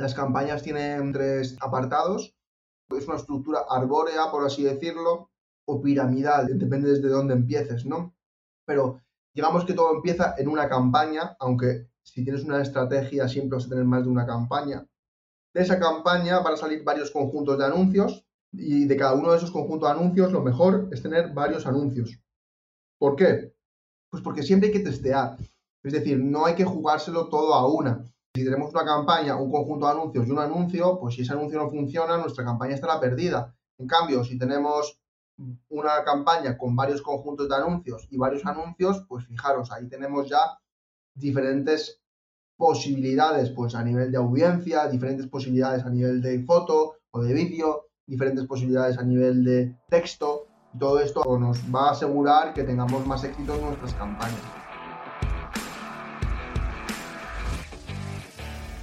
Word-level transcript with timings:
Las 0.00 0.14
campañas 0.14 0.62
tienen 0.62 1.12
tres 1.12 1.58
apartados. 1.60 2.34
Es 2.88 3.06
una 3.06 3.18
estructura 3.18 3.66
arbórea, 3.68 4.30
por 4.30 4.46
así 4.46 4.62
decirlo, 4.62 5.30
o 5.66 5.82
piramidal, 5.82 6.58
depende 6.58 6.88
desde 6.88 7.08
dónde 7.08 7.34
empieces, 7.34 7.84
¿no? 7.84 8.14
Pero 8.64 9.02
digamos 9.34 9.66
que 9.66 9.74
todo 9.74 9.94
empieza 9.94 10.34
en 10.38 10.48
una 10.48 10.70
campaña, 10.70 11.36
aunque 11.38 11.90
si 12.02 12.24
tienes 12.24 12.44
una 12.44 12.62
estrategia 12.62 13.28
siempre 13.28 13.56
vas 13.56 13.66
a 13.66 13.68
tener 13.68 13.84
más 13.84 14.04
de 14.04 14.08
una 14.08 14.26
campaña. 14.26 14.86
De 15.52 15.60
esa 15.60 15.78
campaña 15.78 16.40
van 16.40 16.54
a 16.54 16.56
salir 16.56 16.82
varios 16.82 17.10
conjuntos 17.10 17.58
de 17.58 17.66
anuncios 17.66 18.24
y 18.52 18.86
de 18.86 18.96
cada 18.96 19.12
uno 19.14 19.32
de 19.32 19.36
esos 19.36 19.50
conjuntos 19.50 19.86
de 19.86 19.96
anuncios 19.96 20.32
lo 20.32 20.40
mejor 20.40 20.88
es 20.92 21.02
tener 21.02 21.34
varios 21.34 21.66
anuncios. 21.66 22.18
¿Por 22.98 23.16
qué? 23.16 23.54
Pues 24.08 24.22
porque 24.22 24.42
siempre 24.42 24.68
hay 24.68 24.72
que 24.72 24.80
testear. 24.80 25.36
Es 25.82 25.92
decir, 25.92 26.18
no 26.18 26.46
hay 26.46 26.54
que 26.54 26.64
jugárselo 26.64 27.28
todo 27.28 27.52
a 27.52 27.70
una. 27.70 28.02
Si 28.34 28.44
tenemos 28.44 28.72
una 28.72 28.84
campaña, 28.84 29.36
un 29.36 29.50
conjunto 29.50 29.86
de 29.86 29.92
anuncios 29.92 30.26
y 30.26 30.30
un 30.30 30.38
anuncio, 30.38 30.98
pues 31.00 31.16
si 31.16 31.22
ese 31.22 31.32
anuncio 31.32 31.58
no 31.58 31.68
funciona, 31.68 32.16
nuestra 32.16 32.44
campaña 32.44 32.74
estará 32.74 33.00
perdida. 33.00 33.54
En 33.76 33.88
cambio, 33.88 34.22
si 34.22 34.38
tenemos 34.38 35.00
una 35.68 36.04
campaña 36.04 36.56
con 36.56 36.76
varios 36.76 37.02
conjuntos 37.02 37.48
de 37.48 37.56
anuncios 37.56 38.06
y 38.10 38.16
varios 38.16 38.46
anuncios, 38.46 39.04
pues 39.08 39.26
fijaros, 39.26 39.72
ahí 39.72 39.88
tenemos 39.88 40.28
ya 40.28 40.58
diferentes 41.14 42.00
posibilidades 42.56 43.50
pues 43.50 43.74
a 43.74 43.82
nivel 43.82 44.12
de 44.12 44.18
audiencia, 44.18 44.86
diferentes 44.86 45.26
posibilidades 45.26 45.84
a 45.84 45.90
nivel 45.90 46.22
de 46.22 46.44
foto 46.44 46.96
o 47.10 47.22
de 47.22 47.32
vídeo, 47.32 47.86
diferentes 48.06 48.44
posibilidades 48.46 48.98
a 48.98 49.02
nivel 49.02 49.42
de 49.44 49.76
texto. 49.88 50.46
Todo 50.78 51.00
esto 51.00 51.22
nos 51.38 51.58
va 51.74 51.88
a 51.88 51.92
asegurar 51.92 52.54
que 52.54 52.62
tengamos 52.62 53.04
más 53.06 53.24
éxito 53.24 53.54
en 53.54 53.62
nuestras 53.62 53.94
campañas. 53.94 54.59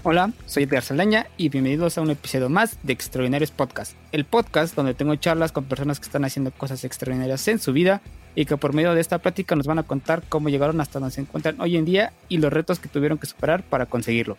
Hola, 0.10 0.32
soy 0.46 0.64
Edgar 0.64 0.84
Saldaña 0.84 1.28
y 1.36 1.50
bienvenidos 1.50 1.98
a 1.98 2.02
un 2.02 2.10
episodio 2.10 2.48
más 2.48 2.78
de 2.82 2.94
Extraordinarios 2.94 3.52
Podcast, 3.52 3.98
el 4.14 4.24
podcast 4.24 4.74
donde 4.74 4.94
tengo 4.94 5.14
charlas 5.18 5.52
con 5.52 5.66
personas 5.66 6.00
que 6.00 6.06
están 6.06 6.24
haciendo 6.24 6.52
cosas 6.52 6.86
extraordinarias 6.86 7.46
en 7.50 7.60
su 7.60 7.74
vida 7.74 8.00
y 8.34 8.46
que 8.46 8.56
por 8.56 8.72
medio 8.72 8.94
de 8.94 9.02
esta 9.02 9.18
plática 9.18 9.58
nos 9.58 9.68
van 9.68 9.80
a 9.80 9.84
contar 9.84 10.24
cómo 10.30 10.48
llegaron 10.48 10.80
hasta 10.80 11.02
donde 11.02 11.14
se 11.14 11.20
encuentran 11.20 11.60
hoy 11.60 11.76
en 11.76 11.84
día 11.84 12.14
y 12.30 12.38
los 12.38 12.54
retos 12.54 12.80
que 12.80 12.88
tuvieron 12.88 13.18
que 13.18 13.28
superar 13.28 13.64
para 13.64 13.86
conseguirlo. 13.86 14.38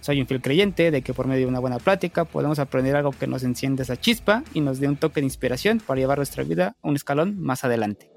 Soy 0.00 0.20
un 0.20 0.26
fiel 0.26 0.42
creyente 0.42 0.90
de 0.90 1.02
que 1.02 1.14
por 1.14 1.28
medio 1.28 1.42
de 1.42 1.50
una 1.50 1.60
buena 1.60 1.78
plática 1.78 2.24
podemos 2.24 2.58
aprender 2.58 2.96
algo 2.96 3.12
que 3.12 3.28
nos 3.28 3.44
enciende 3.44 3.84
esa 3.84 3.96
chispa 3.96 4.42
y 4.52 4.62
nos 4.62 4.80
dé 4.80 4.88
un 4.88 4.96
toque 4.96 5.20
de 5.20 5.26
inspiración 5.26 5.78
para 5.78 6.00
llevar 6.00 6.18
nuestra 6.18 6.42
vida 6.42 6.74
un 6.82 6.96
escalón 6.96 7.40
más 7.40 7.62
adelante. 7.62 8.13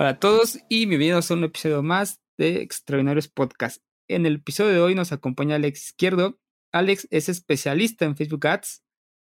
Hola 0.00 0.10
a 0.12 0.18
todos 0.18 0.58
y 0.70 0.86
bienvenidos 0.86 1.30
a 1.30 1.34
un 1.34 1.44
episodio 1.44 1.82
más 1.82 2.22
de 2.38 2.62
Extraordinarios 2.62 3.28
Podcast. 3.28 3.82
En 4.08 4.24
el 4.24 4.36
episodio 4.36 4.72
de 4.72 4.80
hoy 4.80 4.94
nos 4.94 5.12
acompaña 5.12 5.56
Alex 5.56 5.88
Izquierdo. 5.88 6.38
Alex 6.72 7.06
es 7.10 7.28
especialista 7.28 8.06
en 8.06 8.16
Facebook 8.16 8.46
Ads. 8.46 8.82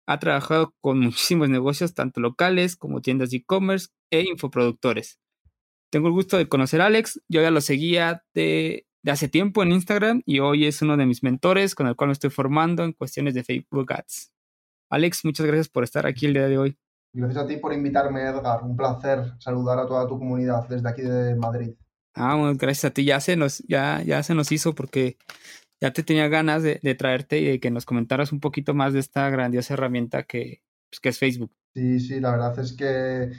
Ha 0.08 0.20
trabajado 0.20 0.74
con 0.80 1.02
muchísimos 1.02 1.50
negocios, 1.50 1.94
tanto 1.94 2.22
locales 2.22 2.78
como 2.78 3.02
tiendas 3.02 3.32
de 3.32 3.40
e-commerce 3.40 3.90
e 4.10 4.22
infoproductores. 4.22 5.20
Tengo 5.92 6.08
el 6.08 6.14
gusto 6.14 6.38
de 6.38 6.48
conocer 6.48 6.80
a 6.80 6.86
Alex. 6.86 7.22
Yo 7.28 7.42
ya 7.42 7.52
lo 7.52 7.60
seguía 7.60 8.24
de, 8.34 8.88
de 9.02 9.12
hace 9.12 9.28
tiempo 9.28 9.64
en 9.64 9.74
Instagram 9.74 10.22
y 10.26 10.40
hoy 10.40 10.66
es 10.66 10.82
uno 10.82 10.96
de 10.96 11.06
mis 11.06 11.24
mentores 11.24 11.76
con 11.76 11.88
el 11.88 11.98
cual 11.98 12.08
me 12.08 12.14
estoy 12.14 12.30
formando 12.30 12.86
en 12.86 12.94
cuestiones 12.94 13.34
de 13.34 13.44
Facebook 13.44 13.92
Ads. 13.92 14.32
Alex, 14.90 15.26
muchas 15.26 15.46
gracias 15.46 15.68
por 15.68 15.84
estar 15.84 16.08
aquí 16.08 16.26
el 16.26 16.34
día 16.36 16.48
de 16.48 16.58
hoy. 16.58 16.78
Gracias 17.14 17.44
a 17.44 17.48
ti 17.48 17.58
por 17.58 17.74
invitarme, 17.74 18.24
Edgar. 18.24 18.64
Un 18.64 18.76
placer 18.76 19.34
saludar 19.40 19.78
a 19.78 19.86
toda 19.86 20.08
tu 20.08 20.18
comunidad 20.18 20.68
desde 20.68 20.90
aquí 20.90 21.04
de 21.04 21.36
Madrid. 21.36 21.76
Ah, 22.16 22.36
bueno, 22.36 22.56
gracias 22.58 22.86
a 22.86 22.94
ti. 22.94 23.06
Ya 23.06 23.20
se 23.20 23.36
nos, 23.36 23.60
ya, 23.68 24.02
ya 24.04 24.24
se 24.24 24.34
nos 24.34 24.52
hizo 24.52 24.74
porque 24.74 25.18
ya 25.80 25.94
te 25.94 26.02
tenía 26.02 26.28
ganas 26.28 26.64
de, 26.64 26.96
traerte 26.96 27.40
y 27.40 27.46
de 27.46 27.60
que 27.60 27.70
nos 27.70 27.86
comentaras 27.86 28.32
un 28.32 28.40
poquito 28.40 28.74
más 28.74 28.94
de 28.94 29.00
esta 29.00 29.30
grandiosa 29.30 29.76
herramienta 29.76 30.24
que, 30.24 30.64
pues, 30.90 31.00
que 31.00 31.10
es 31.10 31.20
Facebook. 31.20 31.52
Sí, 31.76 32.00
sí, 32.00 32.20
la 32.20 32.32
verdad 32.32 32.58
es 32.60 32.74
que, 32.74 33.32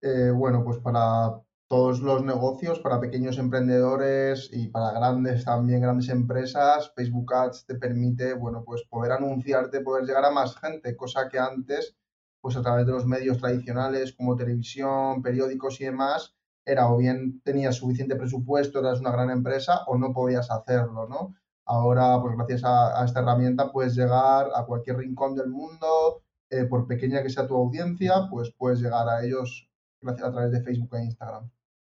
eh, 0.00 0.30
bueno, 0.30 0.64
pues 0.64 0.78
para 0.78 1.42
todos 1.68 2.00
los 2.00 2.24
negocios, 2.24 2.78
para 2.80 3.00
pequeños 3.00 3.36
emprendedores 3.36 4.48
y 4.52 4.68
para 4.68 4.92
grandes 4.92 5.44
también, 5.44 5.82
grandes 5.82 6.08
empresas, 6.08 6.92
Facebook 6.94 7.34
Ads 7.34 7.66
te 7.66 7.74
permite, 7.74 8.32
bueno, 8.32 8.62
pues 8.64 8.84
poder 8.88 9.12
anunciarte, 9.12 9.80
poder 9.80 10.04
llegar 10.04 10.24
a 10.24 10.30
más 10.30 10.56
gente, 10.56 10.96
cosa 10.96 11.28
que 11.28 11.38
antes 11.38 11.94
pues 12.40 12.56
a 12.56 12.62
través 12.62 12.86
de 12.86 12.92
los 12.92 13.06
medios 13.06 13.38
tradicionales 13.38 14.12
como 14.12 14.36
televisión, 14.36 15.22
periódicos 15.22 15.80
y 15.80 15.84
demás, 15.84 16.34
era 16.64 16.90
o 16.90 16.96
bien 16.98 17.40
tenías 17.42 17.76
suficiente 17.76 18.16
presupuesto, 18.16 18.80
eras 18.80 19.00
una 19.00 19.10
gran 19.10 19.30
empresa 19.30 19.84
o 19.86 19.96
no 19.96 20.12
podías 20.12 20.50
hacerlo, 20.50 21.08
¿no? 21.08 21.34
Ahora, 21.64 22.20
pues 22.20 22.34
gracias 22.36 22.62
a, 22.64 23.04
esta 23.04 23.20
herramienta 23.20 23.72
puedes 23.72 23.94
llegar 23.94 24.48
a 24.54 24.64
cualquier 24.64 24.98
rincón 24.98 25.34
del 25.34 25.48
mundo, 25.48 26.22
eh, 26.50 26.64
por 26.64 26.86
pequeña 26.86 27.22
que 27.22 27.30
sea 27.30 27.46
tu 27.46 27.56
audiencia, 27.56 28.28
pues 28.30 28.52
puedes 28.56 28.80
llegar 28.80 29.08
a 29.08 29.24
ellos 29.24 29.68
gracias 30.00 30.28
a 30.28 30.32
través 30.32 30.52
de 30.52 30.62
Facebook 30.62 30.94
e 30.94 31.04
Instagram. 31.04 31.50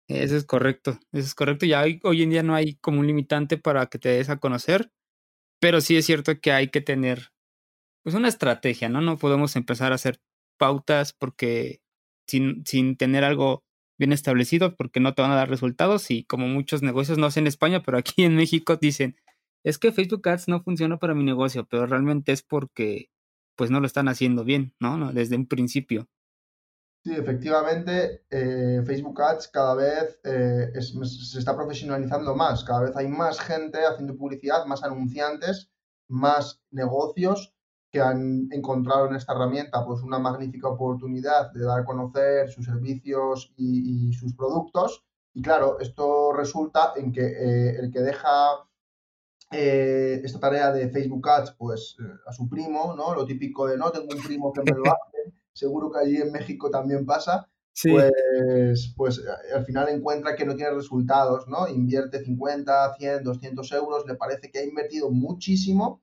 Eso 0.09 0.37
es 0.37 0.45
correcto, 0.45 0.99
eso 1.13 1.27
es 1.27 1.35
correcto. 1.35 1.65
Ya 1.65 1.83
hoy, 1.83 2.01
hoy 2.03 2.23
en 2.23 2.31
día 2.31 2.43
no 2.43 2.55
hay 2.55 2.75
como 2.77 3.01
un 3.01 3.07
limitante 3.07 3.57
para 3.57 3.87
que 3.87 3.99
te 3.99 4.11
des 4.11 4.29
a 4.29 4.39
conocer, 4.39 4.91
pero 5.61 5.81
sí 5.81 5.97
es 5.97 6.05
cierto 6.05 6.39
que 6.41 6.53
hay 6.53 6.69
que 6.69 6.81
tener 6.81 7.33
pues 8.03 8.15
una 8.15 8.29
estrategia, 8.29 8.89
¿no? 8.89 9.01
No 9.01 9.17
podemos 9.17 9.57
empezar 9.57 9.93
a 9.93 9.95
hacer 9.95 10.21
pautas 10.63 11.13
porque 11.13 11.81
sin, 12.29 12.65
sin 12.65 12.97
tener 12.97 13.25
algo 13.25 13.65
bien 13.99 14.13
establecido 14.13 14.77
porque 14.77 15.01
no 15.01 15.13
te 15.13 15.23
van 15.23 15.33
a 15.33 15.35
dar 15.35 15.51
resultados 15.51 16.09
y 16.13 16.23
como 16.23 16.47
muchos 16.47 16.83
negocios 16.83 17.19
no 17.19 17.33
sé 17.33 17.41
en 17.41 17.49
España, 17.49 17.83
pero 17.83 17.99
aquí 17.99 18.23
en 18.23 18.37
México 18.37 18.77
dicen, 18.77 19.17
es 19.65 19.77
que 19.79 19.91
Facebook 19.91 20.29
Ads 20.29 20.47
no 20.47 20.63
funciona 20.63 21.01
para 21.01 21.15
mi 21.15 21.25
negocio, 21.25 21.67
pero 21.69 21.87
realmente 21.87 22.31
es 22.31 22.45
porque 22.45 23.11
pues 23.57 23.73
no 23.73 23.81
lo 23.81 23.87
están 23.87 24.07
haciendo 24.07 24.45
bien, 24.45 24.73
¿no? 24.79 25.13
Desde 25.13 25.35
un 25.35 25.49
principio. 25.49 26.09
Sí, 27.05 27.13
efectivamente, 27.13 28.25
eh, 28.31 28.83
Facebook 28.87 29.21
Ads 29.21 29.49
cada 29.49 29.75
vez 29.75 30.21
eh, 30.23 30.71
se 30.81 31.39
está 31.41 31.57
profesionalizando 31.57 32.37
más, 32.37 32.63
cada 32.63 32.83
vez 32.83 32.97
hay 32.97 33.09
más 33.09 33.41
gente 33.41 33.85
haciendo 33.85 34.17
publicidad, 34.17 34.65
más 34.67 34.85
anunciantes, 34.85 35.73
más 36.09 36.63
negocios 36.71 37.53
que 37.93 38.01
han 38.01 38.49
encontrado 38.51 39.07
en 39.07 39.17
esta 39.17 39.35
herramienta 39.35 39.85
pues 39.85 40.01
una 40.03 40.19
magnífica 40.19 40.69
oportunidad 40.69 41.53
de 41.53 41.63
dar 41.63 41.81
a 41.81 41.85
conocer 41.85 42.49
sus 42.49 42.65
servicios 42.65 43.53
y, 43.57 44.13
sus 44.15 44.35
productos. 44.35 45.05
Y 45.35 45.43
claro, 45.43 45.79
esto 45.79 46.33
resulta 46.33 46.95
en 46.97 47.13
que 47.13 47.21
eh, 47.21 47.77
el 47.79 47.91
que 47.93 48.01
deja 48.01 48.67
eh, 49.51 50.23
esta 50.25 50.41
tarea 50.41 50.73
de 50.73 50.89
Facebook 50.89 51.29
Ads 51.29 51.53
pues 51.53 51.97
eh, 52.01 52.05
a 52.27 52.33
su 52.33 52.49
primo, 52.49 52.95
¿no? 52.97 53.15
Lo 53.15 53.27
típico 53.27 53.67
de 53.67 53.77
no 53.77 53.91
tengo 53.91 54.09
un 54.11 54.23
primo 54.23 54.53
que 54.53 54.63
me 54.63 54.73
lo 54.73 54.85
hace, 54.87 55.35
seguro 55.53 55.91
que 55.91 55.99
allí 55.99 56.17
en 56.17 56.33
México 56.33 56.71
también 56.71 57.05
pasa. 57.05 57.47
Pues, 57.83 58.93
pues 58.95 59.23
al 59.55 59.65
final 59.65 59.89
encuentra 59.89 60.37
que 60.37 60.45
no 60.45 60.55
tiene 60.55 60.73
resultados, 60.73 61.49
¿no? 61.49 61.67
Invierte 61.69 62.23
50, 62.23 62.97
100, 62.97 63.25
200 63.25 63.73
euros, 63.73 64.05
le 64.07 64.15
parece 64.15 64.51
que 64.51 64.59
ha 64.59 64.65
invertido 64.65 65.11
muchísimo 65.11 66.03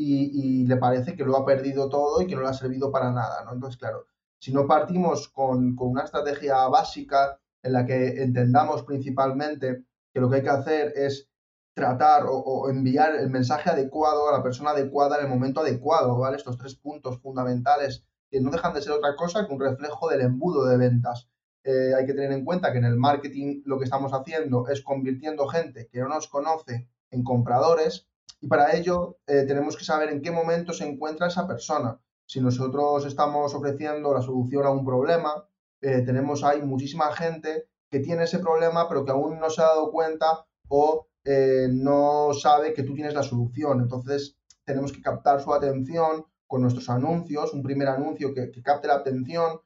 y, 0.00 0.66
le 0.66 0.76
parece 0.76 1.14
que 1.14 1.24
lo 1.24 1.36
ha 1.36 1.44
perdido 1.44 1.88
todo 1.88 2.20
y 2.22 2.26
que 2.26 2.34
no 2.34 2.42
le 2.42 2.48
ha 2.48 2.54
servido 2.54 2.90
para 2.90 3.12
nada, 3.12 3.44
¿no? 3.44 3.52
Entonces, 3.52 3.78
claro, 3.78 4.06
si 4.38 4.52
no 4.52 4.66
partimos 4.66 5.28
con, 5.28 5.76
una 5.78 6.04
estrategia 6.04 6.66
básica 6.68 7.38
en 7.62 7.72
la 7.72 7.84
que 7.84 8.22
entendamos 8.22 8.82
principalmente 8.84 9.84
que 10.12 10.20
lo 10.20 10.30
que 10.30 10.36
hay 10.36 10.42
que 10.42 10.48
hacer 10.48 10.92
es 10.96 11.28
tratar 11.74 12.24
o, 12.26 12.68
enviar 12.68 13.14
el 13.16 13.30
mensaje 13.30 13.70
adecuado 13.70 14.28
a 14.28 14.32
la 14.32 14.42
persona 14.42 14.70
adecuada 14.70 15.18
en 15.18 15.24
el 15.24 15.30
momento 15.30 15.60
adecuado, 15.60 16.18
¿vale? 16.18 16.36
Estos 16.36 16.56
tres 16.56 16.74
puntos 16.74 17.20
fundamentales 17.20 18.04
que 18.30 18.40
no 18.40 18.50
dejan 18.50 18.74
de 18.74 18.82
ser 18.82 18.92
otra 18.92 19.16
cosa 19.16 19.46
que 19.46 19.52
un 19.52 19.60
reflejo 19.60 20.08
del 20.08 20.22
embudo 20.22 20.66
de 20.66 20.76
ventas. 20.76 21.28
Eh, 21.62 21.92
hay 21.94 22.06
que 22.06 22.14
tener 22.14 22.32
en 22.32 22.44
cuenta 22.44 22.72
que 22.72 22.78
en 22.78 22.86
el 22.86 22.96
marketing 22.96 23.62
lo 23.66 23.78
que 23.78 23.84
estamos 23.84 24.12
haciendo 24.14 24.66
es 24.68 24.82
convirtiendo 24.82 25.46
gente 25.46 25.88
que 25.92 26.00
no 26.00 26.08
nos 26.08 26.26
conoce 26.26 26.88
en 27.10 27.22
compradores 27.22 28.09
y 28.40 28.46
para 28.46 28.74
ello 28.74 29.18
eh, 29.26 29.44
tenemos 29.46 29.76
que 29.76 29.84
saber 29.84 30.08
en 30.10 30.22
qué 30.22 30.30
momento 30.30 30.72
se 30.72 30.86
encuentra 30.86 31.28
esa 31.28 31.46
persona. 31.46 32.00
Si 32.26 32.40
nosotros 32.40 33.04
estamos 33.06 33.54
ofreciendo 33.54 34.14
la 34.14 34.22
solución 34.22 34.64
a 34.64 34.70
un 34.70 34.84
problema, 34.84 35.46
eh, 35.80 36.02
tenemos 36.02 36.42
ahí 36.42 36.62
muchísima 36.62 37.12
gente 37.12 37.68
que 37.90 38.00
tiene 38.00 38.24
ese 38.24 38.38
problema 38.38 38.88
pero 38.88 39.04
que 39.04 39.10
aún 39.10 39.38
no 39.38 39.50
se 39.50 39.62
ha 39.62 39.66
dado 39.66 39.90
cuenta 39.90 40.46
o 40.68 41.08
eh, 41.24 41.68
no 41.70 42.32
sabe 42.32 42.72
que 42.72 42.82
tú 42.82 42.94
tienes 42.94 43.14
la 43.14 43.22
solución. 43.22 43.80
Entonces 43.80 44.38
tenemos 44.64 44.92
que 44.92 45.02
captar 45.02 45.42
su 45.42 45.52
atención 45.52 46.24
con 46.46 46.62
nuestros 46.62 46.88
anuncios, 46.88 47.52
un 47.52 47.62
primer 47.62 47.88
anuncio 47.88 48.32
que, 48.32 48.50
que 48.50 48.62
capte 48.62 48.88
la 48.88 48.94
atención 48.94 49.60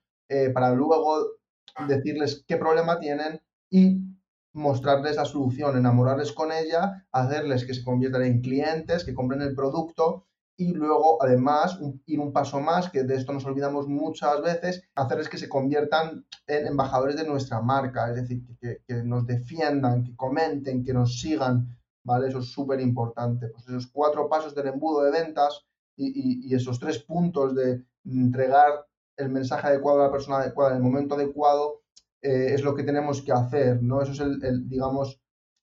para 0.53 0.73
luego 0.73 1.37
decirles 1.87 2.45
qué 2.49 2.57
problema 2.57 2.99
tienen 2.99 3.41
y 3.71 4.01
mostrarles 4.55 5.17
la 5.17 5.25
solución, 5.25 5.77
enamorarles 5.77 6.33
con 6.33 6.53
ella, 6.53 7.07
hacerles 7.13 7.65
que 7.67 7.75
se 7.75 7.85
conviertan 7.85 8.23
en 8.23 8.41
clientes, 8.41 9.05
que 9.05 9.15
compren 9.15 9.43
el 9.43 9.55
producto 9.55 10.27
y 10.57 10.73
luego, 10.73 11.21
además, 11.21 11.79
ir 12.07 12.21
un 12.21 12.33
paso 12.33 12.61
más, 12.61 12.89
que 12.89 13.03
de 13.03 13.17
esto 13.17 13.33
nos 13.33 13.45
olvidamos 13.45 13.89
muchas 13.89 14.41
veces, 14.41 14.85
hacerles 14.95 15.29
que 15.29 15.39
se 15.39 15.49
conviertan 15.49 16.25
en 16.47 16.69
embajadores 16.69 17.17
de 17.17 17.27
nuestra 17.27 17.61
marca, 17.61 18.09
es 18.11 18.17
decir, 18.17 18.45
que, 18.61 18.81
nos 19.03 19.27
defiendan, 19.27 20.05
que 20.05 20.15
comenten, 20.15 20.85
que 20.85 20.95
nos 20.95 21.21
sigan, 21.21 21.77
¿vale? 22.05 22.29
Eso 22.29 22.39
es 22.39 22.53
súper 22.53 22.81
importante. 22.81 23.49
Pues 23.49 23.67
esos 23.67 23.89
cuatro 23.89 24.29
pasos 24.29 24.55
del 24.55 24.69
embudo 24.69 25.03
de 25.03 25.11
ventas 25.11 25.67
y, 25.97 26.49
y, 26.49 26.55
esos 26.55 26.79
tres 26.79 27.01
puntos 27.01 27.57
de 27.57 27.83
entregar 28.05 28.87
el 29.17 29.31
mensaje 29.31 29.67
adecuado 29.67 30.03
a 30.03 30.07
la 30.07 30.13
persona 30.13 30.39
adecuada 30.39 30.73
en 30.73 30.77
el 30.77 30.83
momento 30.83 31.17
adecuado 31.17 31.84
eh, 32.25 32.55
es 32.55 32.63
lo 32.63 32.75
que 32.75 32.85
tenemos 32.85 33.21
que 33.21 33.33
hacer, 33.33 33.83
¿no? 33.83 34.01
Eso 34.01 34.13
es 34.13 34.21
el, 34.21 34.67
digamos, 34.67 35.21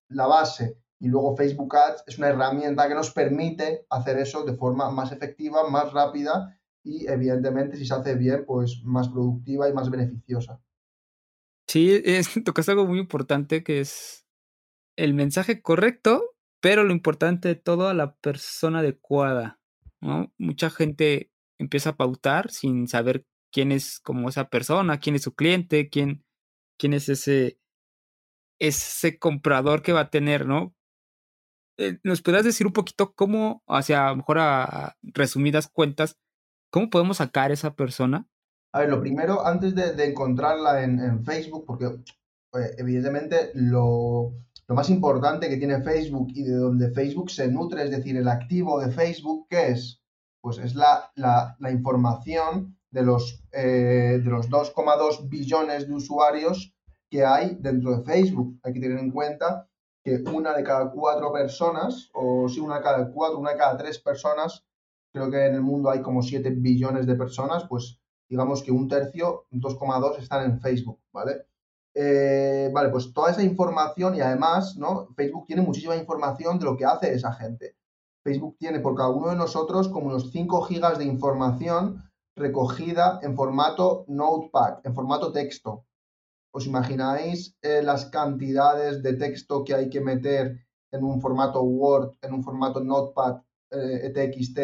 la 0.10 0.28
base. 0.28 0.78
Y 1.00 1.08
luego 1.08 1.36
Facebook 1.36 1.76
Ads 1.76 2.04
es 2.06 2.20
una 2.20 2.28
herramienta 2.28 2.88
que 2.88 2.94
nos 2.94 3.10
permite 3.10 3.88
hacer 3.90 4.20
eso 4.20 4.44
de 4.46 4.54
forma 4.54 4.92
más 4.92 5.12
efectiva, 5.12 5.68
más 5.68 5.92
rápida 5.92 6.56
y 6.84 7.08
evidentemente 7.08 7.78
si 7.78 7.86
se 7.88 7.96
hace 7.96 8.14
bien, 8.14 8.46
pues 8.46 8.84
más 8.84 9.10
productiva 9.10 9.68
y 9.68 9.74
más 9.74 9.90
beneficiosa. 9.90 10.62
Sí, 11.68 12.00
es, 12.06 12.30
tocas 12.46 12.70
algo 12.70 12.86
muy 12.86 13.00
importante 13.00 13.64
que 13.64 13.80
es 13.80 14.28
el 14.96 15.16
mensaje 15.16 15.64
correcto, 15.64 16.36
pero 16.60 16.84
lo 16.84 16.92
importante 16.92 17.48
de 17.48 17.56
todo 17.56 17.88
a 17.88 17.96
la 17.96 18.14
persona 18.18 18.80
adecuada. 18.80 19.60
¿no? 20.00 20.32
Mucha 20.38 20.70
gente 20.70 21.32
empieza 21.58 21.92
a 21.92 21.98
pautar 21.98 22.52
sin 22.52 22.88
saber 22.88 23.26
quién 23.52 23.72
es 23.72 24.00
como 24.00 24.30
esa 24.30 24.50
persona, 24.50 25.00
quién 25.00 25.16
es 25.16 25.24
su 25.24 25.34
cliente, 25.34 25.90
quién, 25.90 26.24
quién 26.82 26.94
es 26.94 27.10
ese, 27.10 27.60
ese 28.60 29.20
comprador 29.20 29.84
que 29.84 29.94
va 29.94 30.00
a 30.02 30.10
tener, 30.10 30.48
¿no? 30.48 30.74
Eh, 31.78 32.00
¿Nos 32.04 32.24
podrías 32.24 32.44
decir 32.44 32.66
un 32.66 32.74
poquito 32.74 33.14
cómo, 33.14 33.64
hacia 33.68 34.08
a 34.08 34.10
lo 34.10 34.18
mejor 34.18 34.40
a, 34.40 34.98
resumidas 35.04 35.68
cuentas, 35.68 36.18
cómo 36.72 36.90
podemos 36.90 37.18
sacar 37.18 37.52
esa 37.52 37.76
persona? 37.76 38.28
A 38.74 38.80
ver, 38.80 38.90
lo 38.90 39.00
primero, 39.00 39.46
antes 39.46 39.76
de, 39.76 40.04
encontrarla 40.04 40.84
en, 40.84 41.24
Facebook, 41.24 41.66
porque 41.68 41.86
evidentemente 42.80 43.52
lo, 43.54 44.34
lo, 44.68 44.76
más 44.76 44.90
importante 44.90 45.50
que 45.50 45.58
tiene 45.58 45.84
Facebook 45.84 46.30
y 46.34 46.44
de 46.44 46.56
donde 46.56 46.92
Facebook 46.92 47.30
se 47.30 47.48
nutre, 47.48 47.84
es 47.84 47.92
decir, 47.92 48.18
el 48.18 48.28
activo 48.28 48.80
de 48.80 48.92
Facebook, 48.92 49.46
¿qué 49.50 49.68
es? 49.68 50.02
Pues 50.42 50.58
es 50.58 50.74
la, 50.74 51.12
la 51.16 51.72
información 51.72 52.81
de 52.92 53.04
los, 53.04 53.44
eh, 53.52 54.20
los 54.24 54.50
2,2 54.50 55.28
billones 55.30 55.88
de 55.88 55.94
usuarios 55.94 56.74
que 57.10 57.26
hay 57.26 57.58
dentro 57.60 57.98
de 57.98 58.04
Facebook. 58.04 58.60
Hay 58.64 58.74
que 58.74 58.80
tener 58.80 59.00
en 59.00 59.12
cuenta 59.12 59.68
que 60.04 60.24
una 60.34 60.54
de 60.54 60.64
cada 60.64 60.92
cuatro 60.92 61.32
personas, 61.32 62.10
o 62.14 62.50
si 62.50 62.60
una 62.60 62.78
de 62.78 62.84
cada 62.84 63.12
cuatro, 63.12 63.40
una 63.40 63.52
de 63.52 63.58
cada 63.58 63.78
tres 63.78 64.00
personas, 64.00 64.66
creo 65.12 65.30
que 65.30 65.46
en 65.46 65.56
el 65.56 65.62
mundo 65.62 65.90
hay 65.90 66.02
como 66.02 66.22
7 66.22 66.50
billones 66.52 67.06
de 67.06 67.16
personas, 67.16 67.66
pues 67.68 68.00
digamos 68.30 68.64
que 68.64 68.72
un 68.72 68.88
tercio, 68.88 69.46
2,2 69.52 70.20
están 70.20 70.50
en 70.50 70.62
Facebook, 70.62 71.00
¿vale? 71.12 71.46
Eh, 71.94 72.72
vale, 72.74 72.90
pues 72.90 73.14
toda 73.14 73.32
esa 73.32 73.44
información 73.44 74.16
y 74.16 74.22
además, 74.22 74.78
¿no? 74.78 75.10
Facebook 75.16 75.46
tiene 75.48 75.62
muchísima 75.62 75.98
información 75.98 76.58
de 76.58 76.66
lo 76.66 76.78
que 76.78 76.86
hace 76.86 77.14
esa 77.14 77.34
gente. 77.34 77.76
Facebook 78.24 78.56
tiene 78.58 78.80
por 78.80 78.96
cada 78.96 79.10
uno 79.10 79.30
de 79.30 79.36
nosotros 79.36 79.90
como 79.90 80.08
unos 80.08 80.32
5 80.32 80.62
gigas 80.64 80.98
de 80.98 81.06
información 81.06 82.02
recogida 82.36 83.20
en 83.24 83.36
formato 83.36 84.06
Notepad, 84.08 84.80
en 84.84 84.94
formato 84.94 85.32
texto. 85.32 85.86
¿Os 86.54 86.66
imagináis 86.66 87.56
eh, 87.62 87.82
las 87.82 88.06
cantidades 88.06 89.02
de 89.02 89.14
texto 89.14 89.64
que 89.64 89.74
hay 89.74 89.90
que 89.90 90.02
meter 90.02 90.66
en 90.92 91.04
un 91.04 91.22
formato 91.22 91.62
Word, 91.62 92.18
en 92.22 92.34
un 92.34 92.44
formato 92.44 92.82
Notepad, 92.82 93.42
eh, 93.72 94.12
TXT? 94.14 94.60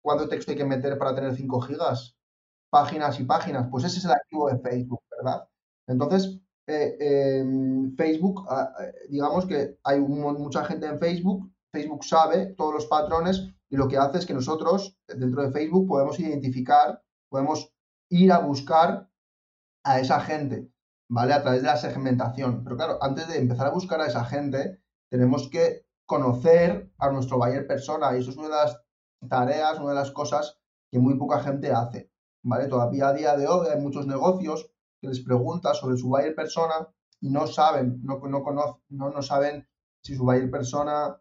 ¿Cuánto 0.00 0.28
texto 0.28 0.52
hay 0.52 0.58
que 0.58 0.64
meter 0.64 0.96
para 0.98 1.14
tener 1.14 1.34
5 1.34 1.60
gigas? 1.60 2.16
Páginas 2.70 3.20
y 3.20 3.24
páginas. 3.24 3.68
Pues 3.70 3.84
ese 3.84 3.98
es 3.98 4.04
el 4.04 4.12
activo 4.12 4.48
de 4.48 4.58
Facebook, 4.58 5.02
¿verdad? 5.10 5.46
Entonces, 5.86 6.40
eh, 6.66 6.96
em, 7.40 7.94
Facebook, 7.96 8.46
ah, 8.48 8.70
digamos 9.08 9.46
que 9.46 9.78
hay 9.84 10.00
mucha 10.00 10.64
gente 10.64 10.86
en 10.86 10.98
Facebook, 10.98 11.50
Facebook 11.72 12.04
sabe 12.04 12.46
todos 12.56 12.74
los 12.74 12.86
patrones 12.86 13.48
y 13.70 13.76
lo 13.76 13.88
que 13.88 13.98
hace 13.98 14.18
es 14.18 14.26
que 14.26 14.34
nosotros, 14.34 14.98
dentro 15.06 15.42
de 15.42 15.50
Facebook, 15.50 15.88
podemos 15.88 16.18
identificar, 16.20 17.02
podemos 17.28 17.72
ir 18.08 18.32
a 18.32 18.38
buscar 18.38 19.10
a 19.84 20.00
esa 20.00 20.20
gente, 20.20 20.70
¿vale? 21.08 21.34
A 21.34 21.42
través 21.42 21.62
de 21.62 21.68
la 21.68 21.76
segmentación. 21.76 22.64
Pero 22.64 22.76
claro, 22.76 22.98
antes 23.02 23.28
de 23.28 23.38
empezar 23.38 23.66
a 23.66 23.72
buscar 23.72 24.00
a 24.00 24.06
esa 24.06 24.24
gente, 24.24 24.82
tenemos 25.10 25.48
que 25.50 25.86
conocer 26.06 26.90
a 26.98 27.10
nuestro 27.10 27.38
buyer 27.38 27.66
persona 27.66 28.14
y 28.16 28.20
eso 28.20 28.30
es 28.30 28.36
una 28.36 28.48
de 28.48 28.54
las 28.54 28.80
tareas, 29.28 29.78
una 29.78 29.90
de 29.90 29.96
las 29.96 30.10
cosas 30.10 30.58
que 30.90 30.98
muy 30.98 31.18
poca 31.18 31.40
gente 31.40 31.70
hace, 31.70 32.10
¿vale? 32.42 32.66
Todavía 32.68 33.08
a 33.08 33.12
día 33.12 33.36
de 33.36 33.46
hoy 33.46 33.68
hay 33.68 33.80
muchos 33.80 34.06
negocios 34.06 34.70
que 35.00 35.08
les 35.08 35.20
preguntan 35.20 35.74
sobre 35.74 35.96
su 35.96 36.08
buyer 36.08 36.34
persona 36.34 36.88
y 37.20 37.28
no 37.30 37.46
saben, 37.46 38.00
no, 38.02 38.18
no, 38.26 38.42
conocen, 38.42 38.80
no, 38.88 39.10
no 39.10 39.22
saben 39.22 39.68
si 40.02 40.14
su 40.14 40.24
buyer 40.24 40.50
persona 40.50 41.20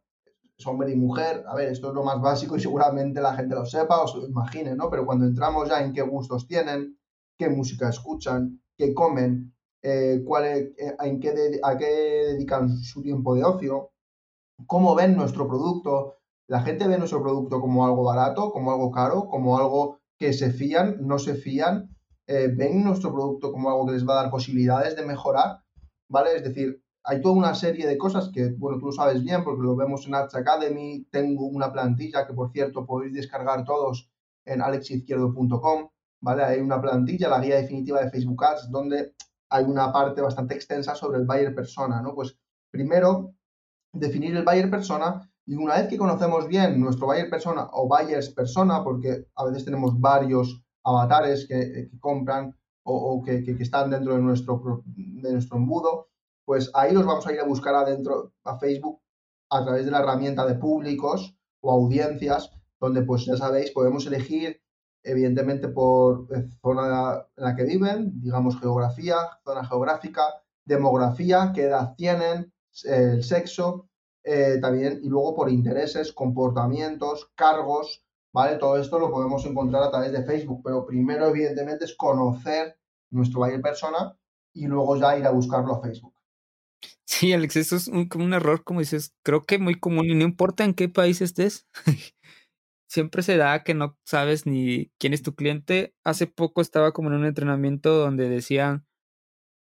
hombre 0.66 0.92
y 0.92 0.96
mujer, 0.96 1.44
a 1.48 1.56
ver, 1.56 1.70
esto 1.70 1.90
es 1.90 1.94
lo 1.94 2.04
más 2.04 2.20
básico 2.20 2.56
y 2.56 2.60
seguramente 2.60 3.22
la 3.22 3.36
gente 3.36 3.56
lo 3.56 3.66
sepa 3.66 4.02
o 4.02 4.08
se 4.08 4.18
lo 4.18 4.28
imagine, 4.28 4.76
¿no? 4.76 4.90
Pero 4.90 5.06
cuando 5.06 5.26
entramos 5.26 5.70
ya 5.70 5.84
en 5.84 5.94
qué 5.94 6.02
gustos 6.02 6.48
tienen, 6.48 6.98
qué 7.38 7.50
música 7.50 7.90
escuchan, 7.90 8.60
qué 8.76 8.94
comen, 8.94 9.54
eh, 9.84 10.24
cuál 10.26 10.46
eh, 10.46 10.74
en 11.00 11.20
qué 11.20 11.60
a 11.62 11.78
qué 11.78 11.86
dedican 11.86 12.76
su 12.78 13.04
tiempo 13.04 13.36
de 13.36 13.44
ocio, 13.44 13.92
cómo 14.66 14.96
ven 14.96 15.16
nuestro 15.16 15.48
producto, 15.48 16.16
la 16.48 16.62
gente 16.62 16.88
ve 16.88 16.98
nuestro 16.98 17.22
producto 17.22 17.62
como 17.62 17.86
algo 17.86 18.04
barato, 18.04 18.52
como 18.52 18.72
algo 18.72 18.92
caro, 18.92 19.28
como 19.28 19.58
algo 19.58 20.00
que 20.18 20.34
se 20.34 20.52
fían, 20.52 20.98
no 21.02 21.20
se 21.20 21.36
fían, 21.36 21.96
eh, 22.26 22.48
ven 22.48 22.84
nuestro 22.84 23.14
producto 23.14 23.52
como 23.52 23.70
algo 23.70 23.86
que 23.86 23.94
les 23.94 24.08
va 24.08 24.20
a 24.20 24.24
dar 24.24 24.32
posibilidades 24.32 24.96
de 24.96 25.06
mejorar, 25.06 25.60
¿vale? 26.10 26.36
Es 26.36 26.44
decir, 26.44 26.82
hay 27.10 27.22
toda 27.22 27.36
una 27.36 27.56
serie 27.56 27.88
de 27.88 27.98
cosas 27.98 28.30
que, 28.34 28.50
bueno, 28.58 28.78
tú 28.80 28.88
lo 28.88 28.92
sabes 28.92 29.24
bien 29.24 29.42
porque 29.46 29.64
lo 29.64 29.78
vemos 29.78 30.06
en 30.06 30.14
Arts 30.14 30.36
Academy. 30.36 31.08
Tengo 31.10 31.46
una 31.46 31.72
plantilla 31.72 32.28
que, 32.28 32.34
por 32.34 32.52
cierto, 32.52 32.86
podéis 32.86 33.14
descargar 33.14 33.64
todos 33.64 34.12
en 34.44 34.62
alexizquierdo.com, 34.62 35.88
¿vale? 36.20 36.44
Hay 36.44 36.60
una 36.60 36.82
plantilla, 36.82 37.30
la 37.30 37.40
guía 37.40 37.56
definitiva 37.56 38.02
de 38.02 38.12
Facebook 38.12 38.44
Ads, 38.44 38.70
donde 38.70 39.16
hay 39.50 39.64
una 39.64 39.94
parte 39.94 40.20
bastante 40.20 40.56
extensa 40.56 40.96
sobre 40.96 41.20
el 41.20 41.26
buyer 41.26 41.56
persona, 41.56 42.02
¿no? 42.02 42.14
Pues 42.14 42.38
primero, 42.70 43.34
definir 43.94 44.36
el 44.36 44.44
buyer 44.44 44.70
persona 44.70 45.32
y 45.46 45.56
una 45.56 45.76
vez 45.76 45.88
que 45.88 45.98
conocemos 45.98 46.46
bien 46.46 46.78
nuestro 46.78 47.08
buyer 47.08 47.30
persona 47.30 47.70
o 47.72 47.88
buyers 47.88 48.32
persona, 48.32 48.84
porque 48.84 49.28
a 49.34 49.46
veces 49.46 49.64
tenemos 49.64 49.98
varios 49.98 50.62
avatares 50.84 51.48
que, 51.48 51.90
compran 52.02 52.54
o, 52.84 53.24
que, 53.24 53.46
que, 53.46 53.64
están 53.64 53.92
dentro 53.92 54.14
de 54.14 54.22
nuestro, 54.22 54.84
de 54.86 55.32
nuestro 55.32 55.58
embudo, 55.58 56.10
pues 56.48 56.72
ahí 56.74 56.94
los 56.94 57.06
vamos 57.06 57.28
a 57.28 57.34
ir 57.34 57.42
a 57.42 57.44
buscar 57.44 57.76
adentro 57.76 58.32
a 58.46 58.58
Facebook 58.58 59.02
a 59.50 59.66
través 59.66 59.84
de 59.84 59.92
la 59.92 60.00
herramienta 60.00 60.46
de 60.46 60.56
públicos 60.56 61.36
o 61.60 61.74
audiencias, 61.74 62.54
donde 62.80 63.02
pues 63.02 63.26
ya 63.26 63.36
sabéis, 63.36 63.72
podemos 63.72 64.06
elegir 64.08 64.62
evidentemente 65.04 65.68
por 65.68 66.26
eh, 66.34 66.48
zona 66.62 67.26
en 67.36 67.44
la 67.44 67.54
que 67.54 67.66
viven, 67.66 68.22
digamos 68.22 68.58
geografía, 68.62 69.18
zona 69.44 69.66
geográfica, 69.66 70.24
demografía, 70.64 71.52
qué 71.54 71.64
edad 71.64 71.96
tienen, 71.98 72.54
el 72.86 73.26
sexo, 73.26 73.90
eh, 74.24 74.58
también, 74.62 75.02
y 75.04 75.10
luego 75.10 75.36
por 75.36 75.50
intereses, 75.50 76.14
comportamientos, 76.14 77.30
cargos, 77.36 78.06
¿vale? 78.32 78.56
Todo 78.56 78.78
esto 78.78 79.00
lo 79.00 79.12
podemos 79.12 79.46
encontrar 79.46 79.84
a 79.84 79.92
través 79.92 80.14
de 80.14 80.24
Facebook, 80.24 80.62
pero 80.64 80.86
primero 80.86 81.28
evidentemente 81.28 81.84
es 81.84 81.96
conocer 81.98 82.78
nuestro 83.10 83.42
buyer 83.42 83.62
persona 83.62 84.18
y 84.54 84.66
luego 84.68 84.96
ya 84.96 85.18
ir 85.18 85.26
a 85.26 85.32
buscarlo 85.32 85.76
a 85.76 85.82
Facebook. 85.82 86.17
Sí, 87.06 87.34
Alex, 87.34 87.56
eso 87.56 87.76
es 87.76 87.88
un, 87.88 88.34
error, 88.34 88.64
como 88.64 88.82
dices, 88.82 89.14
creo 89.24 89.46
que 89.46 89.58
muy 89.60 89.76
común 89.80 90.10
y 90.10 90.16
no 90.16 90.24
importa 90.24 90.64
en 90.66 90.74
qué 90.74 90.90
país 90.90 91.22
estés. 91.22 91.68
Siempre 92.90 93.24
se 93.24 93.38
da 93.38 93.64
que 93.64 93.74
no 93.74 93.98
sabes 94.06 94.46
ni 94.46 94.92
quién 95.00 95.14
es 95.14 95.24
tu 95.24 95.36
cliente. 95.36 95.96
Hace 96.06 96.28
poco 96.28 96.62
estaba 96.62 96.94
como 96.94 97.10
en 97.10 97.16
un 97.16 97.26
entrenamiento 97.26 97.98
donde 97.98 98.30
decían 98.30 98.86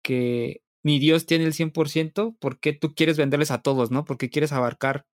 que 0.02 0.62
ni 0.84 0.98
Dios 0.98 1.26
tiene 1.26 1.44
el 1.46 1.54
100%, 1.54 2.36
¿por 2.38 2.60
qué 2.60 2.74
tú 2.74 2.94
quieres 2.94 3.16
venderles 3.16 3.50
a 3.50 3.62
todos, 3.62 3.90
no? 3.90 4.04
Porque 4.04 4.30
quieres 4.30 4.52
abarcar, 4.52 5.06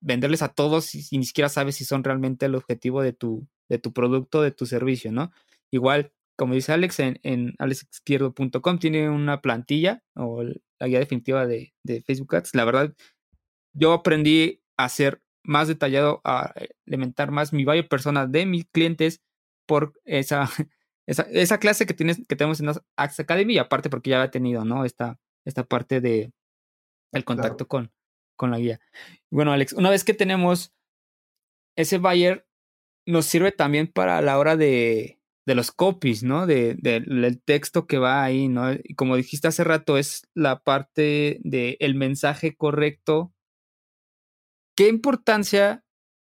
venderles 0.00 0.42
a 0.42 0.48
todos 0.54 0.94
y, 0.94 1.18
ni 1.18 1.24
siquiera 1.24 1.48
sabes 1.48 1.76
si 1.76 1.84
son 1.84 2.04
realmente 2.04 2.46
el 2.46 2.54
objetivo 2.54 3.02
de 3.02 3.14
tu, 3.14 3.48
de 3.68 3.78
tu 3.78 3.92
producto, 3.92 4.42
de 4.42 4.52
tu 4.52 4.66
servicio, 4.66 5.12
¿no? 5.12 5.32
Igual, 5.70 6.12
como 6.36 6.54
dice 6.54 6.72
Alex, 6.72 7.00
en, 7.00 7.20
en 7.22 7.54
alexizquierdo.com 7.58 8.78
tiene 8.78 9.08
una 9.08 9.40
plantilla 9.40 10.02
o 10.14 10.42
la 10.42 10.86
guía 10.86 10.98
definitiva 10.98 11.46
de, 11.46 11.72
Facebook 12.06 12.34
Ads. 12.34 12.54
La 12.54 12.64
verdad, 12.64 12.94
yo 13.72 13.92
aprendí 13.92 14.62
a 14.76 14.88
ser 14.88 15.22
más 15.42 15.68
detallado, 15.68 16.20
a 16.24 16.54
elementar 16.86 17.30
más 17.30 17.52
mi 17.52 17.64
buyer 17.64 17.88
persona 17.88 18.26
de 18.26 18.46
mis 18.46 18.66
clientes 18.66 19.22
por 19.66 19.92
esa, 20.04 20.48
esa, 21.06 21.58
clase 21.58 21.86
que, 21.86 21.94
tienes, 21.94 22.26
que 22.26 22.36
tenemos 22.36 22.60
en 22.60 22.70
Ads 22.96 23.20
Academy 23.20 23.54
y 23.54 23.58
aparte 23.58 23.90
porque 23.90 24.10
ya 24.10 24.16
había 24.20 24.30
tenido, 24.30 24.64
¿no? 24.64 24.84
Esta, 24.84 25.18
esta 25.44 25.64
parte 25.64 26.00
de 26.00 26.32
el 27.12 27.24
contacto 27.24 27.68
con, 27.68 27.92
con 28.36 28.50
la 28.50 28.58
guía. 28.58 28.80
Bueno, 29.30 29.52
Alex, 29.52 29.72
una 29.74 29.90
vez 29.90 30.02
que 30.02 30.14
tenemos 30.14 30.74
ese 31.76 31.98
buyer, 31.98 32.46
nos 33.06 33.26
sirve 33.26 33.52
también 33.52 33.86
para 33.86 34.20
la 34.22 34.38
hora 34.38 34.56
de, 34.56 35.20
de 35.46 35.54
los 35.54 35.72
copies, 35.72 36.22
¿no? 36.22 36.46
De, 36.46 36.74
del 36.74 37.42
texto 37.42 37.86
que 37.86 37.98
va 37.98 38.22
ahí, 38.22 38.48
¿no? 38.48 38.72
Y 38.72 38.94
como 38.94 39.16
dijiste 39.16 39.48
hace 39.48 39.64
rato, 39.64 39.98
es 39.98 40.22
la 40.34 40.60
parte 40.60 41.40
del 41.42 41.94
mensaje 41.94 42.56
correcto. 42.56 43.32
¿Qué 44.76 44.88
importancia 44.88 45.84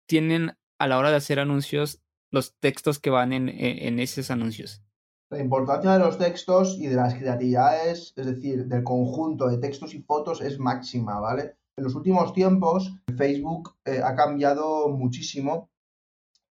tienen 0.09 0.53
a 0.79 0.87
la 0.87 0.99
hora 0.99 1.11
de 1.11 1.17
hacer 1.17 1.41
anuncios 1.41 2.03
los 2.31 2.55
textos 2.61 2.99
que 2.99 3.11
van 3.11 3.33
en, 3.33 3.49
en 3.49 3.99
esos 3.99 4.31
anuncios? 4.31 4.83
La 5.31 5.41
importancia 5.41 5.93
de 5.93 5.99
los 5.99 6.19
textos 6.19 6.77
y 6.79 6.87
de 6.87 6.95
las 6.95 7.15
creatividades, 7.15 8.13
es 8.17 8.27
decir, 8.27 8.67
del 8.67 8.85
conjunto 8.85 9.49
de 9.49 9.59
textos 9.59 9.93
y 9.95 10.03
fotos 10.03 10.41
es 10.41 10.61
máxima, 10.61 11.19
¿vale? 11.19 11.57
En 11.77 11.85
los 11.85 11.95
últimos 11.95 12.33
tiempos, 12.33 12.97
Facebook 13.19 13.77
eh, 13.85 14.01
ha 14.03 14.15
cambiado 14.15 14.89
muchísimo. 14.89 15.71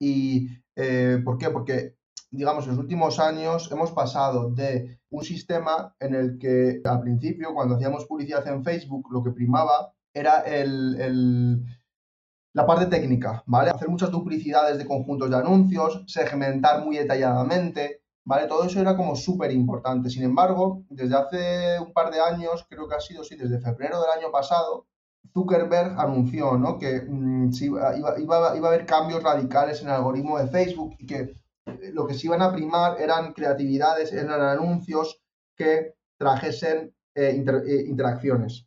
¿Y 0.01 0.49
eh, 0.77 1.21
por 1.23 1.37
qué? 1.37 1.51
Porque, 1.51 1.97
digamos, 2.31 2.65
en 2.65 2.71
los 2.71 2.79
últimos 2.79 3.19
años 3.19 3.71
hemos 3.73 3.91
pasado 3.93 4.51
de 4.51 5.01
un 5.11 5.25
sistema 5.25 5.95
en 5.99 6.15
el 6.15 6.39
que 6.39 6.81
al 6.85 7.01
principio, 7.01 7.53
cuando 7.55 7.75
hacíamos 7.75 8.07
publicidad 8.07 8.47
en 8.47 8.65
Facebook, 8.65 9.09
lo 9.11 9.23
que 9.23 9.33
primaba 9.33 9.93
era 10.15 10.41
el, 10.41 11.65
la 12.53 12.67
parte 12.67 12.87
técnica, 12.87 13.43
¿vale? 13.47 13.71
Hacer 13.71 13.89
muchas 13.89 14.11
duplicidades 14.11 14.79
de 14.79 14.87
conjuntos 14.87 15.31
de 15.31 15.37
anuncios, 15.37 16.05
segmentar 16.07 16.85
muy 16.85 16.97
detalladamente, 16.97 18.03
¿vale? 18.25 18.47
Todo 18.47 18.65
eso 18.65 18.81
era 18.81 18.97
como 18.97 19.17
súper 19.17 19.51
importante. 19.53 20.11
Sin 20.11 20.23
embargo, 20.23 20.85
desde 20.89 21.17
hace 21.17 21.81
un 21.81 21.93
par 21.93 22.13
de 22.13 22.21
años, 22.21 22.67
creo 22.69 22.89
que 22.89 22.95
ha 22.95 23.01
sido, 23.01 23.25
sí, 23.25 23.37
desde 23.37 23.61
febrero 23.61 24.01
del 24.01 24.11
año 24.19 24.31
pasado, 24.31 24.87
Zuckerberg 25.33 25.99
anunció 25.99 26.57
¿no? 26.57 26.79
que 26.79 27.03
mm, 27.03 27.51
iba, 27.61 27.97
iba, 28.19 28.49
a 28.49 28.69
haber 28.69 28.87
cambios 28.87 29.23
radicales 29.23 29.81
en 29.81 29.89
el 29.89 29.95
algoritmo 29.95 30.39
de 30.39 30.49
Facebook 30.49 30.97
y 30.99 31.07
que 31.07 31.35
lo 31.93 32.07
que 32.07 32.15
se 32.15 32.27
iban 32.27 32.43
a 32.43 32.53
primar 32.53 33.01
eran 33.01 33.33
creatividades, 33.33 34.13
eran 34.13 34.41
anuncios 34.41 35.21
que 35.57 35.95
trajesen 36.19 36.95
eh, 37.15 37.45
eh, 37.67 37.85
interacciones, 37.87 38.67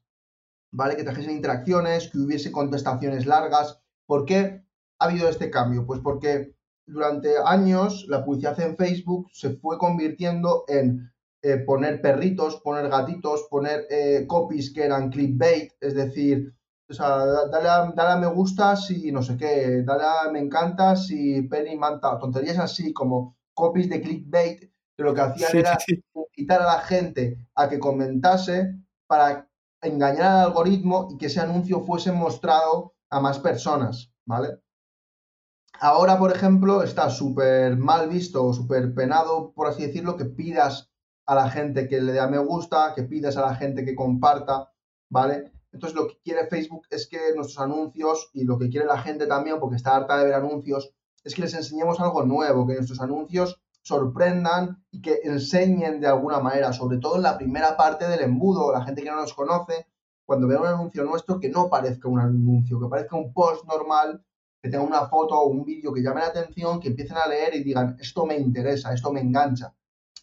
¿vale? 0.72 0.96
Que 0.96 1.04
trajesen 1.04 1.32
interacciones, 1.32 2.10
que 2.10 2.20
hubiese 2.20 2.52
contestaciones 2.52 3.26
largas. 3.26 3.80
¿Por 4.06 4.26
qué 4.26 4.64
ha 5.00 5.06
habido 5.06 5.30
este 5.30 5.50
cambio? 5.50 5.86
Pues 5.86 6.00
porque 6.02 6.56
durante 6.86 7.36
años 7.46 8.06
la 8.10 8.24
publicidad 8.26 8.60
en 8.60 8.76
Facebook 8.76 9.28
se 9.32 9.56
fue 9.58 9.78
convirtiendo 9.78 10.66
en 10.68 11.12
eh, 11.42 11.58
poner 11.58 12.02
perritos, 12.02 12.60
poner 12.62 12.90
gatitos, 12.90 13.48
poner 13.50 13.88
copies 14.28 14.74
que 14.74 14.84
eran 14.84 15.10
clickbait, 15.10 15.72
es 15.80 15.94
decir, 15.94 16.54
o 16.90 16.94
sea, 16.94 17.26
dale 17.52 17.70
a, 17.70 18.18
me 18.18 18.28
gusta 18.28 18.76
si 18.76 19.12
no 19.12 19.22
sé 19.22 19.38
qué, 19.38 19.84
dale 19.84 20.04
a 20.04 20.32
me 20.32 20.40
encanta 20.40 20.96
si 20.96 21.42
Penny 21.44 21.76
manta, 21.76 22.20
tonterías 22.20 22.60
así 22.60 22.94
como 22.94 23.38
copies 23.54 23.90
de 23.90 24.02
clickbait, 24.02 24.60
que 24.96 25.04
lo 25.04 25.14
que 25.14 25.22
hacían 25.22 25.58
era 25.58 25.78
invitar 26.38 26.62
a 26.62 26.66
la 26.66 26.80
gente 26.82 27.48
a 27.56 27.70
que 27.70 27.80
comentase 27.80 28.76
para 29.08 29.48
engañar 29.82 30.32
al 30.32 30.46
algoritmo 30.48 31.08
y 31.12 31.18
que 31.18 31.28
ese 31.28 31.40
anuncio 31.40 31.82
fuese 31.82 32.12
mostrado 32.12 32.94
a 33.10 33.20
más 33.20 33.40
personas, 33.40 34.12
¿vale? 34.26 34.60
Ahora, 35.80 36.18
por 36.18 36.32
ejemplo, 36.32 36.84
está 36.84 37.10
súper 37.10 37.78
mal 37.78 38.08
visto 38.10 38.46
o 38.46 38.54
súper 38.54 38.94
penado, 38.94 39.54
por 39.54 39.68
así 39.68 39.86
decirlo, 39.86 40.16
que 40.16 40.26
pidas 40.26 40.92
a 41.26 41.36
la 41.36 41.50
gente 41.50 41.88
que 41.88 42.02
le 42.02 42.14
dé 42.14 42.20
a 42.20 42.28
me 42.28 42.38
gusta, 42.38 42.94
que 42.96 43.04
pides 43.04 43.38
a 43.38 43.42
la 43.42 43.56
gente 43.56 43.84
que 43.84 43.96
comparta, 43.96 44.72
¿vale? 45.10 45.53
Entonces 45.74 45.96
lo 45.96 46.08
que 46.08 46.20
quiere 46.24 46.48
Facebook 46.48 46.88
es 46.90 47.08
que 47.08 47.34
nuestros 47.36 47.60
anuncios 47.60 48.30
y 48.34 48.44
lo 48.44 48.58
que 48.58 48.70
quiere 48.70 48.86
la 48.86 49.00
gente 49.00 49.26
también, 49.28 49.60
porque 49.60 49.76
está 49.76 49.96
harta 49.96 50.18
de 50.18 50.26
ver 50.26 50.36
anuncios, 50.36 50.94
es 51.24 51.34
que 51.34 51.42
les 51.42 51.54
enseñemos 51.54 52.00
algo 52.00 52.24
nuevo, 52.24 52.68
que 52.68 52.76
nuestros 52.76 53.02
anuncios 53.02 53.60
sorprendan 53.82 54.84
y 54.92 55.02
que 55.02 55.20
enseñen 55.24 56.00
de 56.00 56.08
alguna 56.08 56.40
manera, 56.40 56.72
sobre 56.72 57.00
todo 57.00 57.18
en 57.18 57.24
la 57.24 57.38
primera 57.38 57.76
parte 57.76 58.08
del 58.08 58.22
embudo, 58.22 58.72
la 58.72 58.86
gente 58.86 59.02
que 59.04 59.10
no 59.10 59.18
nos 59.18 59.34
conoce, 59.34 59.88
cuando 60.26 60.48
vea 60.48 60.62
un 60.62 60.68
anuncio 60.68 61.04
nuestro, 61.04 61.40
que 61.40 61.50
no 61.50 61.70
parezca 61.70 62.08
un 62.08 62.20
anuncio, 62.20 62.80
que 62.80 62.88
parezca 62.88 63.18
un 63.18 63.34
post 63.34 63.66
normal, 63.66 64.24
que 64.62 64.70
tenga 64.70 64.86
una 64.86 65.08
foto 65.08 65.36
o 65.36 65.48
un 65.48 65.66
vídeo 65.66 65.92
que 65.92 66.02
llame 66.02 66.22
la 66.22 66.28
atención, 66.28 66.80
que 66.80 66.90
empiecen 66.90 67.18
a 67.18 67.28
leer 67.28 67.56
y 67.56 67.64
digan, 67.64 67.98
esto 68.00 68.26
me 68.26 68.38
interesa, 68.38 68.94
esto 68.94 69.12
me 69.12 69.20
engancha. 69.20 69.76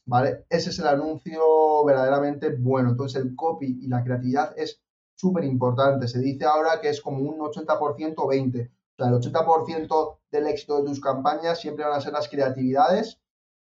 ¿vale? 0.06 0.46
Ese 0.48 0.70
es 0.70 0.78
el 0.78 0.86
anuncio 0.86 1.84
verdaderamente 1.84 2.50
bueno. 2.56 2.90
Entonces 2.90 3.22
el 3.22 3.36
copy 3.36 3.78
y 3.82 3.88
la 3.88 4.02
creatividad 4.02 4.54
es 4.56 4.82
súper 5.20 5.44
importante. 5.44 6.08
Se 6.08 6.18
dice 6.18 6.44
ahora 6.44 6.80
que 6.80 6.88
es 6.88 7.00
como 7.00 7.18
un 7.18 7.38
80% 7.38 8.14
o 8.16 8.28
20%. 8.28 8.70
O 8.70 9.02
sea, 9.02 9.08
el 9.08 9.14
80% 9.14 10.18
del 10.30 10.46
éxito 10.46 10.78
de 10.78 10.88
tus 10.88 11.00
campañas 11.00 11.60
siempre 11.60 11.84
van 11.84 11.94
a 11.94 12.00
ser 12.00 12.12
las 12.12 12.28
creatividades 12.28 13.20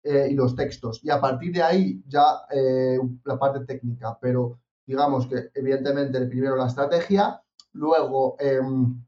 eh, 0.03 0.27
y 0.31 0.33
los 0.33 0.55
textos. 0.55 0.99
Y 1.03 1.09
a 1.09 1.21
partir 1.21 1.53
de 1.53 1.63
ahí 1.63 2.03
ya 2.07 2.41
eh, 2.49 2.99
la 3.23 3.37
parte 3.37 3.65
técnica. 3.65 4.17
Pero 4.21 4.59
digamos 4.85 5.27
que 5.27 5.49
evidentemente 5.53 6.25
primero 6.25 6.55
la 6.55 6.67
estrategia, 6.67 7.41
luego 7.73 8.35
em, 8.39 9.03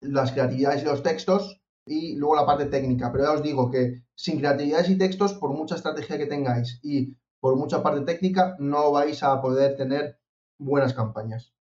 las 0.00 0.32
creatividades 0.32 0.82
y 0.82 0.86
los 0.86 1.02
textos 1.02 1.60
y 1.86 2.16
luego 2.16 2.36
la 2.36 2.46
parte 2.46 2.66
técnica. 2.66 3.10
Pero 3.10 3.24
ya 3.24 3.32
os 3.32 3.42
digo 3.42 3.70
que 3.70 4.04
sin 4.14 4.38
creatividades 4.38 4.90
y 4.90 4.98
textos, 4.98 5.34
por 5.34 5.50
mucha 5.50 5.74
estrategia 5.76 6.18
que 6.18 6.26
tengáis 6.26 6.78
y 6.82 7.16
por 7.40 7.56
mucha 7.56 7.82
parte 7.82 8.00
técnica, 8.02 8.56
no 8.58 8.92
vais 8.92 9.22
a 9.22 9.40
poder 9.40 9.76
tener 9.76 10.18
buenas 10.58 10.94
campañas. 10.94 11.54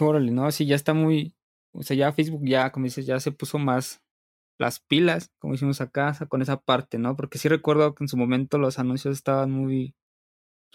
Órale, 0.00 0.30
no, 0.30 0.50
sí, 0.50 0.66
ya 0.66 0.76
está 0.76 0.94
muy, 0.94 1.34
o 1.72 1.82
sea, 1.82 1.96
ya 1.96 2.12
Facebook 2.12 2.42
ya, 2.44 2.72
como 2.72 2.84
dices, 2.84 3.06
ya 3.06 3.20
se 3.20 3.32
puso 3.32 3.58
más 3.58 4.02
las 4.58 4.80
pilas, 4.80 5.30
como 5.38 5.54
hicimos 5.54 5.80
acá, 5.80 6.16
con 6.28 6.42
esa 6.42 6.58
parte, 6.60 6.98
¿no? 6.98 7.16
Porque 7.16 7.38
sí 7.38 7.48
recuerdo 7.48 7.94
que 7.94 8.04
en 8.04 8.08
su 8.08 8.16
momento 8.16 8.58
los 8.58 8.78
anuncios 8.78 9.16
estaban 9.16 9.50
muy, 9.50 9.94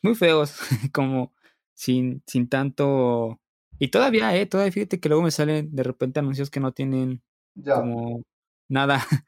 muy 0.03 0.15
feos, 0.15 0.57
como 0.93 1.33
sin, 1.75 2.23
sin 2.27 2.49
tanto... 2.49 3.39
Y 3.79 3.89
todavía, 3.89 4.35
eh, 4.35 4.45
todavía 4.47 4.71
fíjate 4.71 4.99
que 4.99 5.09
luego 5.09 5.23
me 5.23 5.31
salen 5.31 5.75
de 5.75 5.83
repente 5.83 6.19
anuncios 6.19 6.49
que 6.49 6.59
no 6.59 6.73
tienen 6.73 7.21
como 7.63 8.23
nada, 8.69 8.99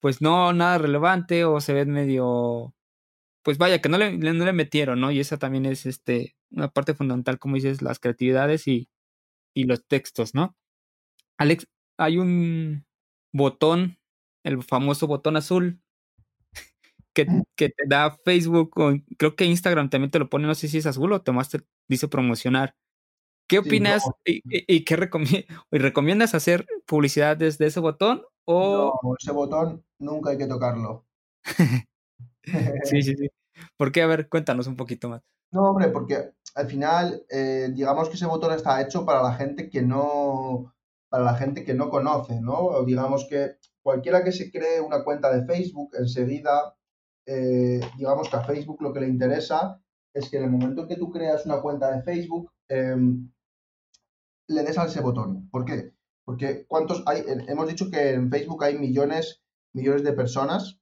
pues 0.00 0.22
no, 0.22 0.52
nada 0.52 0.78
relevante 0.78 1.44
o 1.44 1.60
se 1.60 1.74
ven 1.74 1.90
medio, 1.90 2.74
pues 3.42 3.58
vaya, 3.58 3.80
que 3.80 3.88
no 3.88 3.98
le, 3.98 4.16
no 4.18 4.44
le 4.44 4.52
metieron, 4.52 5.00
¿no? 5.00 5.12
Y 5.12 5.20
esa 5.20 5.38
también 5.38 5.66
es 5.66 5.86
este, 5.86 6.36
una 6.50 6.68
parte 6.68 6.94
fundamental, 6.94 7.38
como 7.38 7.56
dices, 7.56 7.82
las 7.82 8.00
creatividades 8.00 8.68
y, 8.68 8.88
y 9.54 9.64
los 9.64 9.86
textos, 9.86 10.34
¿no? 10.34 10.56
Alex, 11.38 11.66
hay 11.98 12.18
un 12.18 12.84
botón, 13.32 13.98
el 14.44 14.62
famoso 14.62 15.06
botón 15.06 15.36
azul, 15.36 15.80
que, 17.14 17.26
que, 17.56 17.68
te 17.68 17.84
da 17.86 18.18
Facebook, 18.24 18.72
o 18.78 18.92
creo 19.16 19.36
que 19.36 19.44
Instagram 19.44 19.88
también 19.88 20.10
te 20.10 20.18
lo 20.18 20.28
pone, 20.28 20.46
no 20.46 20.54
sé 20.54 20.68
si 20.68 20.78
es 20.78 20.86
azul 20.86 21.12
o 21.12 21.22
te 21.22 21.32
dice 21.88 22.08
promocionar. 22.08 22.74
¿Qué 23.48 23.58
opinas 23.58 24.02
y, 24.24 24.42
y, 24.44 24.84
qué 24.84 24.96
recomiendas 25.70 26.34
hacer 26.34 26.66
publicidad 26.86 27.36
desde 27.36 27.66
ese 27.66 27.78
botón 27.80 28.22
o... 28.46 28.98
No, 29.02 29.14
ese 29.18 29.32
botón 29.32 29.84
nunca 29.98 30.30
hay 30.30 30.38
que 30.38 30.46
tocarlo. 30.46 31.04
sí, 32.84 33.02
sí, 33.02 33.14
sí. 33.16 33.30
¿Por 33.76 33.92
qué? 33.92 34.02
A 34.02 34.06
ver, 34.06 34.28
cuéntanos 34.28 34.66
un 34.66 34.76
poquito 34.76 35.08
más. 35.08 35.22
No, 35.52 35.70
hombre, 35.70 35.88
porque 35.88 36.32
al 36.54 36.68
final, 36.68 37.24
eh, 37.30 37.70
digamos 37.72 38.08
que 38.08 38.14
ese 38.14 38.26
botón 38.26 38.52
está 38.52 38.80
hecho 38.80 39.04
para 39.04 39.22
la 39.22 39.34
gente 39.34 39.68
que 39.68 39.82
no, 39.82 40.72
para 41.08 41.24
la 41.24 41.34
gente 41.34 41.64
que 41.64 41.74
no 41.74 41.90
conoce, 41.90 42.40
¿no? 42.40 42.84
Digamos 42.84 43.26
que 43.28 43.56
cualquiera 43.82 44.22
que 44.22 44.32
se 44.32 44.50
cree 44.50 44.80
una 44.80 45.02
cuenta 45.04 45.34
de 45.34 45.44
Facebook, 45.44 45.90
enseguida, 45.98 46.76
eh, 47.26 47.80
digamos 47.98 48.28
que 48.28 48.36
a 48.36 48.44
Facebook 48.44 48.80
lo 48.82 48.92
que 48.92 49.00
le 49.00 49.08
interesa 49.08 49.80
es 50.14 50.30
que 50.30 50.36
en 50.36 50.44
el 50.44 50.50
momento 50.50 50.82
en 50.82 50.88
que 50.88 50.96
tú 50.96 51.10
creas 51.10 51.44
una 51.44 51.60
cuenta 51.60 51.90
de 51.90 52.02
Facebook, 52.02 52.52
em, 52.68 53.30
le 54.48 54.62
des 54.62 54.78
a 54.78 54.84
ese 54.86 55.00
botón. 55.00 55.48
¿Por 55.50 55.64
qué? 55.64 55.92
Porque 56.24 56.66
¿cuántos 56.66 57.02
hay? 57.06 57.24
Hemos 57.48 57.68
dicho 57.68 57.90
que 57.90 58.12
en 58.12 58.30
Facebook 58.30 58.62
hay 58.64 58.78
millones, 58.78 59.42
millones 59.74 60.04
de 60.04 60.12
personas 60.12 60.78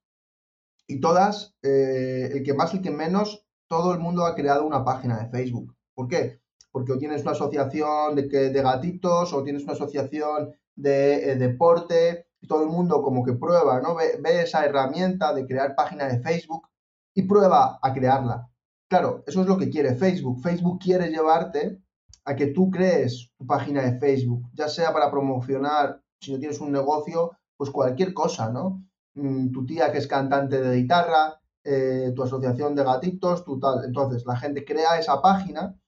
y 0.87 1.01
todas, 1.01 1.55
eh, 1.63 2.31
el 2.33 2.43
que 2.43 2.55
más, 2.55 2.75
el 2.75 2.83
que 2.83 2.91
menos, 2.91 3.47
todo 3.73 3.95
el 3.95 4.01
mundo 4.01 4.27
ha 4.27 4.35
creado 4.35 4.67
una 4.67 4.85
página 4.85 5.17
de 5.19 5.31
Facebook. 5.31 5.75
¿Por 5.95 6.07
qué? 6.07 6.43
Porque 6.71 6.93
o 6.93 6.99
tienes 6.99 7.23
una 7.23 7.31
asociación 7.31 8.15
de, 8.15 8.53
gatitos 8.53 9.33
o 9.33 9.43
tienes 9.43 9.63
una 9.63 9.73
asociación 9.73 10.53
de 10.77 11.31
eh, 11.31 11.37
deporte 11.37 12.27
todo 12.47 12.65
el 12.65 12.69
mundo 12.69 13.01
como 13.01 13.25
que 13.25 13.33
prueba, 13.33 13.81
¿no? 13.81 13.95
Ve, 13.95 14.19
ve 14.21 14.43
esa 14.43 14.67
herramienta 14.67 15.33
de 15.33 15.47
crear 15.47 15.75
página 15.75 16.07
de 16.07 16.21
Facebook 16.21 16.69
y 17.15 17.23
prueba 17.23 17.79
a 17.81 17.95
crearla. 17.95 18.47
Claro, 18.91 19.25
eso 19.27 19.41
es 19.41 19.47
lo 19.47 19.57
que 19.57 19.71
quiere 19.71 19.95
Facebook. 19.95 20.43
Facebook 20.43 20.79
quiere 20.79 21.09
llevarte 21.09 21.81
a 22.27 22.37
que 22.37 22.49
tú 22.49 22.71
crees 22.71 23.31
tu 23.39 23.47
página 23.47 23.81
de 23.81 23.99
Facebook, 23.99 24.51
ya 24.53 24.69
sea 24.69 24.93
para 24.93 25.11
promocionar, 25.11 26.03
si 26.21 26.31
no 26.31 26.39
tienes 26.39 26.61
un 26.61 26.73
negocio, 26.73 27.39
pues 27.57 27.71
cualquier 27.71 28.13
cosa, 28.13 28.51
¿no? 28.51 28.85
Mm, 29.15 29.51
tu 29.51 29.65
tía 29.65 29.91
que 29.91 29.97
es 29.97 30.07
cantante 30.07 30.61
de 30.61 30.77
guitarra, 30.77 31.41
eh, 31.65 32.13
tu 32.15 32.23
asociación 32.23 32.75
de 32.75 32.85
gatitos, 32.85 33.45
tu 33.45 33.59
tal. 33.59 33.85
Entonces, 33.85 34.25
la 34.27 34.37
gente 34.37 34.65
crea 34.65 34.99
esa 34.99 35.21
página 35.23 35.79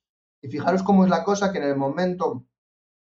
y 0.43 0.49
fijaros 0.49 0.83
cómo 0.83 1.05
es 1.05 1.11
la 1.11 1.25
cosa 1.25 1.53
que 1.53 1.59
en 1.59 1.65
el 1.65 1.77
momento 1.77 2.47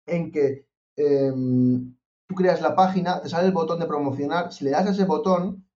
en 0.07 0.31
que 0.31 0.69
em, 0.97 1.97
tú 2.27 2.35
creas 2.35 2.61
la 2.61 2.75
página, 2.75 3.21
te 3.21 3.29
sale 3.29 3.47
el 3.47 3.53
botón 3.53 3.81
de 3.81 3.87
promocionar, 3.87 4.53
si 4.53 4.65
le 4.65 4.71
das 4.71 4.87
a 4.87 4.91
ese 4.91 5.05
botón, 5.05 5.67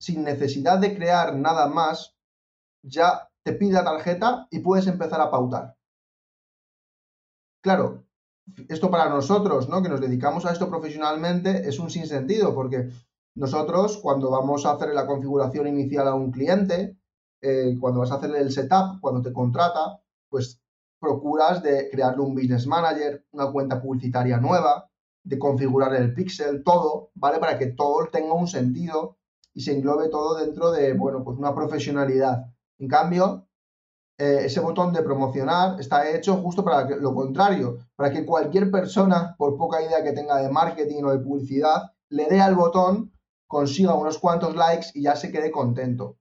sin 0.00 0.22
necesidad 0.24 0.78
de 0.78 0.94
crear 0.94 1.34
nada 1.36 1.66
más, 1.66 2.16
ya 2.82 3.28
te 3.42 3.52
pide 3.52 3.72
la 3.72 3.84
tarjeta 3.84 4.46
y 4.50 4.60
puedes 4.60 4.86
empezar 4.86 5.20
a 5.20 5.30
pautar. 5.30 5.76
Claro, 7.62 8.04
esto 8.68 8.90
para 8.90 9.08
nosotros, 9.08 9.68
¿no? 9.68 9.82
Que 9.82 9.88
nos 9.88 10.00
dedicamos 10.00 10.46
a 10.46 10.52
esto 10.52 10.68
profesionalmente, 10.68 11.68
es 11.68 11.78
un 11.78 11.90
sinsentido, 11.90 12.54
porque 12.54 12.90
nosotros, 13.38 13.98
cuando 13.98 14.30
vamos 14.30 14.66
a 14.66 14.72
hacer 14.72 14.92
la 14.92 15.06
configuración 15.06 15.68
inicial 15.68 16.08
a 16.08 16.14
un 16.14 16.32
cliente, 16.32 16.98
eh, 17.40 17.76
cuando 17.80 18.00
vas 18.00 18.10
a 18.10 18.16
hacerle 18.16 18.40
el 18.40 18.50
setup, 18.50 19.00
cuando 19.00 19.22
te 19.22 19.32
contrata, 19.32 20.00
pues 20.28 20.60
procuras 20.98 21.62
de 21.62 21.88
crearle 21.88 22.20
un 22.20 22.34
business 22.34 22.66
manager, 22.66 23.24
una 23.30 23.52
cuenta 23.52 23.80
publicitaria 23.80 24.38
nueva, 24.38 24.90
de 25.22 25.38
configurar 25.38 25.94
el 25.94 26.12
pixel, 26.14 26.64
todo, 26.64 27.10
¿vale? 27.14 27.38
Para 27.38 27.56
que 27.58 27.66
todo 27.66 28.08
tenga 28.10 28.32
un 28.32 28.48
sentido 28.48 29.18
y 29.54 29.60
se 29.60 29.72
englobe 29.72 30.08
todo 30.08 30.34
dentro 30.36 30.72
de, 30.72 30.94
bueno, 30.94 31.22
pues 31.22 31.38
una 31.38 31.54
profesionalidad. 31.54 32.44
En 32.80 32.88
cambio, 32.88 33.46
eh, 34.18 34.46
ese 34.46 34.58
botón 34.58 34.92
de 34.92 35.02
promocionar 35.02 35.78
está 35.78 36.10
hecho 36.10 36.38
justo 36.38 36.64
para 36.64 36.88
lo 36.96 37.14
contrario, 37.14 37.78
para 37.94 38.10
que 38.10 38.26
cualquier 38.26 38.68
persona, 38.68 39.36
por 39.38 39.56
poca 39.56 39.80
idea 39.80 40.02
que 40.02 40.12
tenga 40.12 40.38
de 40.38 40.50
marketing 40.50 41.04
o 41.04 41.12
de 41.12 41.20
publicidad, 41.20 41.92
le 42.08 42.26
dé 42.26 42.40
al 42.40 42.56
botón, 42.56 43.12
consiga 43.48 43.94
unos 43.94 44.18
cuantos 44.18 44.54
likes 44.54 44.88
y 44.94 45.02
ya 45.02 45.16
se 45.16 45.32
quede 45.32 45.50
contento. 45.50 46.18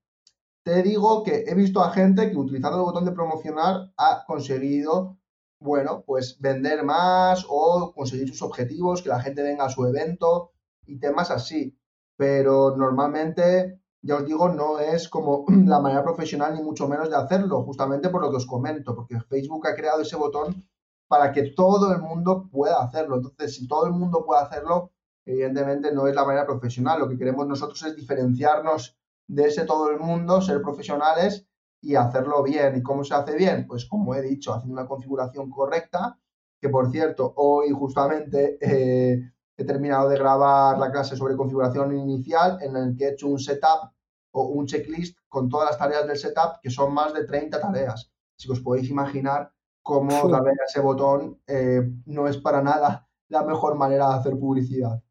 Te 0.64 0.82
digo 0.82 1.24
que 1.24 1.46
he 1.48 1.54
visto 1.54 1.82
a 1.84 1.92
gente 1.92 2.32
que 2.32 2.38
utilizando 2.38 2.78
el 2.78 2.84
botón 2.84 3.06
de 3.06 3.12
promocionar 3.12 3.92
ha 3.98 4.26
conseguido, 4.26 5.18
bueno, 5.60 6.04
pues 6.06 6.40
vender 6.40 6.84
más 6.84 7.46
o 7.48 7.94
conseguir 7.94 8.30
sus 8.30 8.42
objetivos, 8.42 9.02
que 9.02 9.10
la 9.10 9.22
gente 9.22 9.44
venga 9.44 9.66
a 9.66 9.70
su 9.70 9.86
evento 9.86 10.52
y 10.86 11.00
temas 11.00 11.32
así. 11.32 11.78
Pero 12.18 12.76
normalmente 12.76 13.80
ya 14.02 14.16
os 14.16 14.26
digo, 14.26 14.50
no 14.50 14.80
es 14.80 15.10
como 15.10 15.46
la 15.66 15.80
manera 15.80 16.04
profesional 16.04 16.56
ni 16.56 16.64
mucho 16.64 16.88
menos 16.88 17.10
de 17.10 17.18
hacerlo, 17.18 17.64
justamente 17.64 18.10
por 18.10 18.22
lo 18.22 18.32
que 18.32 18.38
os 18.38 18.48
comento, 18.48 18.96
porque 18.96 19.20
Facebook 19.20 19.68
ha 19.68 19.76
creado 19.76 20.02
ese 20.02 20.16
botón 20.16 20.68
para 21.08 21.32
que 21.32 21.52
todo 21.52 21.92
el 21.94 22.02
mundo 22.02 22.50
pueda 22.52 22.82
hacerlo. 22.82 23.18
Entonces, 23.18 23.56
si 23.56 23.68
todo 23.68 23.86
el 23.86 23.94
mundo 23.94 24.26
puede 24.26 24.42
hacerlo, 24.42 24.92
evidentemente 25.28 25.92
no 25.92 26.08
es 26.08 26.16
la 26.16 26.26
manera 26.26 26.46
profesional. 26.46 27.00
Lo 27.00 27.10
que 27.10 27.18
queremos 27.18 27.46
nosotros 27.48 27.84
es 27.84 27.96
diferenciarnos 27.96 28.98
de 29.28 29.44
ese 29.44 29.66
todo 29.66 29.90
el 29.90 30.00
mundo, 30.00 30.42
ser 30.42 30.62
profesionales 30.62 31.46
y 31.82 31.96
hacerlo 31.96 32.42
bien. 32.44 32.78
¿Y 32.78 32.82
cómo 32.82 33.04
se 33.04 33.14
hace 33.14 33.36
bien? 33.36 33.68
Pues 33.68 33.86
como 33.86 34.16
he 34.16 34.22
dicho, 34.22 34.54
haciendo 34.54 34.74
una 34.80 34.88
configuración 34.88 35.50
correcta, 35.50 36.18
que 36.60 36.70
por 36.70 36.90
cierto, 36.90 37.34
hoy 37.36 37.72
justamente 37.72 38.58
eh, 38.62 39.32
he 39.58 39.66
terminado 39.66 40.08
de 40.08 40.18
grabar 40.18 40.78
la 40.80 40.92
clase 40.92 41.18
sobre 41.18 41.36
configuración 41.36 41.96
inicial 41.96 42.58
en 42.62 42.76
el 42.78 42.96
que 42.96 43.06
he 43.06 43.12
hecho 43.12 43.28
un 43.28 43.38
setup 43.38 43.92
o 44.32 44.48
un 44.48 44.66
checklist 44.66 45.18
con 45.28 45.50
todas 45.50 45.70
las 45.70 45.78
tareas 45.78 46.08
del 46.08 46.18
setup, 46.18 46.62
que 46.62 46.70
son 46.70 46.94
más 46.94 47.14
de 47.14 47.26
30 47.26 47.60
tareas. 47.60 48.12
Si 48.38 48.50
os 48.50 48.62
podéis 48.62 48.90
imaginar 48.90 49.52
cómo 49.84 50.30
darle 50.30 50.52
a 50.52 50.66
ese 50.68 50.80
botón 50.80 51.42
eh, 51.48 51.82
no 52.06 52.28
es 52.28 52.38
para 52.38 52.62
nada 52.62 53.08
la 53.30 53.44
mejor 53.44 53.76
manera 53.76 54.10
de 54.10 54.16
hacer 54.16 54.38
publicidad. 54.38 55.02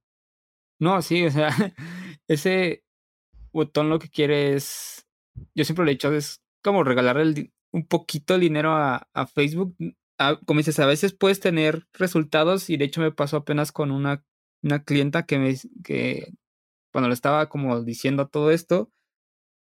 No, 0.79 1.01
sí, 1.03 1.25
o 1.25 1.31
sea, 1.31 1.49
ese 2.29 2.85
botón 3.53 3.89
lo 3.89 3.99
que 3.99 4.11
quiere 4.11 4.55
es, 4.55 5.07
yo 5.55 5.65
siempre 5.65 5.85
lo 5.85 5.91
he 5.91 5.95
dicho, 5.95 6.13
es 6.13 6.43
como 6.63 6.85
regalarle 6.85 7.53
un 7.73 7.87
poquito 7.87 8.35
de 8.35 8.41
dinero 8.41 8.75
a, 8.75 9.07
Facebook. 9.35 9.77
como 10.47 10.61
dices, 10.61 10.79
a 10.79 10.87
veces 10.87 11.15
puedes 11.15 11.41
tener 11.41 11.87
resultados 11.93 12.71
y 12.71 12.77
de 12.77 12.87
hecho 12.87 13.01
me 13.01 13.13
pasó 13.13 13.39
apenas 13.39 13.73
con 13.73 13.91
una 13.91 14.25
una 14.63 14.83
clienta 14.85 15.27
que 15.27 15.39
me 15.39 15.55
que 15.85 16.33
cuando 16.93 17.09
le 17.09 17.15
estaba 17.15 17.49
como 17.49 17.83
diciendo 17.83 18.29
todo 18.29 18.51
esto, 18.51 18.91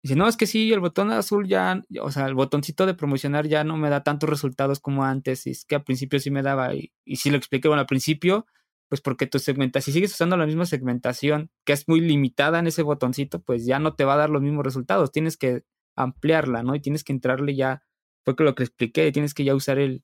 dice, 0.02 0.16
no, 0.16 0.28
es 0.28 0.36
que 0.36 0.46
sí, 0.46 0.72
el 0.72 0.80
botón 0.80 1.10
azul 1.12 1.46
ya, 1.48 1.82
o 2.02 2.10
sea, 2.10 2.26
el 2.26 2.34
botoncito 2.34 2.86
de 2.86 2.94
promocionar 2.94 3.46
ya 3.48 3.64
no 3.64 3.76
me 3.76 3.90
da 3.90 4.02
tantos 4.02 4.30
resultados 4.30 4.80
como 4.80 5.04
antes, 5.04 5.46
y 5.46 5.50
es 5.50 5.64
que 5.66 5.76
al 5.76 5.84
principio 5.84 6.18
sí 6.20 6.30
me 6.30 6.42
daba, 6.42 6.74
y, 6.74 6.92
y 7.04 7.16
sí 7.16 7.30
lo 7.30 7.36
expliqué, 7.36 7.68
bueno, 7.68 7.82
al 7.82 7.86
principio, 7.86 8.46
pues 8.90 9.00
porque 9.00 9.28
tu 9.28 9.38
segmentación, 9.38 9.84
si 9.84 9.92
sigues 9.92 10.12
usando 10.12 10.36
la 10.36 10.46
misma 10.46 10.66
segmentación, 10.66 11.50
que 11.64 11.72
es 11.72 11.88
muy 11.88 12.00
limitada 12.00 12.58
en 12.58 12.66
ese 12.66 12.82
botoncito, 12.82 13.40
pues 13.40 13.64
ya 13.64 13.78
no 13.78 13.94
te 13.94 14.04
va 14.04 14.14
a 14.14 14.16
dar 14.18 14.30
los 14.30 14.42
mismos 14.42 14.64
resultados, 14.64 15.12
tienes 15.12 15.36
que 15.36 15.62
ampliarla, 15.96 16.64
¿no? 16.64 16.74
Y 16.74 16.80
tienes 16.80 17.04
que 17.04 17.12
entrarle 17.12 17.54
ya, 17.54 17.84
fue 18.24 18.34
que 18.34 18.42
lo 18.42 18.56
que 18.56 18.64
expliqué, 18.64 19.12
tienes 19.12 19.32
que 19.32 19.44
ya 19.44 19.54
usar 19.54 19.78
el, 19.78 20.02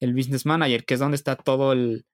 el 0.00 0.14
Business 0.14 0.44
Manager, 0.44 0.84
que 0.84 0.94
es 0.94 1.00
donde 1.00 1.16
está 1.16 1.34
todo 1.36 1.72
el, 1.72 2.04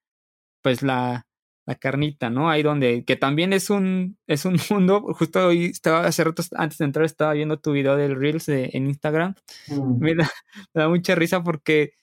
pues 0.63 0.83
la, 0.83 1.27
la 1.67 1.75
carnita, 1.75 2.31
¿no? 2.31 2.51
Ahí 2.51 2.63
donde, 2.63 3.05
que 3.05 3.17
también 3.17 3.53
es 3.53 3.69
un, 3.69 4.17
es 4.29 4.45
un 4.45 4.57
mundo, 4.71 5.03
justo 5.15 5.49
hoy 5.49 5.67
estaba, 5.67 6.07
hace 6.07 6.23
rato 6.23 6.45
antes 6.55 6.79
de 6.79 6.85
entrar 6.85 7.05
estaba 7.05 7.33
viendo 7.33 7.59
tu 7.59 7.73
video 7.73 7.97
del 7.97 8.15
Reels 8.15 8.49
en 8.49 8.87
Instagram, 8.87 9.35
mm. 9.69 9.99
me, 9.99 10.15
da, 10.15 10.31
mucha 10.89 11.17
risa 11.17 11.43
porque 11.43 11.95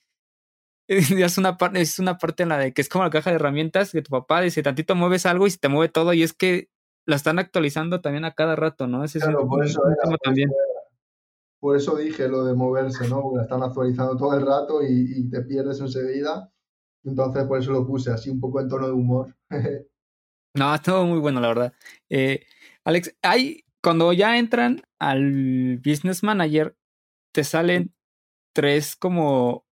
es 1.27 1.37
una, 1.37 1.57
parte, 1.57 1.81
es 1.81 1.99
una 1.99 2.17
parte 2.17 2.43
en 2.43 2.49
la 2.49 2.57
de 2.57 2.73
que 2.73 2.81
es 2.81 2.89
como 2.89 3.03
la 3.03 3.11
caja 3.11 3.29
de 3.29 3.35
herramientas 3.35 3.91
que 3.91 4.01
tu 4.01 4.09
papá 4.09 4.41
dice, 4.41 4.63
tantito 4.63 4.95
mueves 4.95 5.27
algo 5.27 5.45
y 5.45 5.51
se 5.51 5.59
te 5.59 5.69
mueve 5.69 5.89
todo 5.89 6.13
y 6.13 6.23
es 6.23 6.33
que 6.33 6.69
la 7.05 7.15
están 7.15 7.37
actualizando 7.37 8.01
también 8.01 8.25
a 8.25 8.33
cada 8.33 8.55
rato, 8.55 8.87
¿no? 8.87 9.03
claro, 9.05 9.47
por, 9.47 9.63
eso 9.63 9.81
también. 10.23 10.51
Por, 11.59 11.77
eso 11.77 11.95
dije 11.95 12.27
lo 12.27 12.43
de 12.43 12.55
moverse, 12.55 13.07
¿no? 13.07 13.21
Porque 13.21 13.37
la 13.37 13.43
están 13.43 13.61
actualizando 13.61 14.17
todo 14.17 14.35
el 14.35 14.45
rato 14.45 14.81
y, 14.83 15.13
y 15.15 15.29
te 15.29 15.41
pierdes 15.41 15.79
enseguida. 15.79 16.51
Entonces, 17.03 17.45
por 17.45 17.59
eso 17.59 17.71
lo 17.71 17.85
puse 17.85 18.11
así 18.11 18.29
un 18.29 18.39
poco 18.39 18.59
en 18.59 18.67
tono 18.67 18.87
de 18.87 18.93
humor. 18.93 19.35
no, 20.55 20.81
todo 20.81 21.05
muy 21.05 21.19
bueno, 21.19 21.39
la 21.39 21.47
verdad. 21.47 21.73
Eh, 22.09 22.45
Alex, 22.83 23.15
hay, 23.21 23.63
cuando 23.81 24.11
ya 24.13 24.37
entran 24.37 24.81
al 24.99 25.77
Business 25.77 26.23
Manager, 26.23 26.75
te 27.31 27.43
salen 27.43 27.93
tres 28.53 28.95
como 28.95 29.68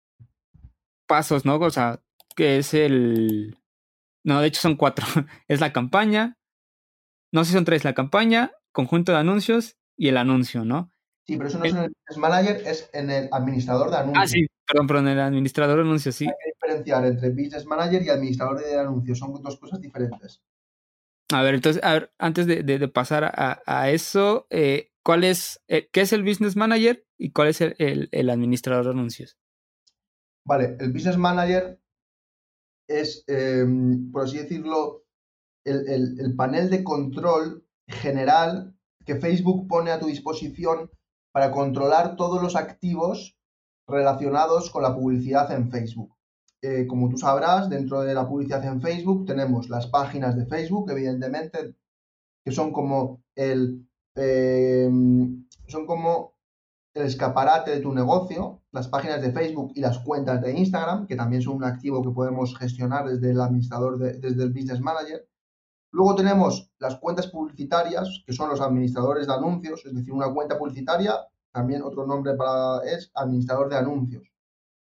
pasos, 1.08 1.46
¿no? 1.46 1.56
O 1.56 1.70
sea, 1.70 2.02
que 2.36 2.58
es 2.58 2.74
el... 2.74 3.58
No, 4.24 4.42
de 4.42 4.48
hecho 4.48 4.62
son 4.62 4.76
cuatro. 4.76 5.06
es 5.48 5.62
la 5.62 5.74
campaña, 5.74 6.38
no 7.32 7.44
sé 7.44 7.52
si 7.52 7.56
son 7.56 7.66
tres, 7.66 7.84
la 7.84 7.94
campaña, 7.94 8.52
conjunto 8.72 9.12
de 9.12 9.20
anuncios 9.20 9.78
y 9.96 10.10
el 10.10 10.18
anuncio, 10.18 10.66
¿no? 10.66 10.92
Sí, 11.26 11.36
pero 11.36 11.50
eso 11.50 11.60
no 11.60 11.66
es 11.66 11.74
en 11.74 11.80
el 11.80 11.90
Business 11.90 12.18
Manager, 12.18 12.68
es 12.68 12.90
en 12.94 13.10
el 13.10 13.30
administrador 13.32 13.90
de 13.90 13.98
anuncios. 13.98 14.24
Ah, 14.24 14.28
sí, 14.28 14.48
perdón, 14.66 14.88
perdón, 14.88 15.08
el 15.10 15.20
administrador 15.20 15.76
de 15.76 15.82
anuncios, 15.82 16.16
sí. 16.16 16.26
Hay 16.26 16.32
que 16.32 16.52
diferenciar 16.54 17.06
entre 17.06 17.30
Business 17.32 17.66
Manager 17.66 18.02
y 18.02 18.10
administrador 18.10 18.64
de 18.64 18.80
anuncios, 18.80 19.20
son 19.20 19.34
dos 19.42 19.60
cosas 19.60 19.82
diferentes. 19.82 20.42
A 21.34 21.42
ver, 21.42 21.56
entonces, 21.56 21.84
a 21.84 21.94
ver, 21.94 22.14
antes 22.18 22.48
de, 22.48 22.88
pasar 22.88 23.26
a, 23.26 23.90
eso, 23.90 24.48
eh, 24.50 24.92
¿cuál 25.04 25.26
es, 25.26 25.62
eh, 25.68 25.90
qué 25.92 26.02
es 26.02 26.14
el 26.14 26.24
Business 26.24 26.56
Manager 26.56 27.06
y 27.18 27.32
cuál 27.32 27.50
es 27.50 27.60
el, 27.60 28.30
administrador 28.30 28.86
de 28.86 28.92
anuncios? 28.92 29.38
Vale, 30.48 30.78
el 30.80 30.94
Business 30.94 31.18
Manager 31.18 31.78
es, 32.88 33.24
em, 33.28 34.12
por 34.12 34.24
así 34.24 34.38
decirlo, 34.38 35.04
el 35.66 36.36
panel 36.38 36.70
de 36.70 36.82
control 36.82 37.66
general 37.88 38.74
que 39.06 39.18
Facebook 39.18 39.68
pone 39.68 39.92
a 39.92 40.00
tu 40.00 40.08
disposición 40.08 40.90
para 41.34 41.52
controlar 41.52 42.16
todos 42.16 42.42
los 42.42 42.56
activos 42.56 43.38
relacionados 43.88 44.70
con 44.70 44.84
la 44.84 44.96
publicidad 44.96 45.52
en 45.52 45.70
Facebook. 45.70 46.16
Eh, 46.62 46.88
como 46.88 47.10
tú 47.10 47.18
sabrás, 47.18 47.70
dentro 47.70 48.02
de 48.02 48.14
la 48.14 48.28
publicidad 48.28 48.64
en 48.66 48.82
Facebook 48.82 49.26
tenemos 49.26 49.70
las 49.70 49.88
páginas 49.88 50.36
de 50.36 50.46
Facebook, 50.46 50.90
evidentemente, 50.90 51.76
que 52.44 52.52
son 52.52 52.72
como 52.72 53.24
el, 53.36 53.88
eh, 54.16 54.90
son 55.68 55.86
como 55.86 56.37
el 56.98 57.06
escaparate 57.06 57.72
de 57.72 57.80
tu 57.80 57.94
negocio, 57.94 58.62
las 58.72 58.88
páginas 58.88 59.22
de 59.22 59.32
Facebook 59.32 59.72
y 59.76 59.82
las 59.82 60.00
cuentas 60.00 60.42
de 60.42 60.58
Instagram, 60.58 61.08
que 61.08 61.16
también 61.16 61.42
son 61.42 61.56
un 61.56 61.64
activo 61.64 62.02
que 62.02 62.10
podemos 62.10 62.58
gestionar 62.58 63.08
desde 63.08 63.32
el 63.32 63.42
administrador, 63.42 63.98
desde 63.98 64.44
el 64.44 64.52
Business 64.52 64.82
Manager. 64.82 65.28
Luego 65.92 66.16
tenemos 66.16 66.72
las 66.80 66.98
cuentas 66.98 67.28
publicitarias, 67.28 68.24
que 68.26 68.34
son 68.34 68.50
los 68.50 68.62
administradores 68.62 69.28
de 69.28 69.34
anuncios, 69.34 69.86
es 69.86 69.96
decir, 69.96 70.14
una 70.14 70.32
cuenta 70.34 70.58
publicitaria, 70.58 71.16
también 71.52 71.82
otro 71.82 72.06
nombre 72.06 72.36
para 72.36 72.82
es 72.84 73.12
administrador 73.16 73.70
de 73.70 73.78
anuncios, 73.78 74.32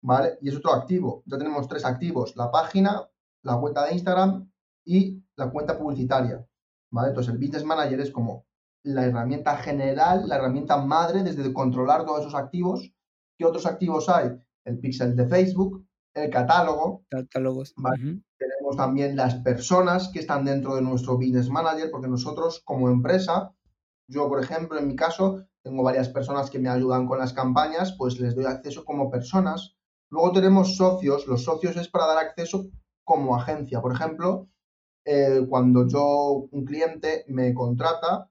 ¿vale? 0.02 0.38
Y 0.40 0.48
es 0.48 0.56
otro 0.56 0.72
activo. 0.72 1.22
Ya 1.26 1.38
tenemos 1.38 1.68
tres 1.68 1.84
activos, 1.84 2.34
la 2.36 2.50
página, 2.50 3.08
la 3.42 3.56
cuenta 3.60 3.84
de 3.84 3.94
Instagram 3.94 4.50
y 4.84 5.22
la 5.36 5.50
cuenta 5.50 5.78
publicitaria, 5.78 6.44
¿vale? 6.90 7.08
Entonces 7.08 7.32
el 7.32 7.38
Business 7.38 7.64
Manager 7.64 8.00
es 8.00 8.10
como 8.10 8.47
la 8.88 9.04
herramienta 9.04 9.56
general, 9.58 10.28
la 10.28 10.36
herramienta 10.36 10.78
madre 10.78 11.22
desde 11.22 11.52
controlar 11.52 12.06
todos 12.06 12.20
esos 12.20 12.34
activos. 12.34 12.90
¿Qué 13.36 13.44
otros 13.44 13.66
activos 13.66 14.08
hay? 14.08 14.30
El 14.64 14.78
pixel 14.78 15.14
de 15.14 15.28
Facebook, 15.28 15.86
el 16.14 16.30
catálogo. 16.30 17.04
Catálogos. 17.10 17.74
Tenemos 17.74 18.76
también 18.76 19.14
las 19.14 19.34
personas 19.36 20.08
que 20.08 20.20
están 20.20 20.44
dentro 20.44 20.74
de 20.74 20.82
nuestro 20.82 21.16
Business 21.16 21.50
Manager, 21.50 21.90
porque 21.90 22.08
nosotros 22.08 22.62
como 22.64 22.88
empresa, 22.88 23.54
yo 24.08 24.26
por 24.28 24.42
ejemplo, 24.42 24.78
en 24.78 24.88
mi 24.88 24.96
caso, 24.96 25.44
tengo 25.62 25.82
varias 25.82 26.08
personas 26.08 26.50
que 26.50 26.58
me 26.58 26.70
ayudan 26.70 27.06
con 27.06 27.18
las 27.18 27.34
campañas, 27.34 27.94
pues 27.98 28.18
les 28.18 28.34
doy 28.34 28.46
acceso 28.46 28.84
como 28.86 29.10
personas. 29.10 29.76
Luego 30.08 30.32
tenemos 30.32 30.76
socios, 30.76 31.26
los 31.26 31.44
socios 31.44 31.76
es 31.76 31.88
para 31.88 32.06
dar 32.06 32.18
acceso 32.18 32.70
como 33.04 33.36
agencia. 33.36 33.82
Por 33.82 33.92
ejemplo, 33.92 34.48
eh, 35.04 35.44
cuando 35.46 35.86
yo, 35.86 36.48
un 36.50 36.64
cliente 36.64 37.26
me 37.28 37.52
contrata, 37.52 38.30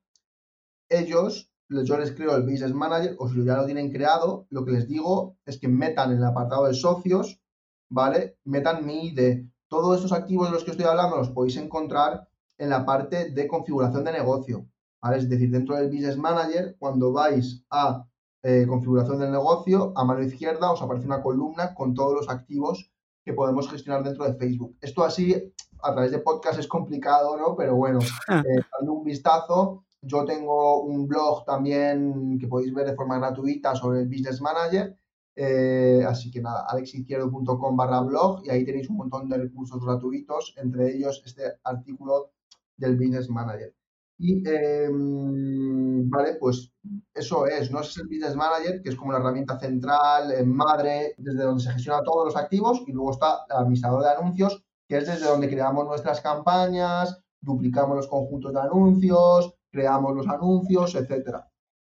ellos, 0.89 1.51
yo 1.69 1.97
les 1.97 2.11
creo 2.13 2.35
el 2.35 2.43
Business 2.43 2.73
Manager 2.73 3.15
o 3.19 3.27
si 3.27 3.43
ya 3.43 3.57
lo 3.57 3.65
tienen 3.65 3.91
creado, 3.91 4.47
lo 4.49 4.63
que 4.65 4.71
les 4.71 4.87
digo 4.87 5.37
es 5.45 5.59
que 5.59 5.67
metan 5.67 6.11
en 6.11 6.17
el 6.17 6.23
apartado 6.23 6.65
de 6.65 6.73
socios, 6.73 7.41
¿vale? 7.89 8.37
Metan 8.45 8.85
mi 8.85 9.07
ID. 9.07 9.45
Todos 9.67 9.97
estos 9.97 10.13
activos 10.13 10.47
de 10.47 10.53
los 10.53 10.63
que 10.63 10.71
estoy 10.71 10.85
hablando 10.85 11.17
los 11.17 11.29
podéis 11.29 11.57
encontrar 11.57 12.27
en 12.57 12.69
la 12.69 12.85
parte 12.85 13.31
de 13.31 13.47
configuración 13.47 14.03
de 14.03 14.13
negocio, 14.13 14.67
¿vale? 15.01 15.17
Es 15.17 15.29
decir, 15.29 15.51
dentro 15.51 15.75
del 15.75 15.89
Business 15.89 16.17
Manager, 16.17 16.75
cuando 16.79 17.11
vais 17.11 17.65
a 17.69 18.07
eh, 18.43 18.65
configuración 18.67 19.19
del 19.19 19.31
negocio, 19.31 19.91
a 19.95 20.05
mano 20.05 20.23
izquierda 20.23 20.71
os 20.71 20.81
aparece 20.81 21.05
una 21.05 21.21
columna 21.21 21.73
con 21.73 21.93
todos 21.93 22.13
los 22.13 22.29
activos 22.29 22.91
que 23.25 23.33
podemos 23.33 23.69
gestionar 23.69 24.03
dentro 24.03 24.23
de 24.23 24.35
Facebook. 24.35 24.77
Esto 24.79 25.03
así 25.03 25.53
a 25.83 25.91
través 25.91 26.11
de 26.11 26.19
podcast 26.19 26.59
es 26.59 26.67
complicado, 26.67 27.35
¿no? 27.35 27.55
Pero 27.55 27.75
bueno, 27.75 27.99
eh, 28.29 28.61
dando 28.79 28.93
un 28.93 29.03
vistazo, 29.03 29.83
yo 30.07 30.25
tengo 30.25 30.81
un 30.81 31.07
blog 31.07 31.45
también 31.45 32.37
que 32.39 32.47
podéis 32.47 32.73
ver 32.73 32.87
de 32.87 32.95
forma 32.95 33.19
gratuita 33.19 33.75
sobre 33.75 34.01
el 34.01 34.07
Business 34.07 34.41
Manager. 34.41 34.97
Eh, 35.35 36.03
así 36.07 36.31
que 36.31 36.41
nada, 36.41 36.65
alexizquierdo.com 36.67 37.77
barra 37.77 38.01
blog 38.01 38.41
y 38.43 38.49
ahí 38.49 38.65
tenéis 38.65 38.89
un 38.89 38.97
montón 38.97 39.29
de 39.29 39.37
recursos 39.37 39.79
gratuitos, 39.85 40.55
entre 40.57 40.95
ellos 40.95 41.21
este 41.25 41.43
artículo 41.63 42.31
del 42.75 42.95
Business 42.97 43.29
Manager. 43.29 43.75
Y, 44.19 44.43
em, 44.49 46.09
vale, 46.09 46.35
pues 46.39 46.71
eso 47.13 47.45
es, 47.45 47.69
¿no? 47.71 47.81
es 47.81 47.95
el 47.97 48.07
Business 48.07 48.35
Manager, 48.35 48.81
que 48.81 48.89
es 48.89 48.95
como 48.95 49.11
la 49.11 49.19
herramienta 49.19 49.59
central, 49.59 50.31
en 50.31 50.49
madre, 50.55 51.13
desde 51.17 51.43
donde 51.43 51.63
se 51.63 51.71
gestiona 51.71 52.01
todos 52.03 52.25
los 52.25 52.35
activos, 52.35 52.81
y 52.87 52.93
luego 52.93 53.11
está 53.11 53.45
el 53.49 53.57
administrador 53.57 54.03
de 54.03 54.09
anuncios, 54.09 54.63
que 54.87 54.97
es 54.97 55.07
desde 55.07 55.27
donde 55.27 55.49
creamos 55.49 55.85
nuestras 55.85 56.21
campañas, 56.21 57.21
duplicamos 57.41 57.95
los 57.95 58.07
conjuntos 58.07 58.53
de 58.53 58.61
anuncios, 58.61 59.53
creamos 59.71 60.15
los 60.15 60.27
anuncios, 60.27 60.95
etcétera. 60.95 61.49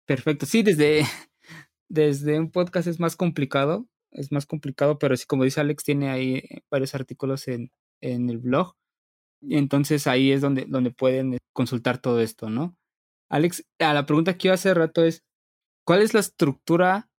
Perfecto. 0.05 0.45
Sí, 0.45 0.63
desde, 0.63 1.03
desde 1.89 2.39
un 2.39 2.51
podcast 2.51 2.87
es 2.87 2.99
más 2.99 3.15
complicado, 3.15 3.87
es 4.11 4.31
más 4.31 4.45
complicado, 4.45 4.99
pero 4.99 5.15
sí, 5.15 5.25
como 5.25 5.43
dice 5.43 5.61
Alex, 5.61 5.83
tiene 5.83 6.09
ahí 6.09 6.43
varios 6.71 6.95
artículos 6.95 7.47
en, 7.47 7.71
en 8.01 8.29
el 8.29 8.37
blog. 8.37 8.75
Y 9.41 9.57
entonces 9.57 10.07
ahí 10.07 10.31
es 10.31 10.41
donde, 10.41 10.65
donde 10.67 10.91
pueden 10.91 11.37
consultar 11.53 11.99
todo 11.99 12.19
esto, 12.19 12.49
¿no? 12.49 12.75
Alex, 13.29 13.65
a 13.79 13.93
la 13.93 14.05
pregunta 14.05 14.37
que 14.37 14.47
iba 14.47 14.55
hace 14.55 14.73
rato 14.73 15.03
es, 15.03 15.23
¿cuál 15.85 16.01
es 16.01 16.13
la 16.13 16.19
estructura 16.19 17.09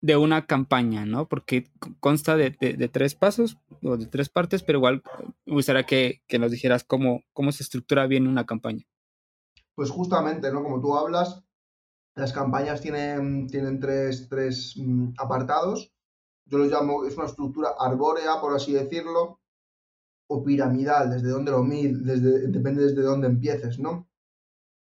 de 0.00 0.16
una 0.16 0.46
campaña, 0.46 1.04
¿no? 1.04 1.28
Porque 1.28 1.68
consta 2.00 2.36
de, 2.36 2.50
tres 2.92 3.14
pasos 3.14 3.58
o 3.82 3.96
de 3.96 4.06
tres 4.06 4.28
partes, 4.28 4.62
pero 4.62 4.78
igual 4.78 5.02
me 5.44 5.54
gustaría 5.54 5.84
que, 5.84 6.22
nos 6.38 6.50
dijeras 6.50 6.84
cómo, 6.84 7.24
cómo 7.32 7.52
se 7.52 7.62
estructura 7.62 8.06
bien 8.06 8.26
una 8.26 8.46
campaña. 8.46 8.84
Pues 9.76 9.90
justamente, 9.90 10.50
¿no? 10.50 10.62
Como 10.62 10.80
tú 10.80 10.96
hablas, 10.96 11.44
las 12.14 12.32
campañas 12.32 12.80
tienen, 12.80 13.46
tienen 13.46 13.78
tres, 13.78 14.26
tres 14.28 14.74
mm, 14.76 15.10
apartados. 15.18 15.92
Yo 16.46 16.58
lo 16.58 16.64
llamo, 16.64 17.04
es 17.04 17.16
una 17.16 17.26
estructura 17.26 17.74
arbórea, 17.78 18.40
por 18.40 18.54
así 18.54 18.72
decirlo, 18.72 19.40
o 20.28 20.42
piramidal, 20.42 21.10
desde 21.10 21.28
donde 21.28 21.50
lo 21.50 21.62
mil, 21.62 22.04
desde, 22.04 22.48
depende 22.48 22.84
desde 22.84 23.02
dónde 23.02 23.26
empieces, 23.26 23.78
¿no? 23.78 24.08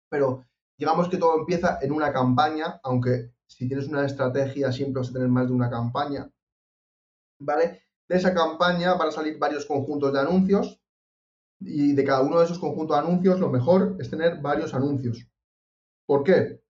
Pero 0.08 0.46
digamos 0.78 1.10
que 1.10 1.18
todo 1.18 1.38
empieza 1.38 1.78
en 1.82 1.92
una 1.92 2.10
campaña, 2.10 2.80
aunque 2.82 3.34
si 3.46 3.68
tienes 3.68 3.86
una 3.86 4.06
estrategia, 4.06 4.72
siempre 4.72 5.00
vas 5.00 5.10
a 5.10 5.12
tener 5.12 5.28
más 5.28 5.48
de 5.48 5.52
una 5.52 5.68
campaña, 5.68 6.30
¿vale? 7.38 7.82
De 8.08 8.16
esa 8.16 8.32
campaña 8.32 8.94
van 8.94 9.08
a 9.08 9.12
salir 9.12 9.38
varios 9.38 9.66
conjuntos 9.66 10.12
de 10.12 10.20
anuncios 10.20 10.79
y 11.60 11.92
de 11.92 12.04
cada 12.04 12.22
uno 12.22 12.38
de 12.38 12.46
esos 12.46 12.58
conjuntos 12.58 12.96
de 12.96 13.02
anuncios 13.02 13.38
lo 13.38 13.50
mejor 13.50 13.96
es 14.00 14.10
tener 14.10 14.40
varios 14.40 14.74
anuncios. 14.74 15.26
¿Por 16.06 16.24
qué? 16.24 16.60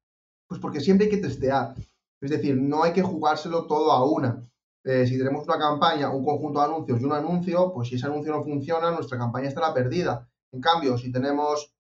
Pues 0.49 0.61
porque 0.61 0.81
siempre 0.81 1.07
hay 1.07 1.11
que 1.11 1.19
testear. 1.19 1.75
Es 2.21 2.31
decir, 2.31 2.57
no 2.57 2.83
hay 2.83 2.93
que 2.93 3.03
jugárselo 3.03 3.67
todo 3.67 3.93
a 3.93 4.05
una. 4.05 4.43
Eh, 4.85 5.07
si 5.07 5.17
tenemos 5.17 5.47
una 5.47 5.59
campaña, 5.59 6.11
un 6.11 6.25
conjunto 6.25 6.59
de 6.61 6.67
anuncios 6.67 7.01
y 7.01 7.05
un 7.05 7.13
anuncio, 7.13 7.73
pues 7.73 7.89
si 7.89 7.95
ese 7.95 8.07
anuncio 8.07 8.33
no 8.33 8.43
funciona, 8.43 8.91
nuestra 8.91 9.19
campaña 9.19 9.49
estará 9.49 9.73
perdida. 9.73 10.29
En 10.53 10.61
cambio, 10.61 10.99
si 10.99 11.13
tenemos 11.13 11.73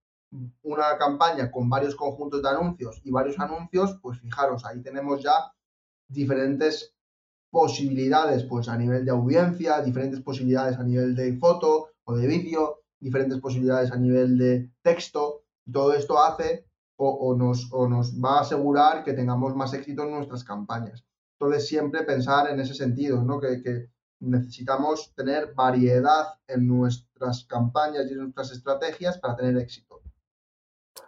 una 0.62 0.96
campaña 0.96 1.50
con 1.50 1.68
varios 1.68 1.96
conjuntos 1.96 2.42
de 2.42 2.48
anuncios 2.48 3.00
y 3.04 3.10
varios 3.10 3.38
anuncios, 3.38 3.98
pues 4.00 4.20
fijaros, 4.20 4.64
ahí 4.64 4.80
tenemos 4.82 5.22
ya 5.22 5.52
diferentes 6.08 6.94
posibilidades 7.50 8.44
pues 8.44 8.68
a 8.68 8.76
nivel 8.76 9.04
de 9.04 9.10
audiencia, 9.10 9.82
diferentes 9.82 10.20
posibilidades 10.20 10.78
a 10.78 10.84
nivel 10.84 11.16
de 11.16 11.36
foto 11.38 11.88
o 12.04 12.16
de 12.16 12.26
vídeo, 12.26 12.79
diferentes 13.00 13.40
posibilidades 13.40 13.90
a 13.92 13.96
nivel 13.96 14.38
de 14.38 14.70
texto. 14.82 15.44
Todo 15.70 15.94
esto 15.94 16.22
hace 16.22 16.66
o, 16.96 17.34
nos, 17.34 17.72
o 17.72 17.88
nos 17.88 18.12
va 18.12 18.38
a 18.38 18.40
asegurar 18.42 19.02
que 19.04 19.14
tengamos 19.14 19.56
más 19.56 19.72
éxito 19.72 20.02
en 20.02 20.10
nuestras 20.10 20.44
campañas. 20.44 21.04
Entonces 21.38 21.66
siempre 21.66 22.02
pensar 22.02 22.50
en 22.50 22.60
ese 22.60 22.74
sentido, 22.74 23.22
¿no? 23.22 23.40
que, 23.40 23.62
que 23.62 23.90
necesitamos 24.20 25.14
tener 25.14 25.54
variedad 25.54 26.26
en 26.46 26.66
nuestras 26.66 27.46
campañas 27.46 28.06
y 28.08 28.12
en 28.12 28.18
nuestras 28.18 28.52
estrategias 28.52 29.18
para 29.18 29.36
tener 29.36 29.56
éxito. 29.56 30.02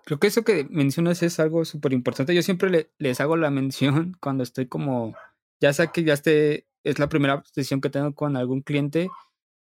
Creo 0.04 0.18
que 0.18 0.28
eso 0.28 0.42
que 0.42 0.66
mencionas 0.70 1.22
es 1.22 1.38
algo 1.38 1.64
súper 1.64 1.92
importante. 1.92 2.34
Yo 2.34 2.42
siempre 2.42 2.90
les 2.98 3.20
hago 3.20 3.36
la 3.36 3.50
mención 3.50 4.16
cuando 4.20 4.42
estoy 4.42 4.66
como, 4.66 5.14
ya 5.60 5.72
sé 5.72 5.88
que 5.92 6.04
ya 6.04 6.14
esté, 6.14 6.66
es 6.84 6.98
la 6.98 7.08
primera 7.08 7.42
sesión 7.52 7.80
que 7.80 7.90
tengo 7.90 8.14
con 8.14 8.36
algún 8.36 8.62
cliente 8.62 9.10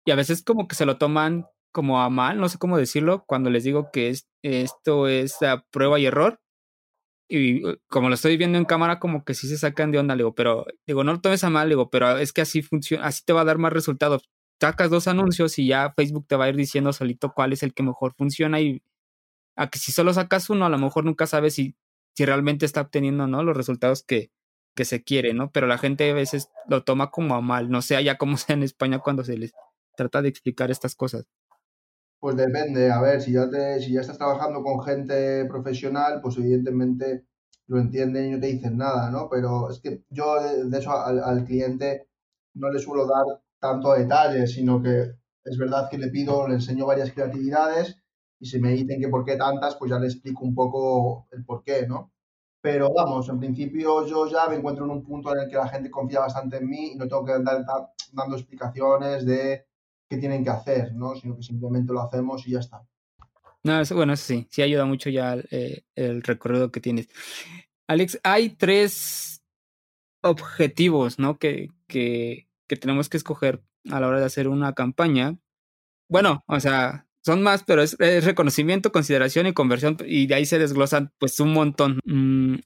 y 0.05 0.11
a 0.11 0.16
veces 0.16 0.42
como 0.42 0.68
que 0.68 0.77
se 0.77 0.87
lo 0.87 0.96
toman 0.98 1.46
como 1.74 2.00
a 2.00 2.08
mal, 2.08 2.38
no 2.38 2.48
sé 2.48 2.58
cómo 2.58 2.78
decirlo, 2.78 3.24
cuando 3.26 3.50
les 3.50 3.64
digo 3.64 3.90
que 3.92 4.08
es, 4.08 4.28
esto 4.42 5.08
es 5.08 5.42
a 5.42 5.66
prueba 5.72 5.98
y 5.98 6.06
error. 6.06 6.40
Y 7.28 7.66
uh, 7.66 7.78
como 7.88 8.08
lo 8.08 8.14
estoy 8.14 8.37
viendo 8.37 8.58
en 8.58 8.64
cámara, 8.64 9.00
como 9.00 9.24
que 9.24 9.34
sí 9.34 9.48
se 9.48 9.58
sacan 9.58 9.90
de 9.90 9.98
onda, 9.98 10.14
digo, 10.16 10.34
pero 10.34 10.66
digo, 10.87 11.04
no 11.04 11.12
lo 11.14 11.20
tomes 11.20 11.42
a 11.44 11.50
mal, 11.50 11.68
digo, 11.68 11.90
pero 11.90 12.16
es 12.18 12.32
que 12.32 12.42
así 12.42 12.62
funciona, 12.62 13.06
así 13.06 13.22
te 13.26 13.32
va 13.32 13.40
a 13.42 13.44
dar 13.44 13.58
más 13.58 13.72
resultados. 13.72 14.30
Sacas 14.60 14.88
dos 14.90 15.08
anuncios 15.08 15.58
y 15.58 15.66
ya 15.66 15.92
Facebook 15.96 16.26
te 16.28 16.37
va 16.37 16.44
a 16.46 16.48
ir 16.50 16.56
diciendo 16.56 16.92
solito 16.92 17.32
cuál 17.34 17.52
es 17.52 17.62
el 17.64 17.74
que 17.74 17.82
mejor 17.82 18.14
funciona 18.16 18.60
y 18.60 18.82
a 19.56 19.68
que 19.68 19.78
si 19.80 19.92
solo 19.92 20.14
sacas 20.14 20.50
uno, 20.50 20.66
a 20.66 20.68
lo 20.68 20.78
mejor 20.78 21.04
nunca 21.04 21.26
sabes 21.26 21.54
si, 21.54 21.76
si 22.14 22.24
realmente 22.24 22.66
está 22.66 22.82
obteniendo 22.82 23.26
¿no? 23.26 23.42
los 23.42 23.56
resultados 23.56 24.04
que, 24.04 24.30
que 24.76 24.84
se 24.84 25.02
quiere, 25.02 25.34
¿no? 25.34 25.50
Pero 25.50 25.66
la 25.66 25.78
gente 25.78 26.10
a 26.10 26.14
veces 26.14 26.50
lo 26.68 26.84
toma 26.84 27.10
como 27.10 27.34
a 27.34 27.40
mal, 27.40 27.70
no 27.70 27.82
sé 27.82 27.96
allá 27.96 28.16
cómo 28.16 28.37
sea 28.37 28.54
en 28.54 28.62
España 28.62 29.00
cuando 29.00 29.24
se 29.24 29.37
les 29.38 29.52
trata 29.96 30.22
de 30.22 30.28
explicar 30.28 30.70
estas 30.70 30.94
cosas. 30.94 31.26
Pues 32.18 32.37
depende, 32.37 32.90
a 32.90 33.00
ver, 33.00 33.20
si 33.20 33.33
ya, 33.33 33.48
te, 33.50 33.81
si 33.81 33.92
ya 33.92 34.00
estás 34.00 34.18
trabajando 34.18 34.62
con 34.62 34.83
gente 34.83 35.44
profesional, 35.44 36.20
pues 36.22 36.37
evidentemente 36.38 37.27
lo 37.66 37.79
entienden 37.79 38.27
y 38.27 38.31
no 38.33 38.40
te 38.40 38.46
dicen 38.46 38.77
nada, 38.77 39.11
¿no? 39.11 39.29
Pero 39.31 39.70
es 39.70 39.81
que 39.81 40.03
yo 40.11 40.37
de 40.40 40.79
eso 40.79 40.90
al, 40.92 41.44
cliente 41.44 42.09
no 42.55 42.70
le 42.70 42.79
suelo 42.79 43.07
dar 43.07 43.42
tanto 43.59 43.92
detalle, 43.92 44.46
sino 44.46 44.83
que 44.83 45.12
es 45.44 45.59
verdad 45.59 45.88
que 45.90 45.98
le 45.98 46.09
pido, 46.09 46.48
le 46.48 46.55
enseño 46.55 46.87
varias 46.87 47.12
creatividades 47.12 47.98
y 48.40 48.46
si 48.46 48.59
me 48.61 48.70
dicen 48.72 49.00
que 49.00 49.09
por 49.09 49.24
qué 49.24 49.37
tantas, 49.37 49.77
pues 49.77 49.90
ya 49.90 49.98
les 49.98 50.14
explico 50.14 50.44
un 50.44 50.55
poco 50.55 51.29
el 51.33 51.44
por 51.44 51.62
qué, 51.62 51.87
¿no? 51.87 52.12
Pero 52.61 52.92
vamos, 52.94 53.29
en 53.29 53.38
principio 53.38 54.07
yo 54.07 54.27
ya 54.27 54.48
me 54.48 54.57
encuentro 54.57 54.85
en 54.85 54.90
un 54.90 55.05
punto 55.05 55.35
en 55.35 55.42
el 55.42 55.48
que 55.50 55.57
la 55.57 55.68
gente 55.68 55.90
confía 55.90 56.20
bastante 56.20 56.59
en 56.59 56.68
mí 56.68 56.92
y 56.92 56.96
no 56.96 57.07
tengo 57.07 57.24
que 57.24 57.33
andar 57.33 57.64
dando 58.12 58.37
explicaciones 58.37 59.27
de 59.27 59.66
tienen 60.16 60.44
que 60.44 60.50
hacer, 60.50 60.94
¿no? 60.94 61.14
Sino 61.14 61.37
que 61.37 61.42
simplemente 61.42 61.92
lo 61.92 62.03
hacemos 62.03 62.46
y 62.46 62.53
ya 62.53 62.61
está. 62.61 62.87
Bueno, 63.62 64.12
eso 64.12 64.24
sí, 64.24 64.46
sí 64.50 64.61
ayuda 64.61 64.85
mucho 64.85 65.09
ya 65.09 65.37
eh, 65.50 65.85
el 65.94 66.22
recorrido 66.22 66.70
que 66.70 66.81
tienes. 66.81 67.09
Alex, 67.88 68.20
hay 68.22 68.50
tres 68.50 69.42
objetivos, 70.22 71.18
¿no? 71.18 71.38
Que, 71.38 71.68
que, 71.87 72.46
que 72.68 72.77
tenemos 72.77 73.09
que 73.09 73.16
escoger 73.16 73.62
a 73.90 74.00
la 74.00 74.09
hora 74.09 74.20
de 74.20 74.27
hacer 74.27 74.48
una 74.48 74.74
campaña. 74.74 75.38
Bueno, 76.09 76.44
o 76.46 76.61
sea, 76.61 77.07
son 77.24 77.42
más, 77.42 77.64
pero 77.64 77.83
es, 77.83 77.96
reconocimiento, 77.98 78.92
consideración 78.92 79.46
y 79.46 79.55
conversión, 79.55 79.96
y 80.07 80.27
de 80.27 80.35
ahí 80.35 80.46
se 80.46 80.59
desglosan 80.59 81.12
pues 81.18 81.40
un 81.40 81.53
montón. 81.53 82.00
Mm, 82.05 82.57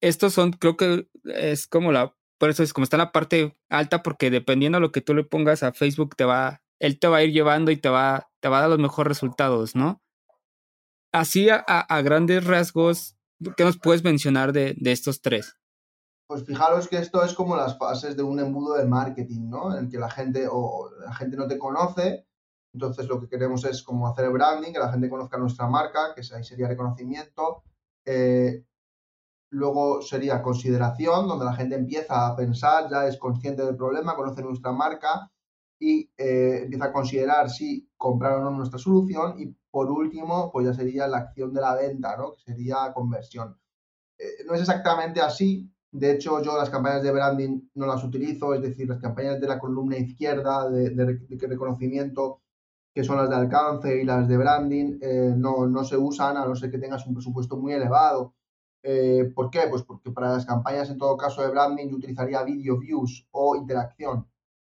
estos 0.00 0.32
son, 0.32 0.52
creo 0.52 0.76
que 0.76 1.06
es 1.24 1.68
como 1.68 1.92
la, 1.92 2.14
por 2.38 2.50
eso 2.50 2.62
es 2.64 2.72
como 2.72 2.84
está 2.84 2.96
la 2.96 3.12
parte 3.12 3.56
alta, 3.68 4.02
porque 4.02 4.30
dependiendo 4.30 4.76
de 4.76 4.82
lo 4.82 4.92
que 4.92 5.00
tú 5.00 5.14
le 5.14 5.22
pongas 5.22 5.62
a 5.62 5.72
Facebook, 5.72 6.16
te 6.16 6.24
va, 6.24 6.61
él 6.82 6.98
te 6.98 7.06
va 7.06 7.18
a 7.18 7.22
ir 7.22 7.32
llevando 7.32 7.70
y 7.70 7.76
te 7.76 7.88
va, 7.88 8.28
te 8.40 8.48
va 8.48 8.58
a 8.58 8.60
dar 8.62 8.70
los 8.70 8.80
mejores 8.80 9.08
resultados, 9.08 9.76
¿no? 9.76 10.02
Así 11.12 11.48
a, 11.48 12.02
grandes 12.02 12.44
rasgos, 12.44 13.16
¿qué 13.56 13.64
nos 13.64 13.78
puedes 13.78 14.02
mencionar 14.02 14.52
de, 14.52 14.74
estos 14.86 15.22
tres? 15.22 15.56
Pues 16.26 16.44
fijaros 16.44 16.88
que 16.88 16.96
esto 16.96 17.22
es 17.22 17.34
como 17.34 17.54
las 17.54 17.78
fases 17.78 18.16
de 18.16 18.24
un 18.24 18.40
embudo 18.40 18.74
de 18.74 18.86
marketing, 18.86 19.48
¿no? 19.48 19.78
En 19.78 19.88
que 19.90 19.98
la 19.98 20.10
gente 20.10 20.48
o 20.50 20.90
la 21.04 21.14
gente 21.14 21.36
no 21.36 21.46
te 21.46 21.56
conoce, 21.56 22.26
entonces 22.74 23.06
lo 23.06 23.20
que 23.20 23.28
queremos 23.28 23.64
es 23.64 23.84
como 23.84 24.08
hacer 24.08 24.24
el 24.24 24.32
branding, 24.32 24.72
que 24.72 24.80
la 24.80 24.90
gente 24.90 25.08
conozca 25.08 25.38
nuestra 25.38 25.68
marca, 25.68 26.14
que 26.16 26.22
ahí 26.34 26.42
sería 26.42 26.66
reconocimiento. 26.66 27.62
Eh, 28.04 28.64
luego 29.50 30.02
sería 30.02 30.42
consideración, 30.42 31.28
donde 31.28 31.44
la 31.44 31.54
gente 31.54 31.76
empieza 31.76 32.26
a 32.26 32.34
pensar, 32.34 32.90
ya 32.90 33.06
es 33.06 33.18
consciente 33.18 33.64
del 33.64 33.76
problema, 33.76 34.16
conoce 34.16 34.42
nuestra 34.42 34.72
marca 34.72 35.31
y 35.82 36.08
eh, 36.16 36.60
empieza 36.62 36.84
a 36.86 36.92
considerar 36.92 37.50
si 37.50 37.90
comprar 37.96 38.34
o 38.34 38.44
no 38.44 38.50
nuestra 38.52 38.78
solución 38.78 39.34
y 39.40 39.52
por 39.68 39.90
último, 39.90 40.52
pues 40.52 40.66
ya 40.66 40.74
sería 40.74 41.08
la 41.08 41.18
acción 41.18 41.52
de 41.52 41.60
la 41.60 41.74
venta, 41.74 42.16
¿no? 42.16 42.32
Que 42.32 42.38
sería 42.52 42.92
conversión. 42.94 43.58
Eh, 44.16 44.44
no 44.46 44.54
es 44.54 44.60
exactamente 44.60 45.20
así, 45.20 45.68
de 45.90 46.12
hecho 46.12 46.40
yo 46.40 46.56
las 46.56 46.70
campañas 46.70 47.02
de 47.02 47.10
branding 47.10 47.62
no 47.74 47.86
las 47.86 48.04
utilizo, 48.04 48.54
es 48.54 48.62
decir, 48.62 48.88
las 48.88 49.00
campañas 49.00 49.40
de 49.40 49.48
la 49.48 49.58
columna 49.58 49.98
izquierda 49.98 50.70
de, 50.70 51.26
reconocimiento 51.48 52.42
que 52.94 53.02
son 53.02 53.16
las 53.16 53.28
de 53.28 53.34
alcance 53.34 54.00
y 54.00 54.04
las 54.04 54.28
de 54.28 54.36
branding, 54.36 54.98
eh, 55.00 55.34
no, 55.36 55.66
no, 55.66 55.82
se 55.82 55.96
usan 55.96 56.36
a 56.36 56.44
no 56.46 56.54
ser 56.54 56.70
que 56.70 56.78
tengas 56.78 57.04
un 57.08 57.14
presupuesto 57.14 57.56
muy 57.56 57.72
elevado. 57.72 58.34
¿Por 59.34 59.50
qué? 59.50 59.60
Pues 59.70 59.82
porque 59.82 60.10
para 60.10 60.32
las 60.32 60.44
campañas, 60.44 60.90
en 60.90 60.98
todo 60.98 61.16
caso 61.16 61.42
de 61.42 61.50
branding, 61.50 61.88
yo 61.88 61.96
utilizaría 61.96 62.42
video 62.42 62.78
views 62.78 63.26
o 63.30 63.56
interacción 63.56 64.26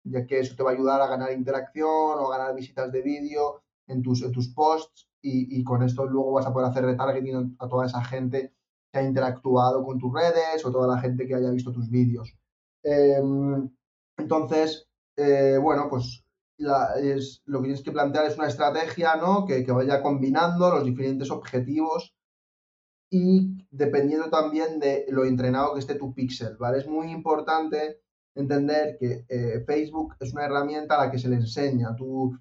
ya 0.04 0.26
que 0.26 0.40
eso 0.40 0.56
te 0.56 0.62
va 0.62 0.70
a 0.70 0.74
ayudar 0.74 1.00
a 1.00 1.06
ganar 1.06 1.32
interacción 1.32 2.18
o 2.18 2.32
a 2.32 2.38
ganar 2.38 2.54
visitas 2.54 2.90
de 2.92 3.02
vídeo 3.02 3.62
en 3.86 4.02
tus, 4.02 4.20
tus 4.32 4.48
posts 4.48 5.08
y, 5.22 5.62
con 5.64 5.82
esto 5.82 6.06
luego 6.06 6.32
vas 6.32 6.46
a 6.46 6.52
poder 6.52 6.70
hacer 6.70 6.84
retargeting 6.84 7.56
a 7.58 7.68
toda 7.68 7.86
esa 7.86 8.02
gente 8.02 8.54
que 8.90 8.98
ha 8.98 9.02
interactuado 9.02 9.84
con 9.84 9.98
tus 9.98 10.12
redes 10.12 10.64
o 10.64 10.72
toda 10.72 10.94
la 10.94 11.00
gente 11.00 11.26
que 11.26 11.34
haya 11.34 11.50
visto 11.50 11.72
tus 11.72 11.90
vídeos. 11.90 12.34
Em, 12.82 13.70
entonces, 14.16 14.88
eh, 15.16 15.58
bueno, 15.60 15.88
pues 15.90 16.24
es, 17.02 17.42
lo 17.44 17.58
que 17.58 17.64
tienes 17.64 17.82
que 17.82 17.92
plantear 17.92 18.26
es 18.26 18.36
una 18.36 18.48
estrategia 18.48 19.16
¿no? 19.16 19.44
que, 19.46 19.64
que 19.64 19.72
vaya 19.72 20.02
combinando 20.02 20.70
los 20.70 20.84
diferentes 20.84 21.30
objetivos 21.30 22.14
y 23.10 23.66
dependiendo 23.70 24.30
también 24.30 24.78
de 24.78 25.04
lo 25.08 25.24
entrenado 25.24 25.74
que 25.74 25.80
esté 25.80 25.96
tu 25.96 26.14
pixel, 26.14 26.56
¿vale? 26.56 26.78
Es 26.78 26.86
muy 26.86 27.10
importante 27.10 28.00
entender 28.34 28.96
que 28.98 29.24
eh, 29.28 29.64
Facebook 29.66 30.14
es 30.20 30.32
una 30.32 30.44
herramienta 30.44 30.96
a 30.96 31.06
la 31.06 31.10
que 31.10 31.18
se 31.18 31.28
le 31.28 31.36
enseña. 31.36 31.94
Tú, 31.96 32.38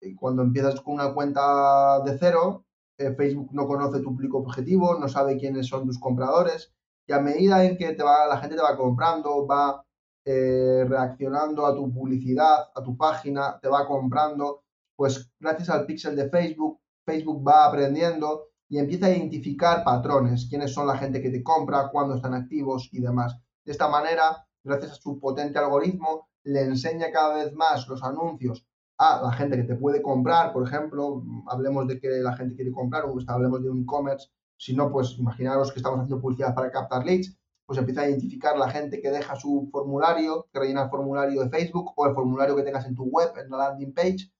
eh, 0.00 0.14
cuando 0.16 0.42
empiezas 0.42 0.80
con 0.80 0.94
una 0.94 1.12
cuenta 1.12 2.00
de 2.04 2.16
cero, 2.18 2.64
eh, 2.98 3.14
Facebook 3.14 3.50
no 3.52 3.66
conoce 3.66 4.00
tu 4.00 4.14
público 4.14 4.38
objetivo, 4.38 4.98
no 4.98 5.08
sabe 5.08 5.36
quiénes 5.36 5.66
son 5.66 5.86
tus 5.86 5.98
compradores, 5.98 6.72
y 7.06 7.12
a 7.12 7.20
medida 7.20 7.64
en 7.64 7.76
que 7.76 7.92
te 7.92 8.02
va, 8.02 8.26
la 8.26 8.38
gente 8.38 8.56
te 8.56 8.62
va 8.62 8.76
comprando, 8.76 9.46
va 9.46 9.84
reaccionando 10.24 11.66
a 11.66 11.74
tu 11.74 11.92
publicidad, 11.92 12.70
a 12.72 12.82
tu 12.84 12.96
página, 12.96 13.58
te 13.60 13.66
va 13.68 13.88
comprando, 13.88 14.62
pues 14.94 15.32
gracias 15.40 15.68
al 15.68 15.84
pixel 15.84 16.14
de 16.14 16.30
Facebook, 16.30 16.78
Facebook 17.04 17.44
va 17.44 17.66
aprendiendo 17.66 18.50
y 18.68 18.78
empieza 18.78 19.06
a 19.06 19.10
identificar 19.10 19.82
patrones, 19.82 20.46
quiénes 20.48 20.72
son 20.72 20.86
la 20.86 20.96
gente 20.96 21.20
que 21.20 21.30
te 21.30 21.42
compra, 21.42 21.88
cuándo 21.90 22.14
están 22.14 22.34
activos 22.34 22.88
y 22.92 23.00
demás. 23.00 23.36
De 23.64 23.72
esta 23.72 23.88
manera, 23.88 24.46
gracias 24.64 24.92
a 24.92 24.94
su 24.94 25.18
potente 25.18 25.58
algoritmo, 25.58 26.28
le 26.44 26.62
enseña 26.62 27.10
cada 27.12 27.36
vez 27.36 27.52
más 27.54 27.86
los 27.88 28.02
anuncios 28.02 28.66
a 28.98 29.20
la 29.22 29.32
gente 29.32 29.56
que 29.56 29.64
te 29.64 29.74
puede 29.74 30.02
comprar, 30.02 30.52
por 30.52 30.66
ejemplo, 30.66 31.24
hablemos 31.48 31.88
de 31.88 31.98
que 31.98 32.08
la 32.08 32.36
gente 32.36 32.54
quiere 32.54 32.72
comprar 32.72 33.04
o 33.04 33.16
hablemos 33.26 33.62
de 33.62 33.70
un 33.70 33.82
e-commerce, 33.82 34.28
si 34.56 34.74
no, 34.74 34.92
pues 34.92 35.18
imaginaros 35.18 35.72
que 35.72 35.78
estamos 35.78 35.98
haciendo 35.98 36.20
publicidad 36.20 36.54
para 36.54 36.70
captar 36.70 37.04
leads, 37.04 37.36
pues 37.66 37.78
empieza 37.78 38.02
a 38.02 38.08
identificar 38.08 38.56
la 38.56 38.70
gente 38.70 39.00
que 39.00 39.10
deja 39.10 39.34
su 39.34 39.68
formulario, 39.72 40.46
que 40.52 40.60
rellena 40.60 40.84
el 40.84 40.90
formulario 40.90 41.42
de 41.42 41.50
Facebook 41.50 41.92
o 41.96 42.06
el 42.06 42.14
formulario 42.14 42.54
que 42.54 42.62
tengas 42.62 42.86
en 42.86 42.94
tu 42.94 43.04
web, 43.04 43.32
en 43.38 43.50
la 43.50 43.56
landing 43.56 43.94
page, 43.94 44.32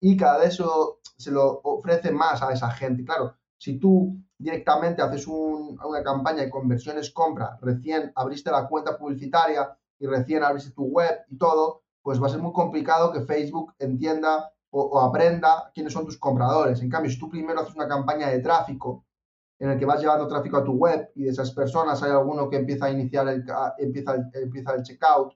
y 0.00 0.16
cada 0.16 0.38
vez 0.38 0.54
eso 0.54 1.00
se 1.16 1.30
lo 1.30 1.60
ofrece 1.62 2.10
más 2.10 2.42
a 2.42 2.52
esa 2.52 2.70
gente. 2.70 3.04
Claro, 3.04 3.36
si 3.60 3.78
tú 3.78 4.16
directamente 4.38 5.02
haces 5.02 5.26
una 5.26 6.02
campaña 6.02 6.40
de 6.42 6.50
conversiones 6.50 7.12
compra, 7.12 7.58
recién 7.60 8.10
abriste 8.14 8.50
la 8.50 8.66
cuenta 8.66 8.96
publicitaria 8.96 9.76
y 9.98 10.06
recién 10.06 10.42
abriste 10.42 10.70
tu 10.70 10.84
web 10.84 11.26
y 11.28 11.36
todo, 11.36 11.82
pues 12.00 12.20
va 12.20 12.26
a 12.26 12.30
ser 12.30 12.40
muy 12.40 12.54
complicado 12.54 13.12
que 13.12 13.20
Facebook 13.20 13.74
entienda 13.78 14.50
o, 14.70 14.98
aprenda 14.98 15.70
quiénes 15.74 15.92
son 15.92 16.06
tus 16.06 16.16
compradores. 16.16 16.80
En 16.80 16.88
cambio, 16.88 17.10
si 17.10 17.18
tú 17.18 17.28
primero 17.28 17.60
haces 17.60 17.74
una 17.74 17.86
campaña 17.86 18.28
de 18.28 18.38
tráfico 18.38 19.04
en 19.58 19.72
el 19.72 19.78
que 19.78 19.84
vas 19.84 20.00
llevando 20.00 20.26
tráfico 20.26 20.56
a 20.56 20.64
tu 20.64 20.72
web 20.72 21.10
y 21.14 21.24
de 21.24 21.30
esas 21.30 21.50
personas 21.50 22.02
hay 22.02 22.12
alguno 22.12 22.48
que 22.48 22.56
empieza 22.56 22.86
a 22.86 22.90
iniciar 22.90 23.28
el, 23.28 23.44
empieza 23.76 24.14
empieza 24.32 24.74
el 24.74 24.84
checkout 24.84 25.34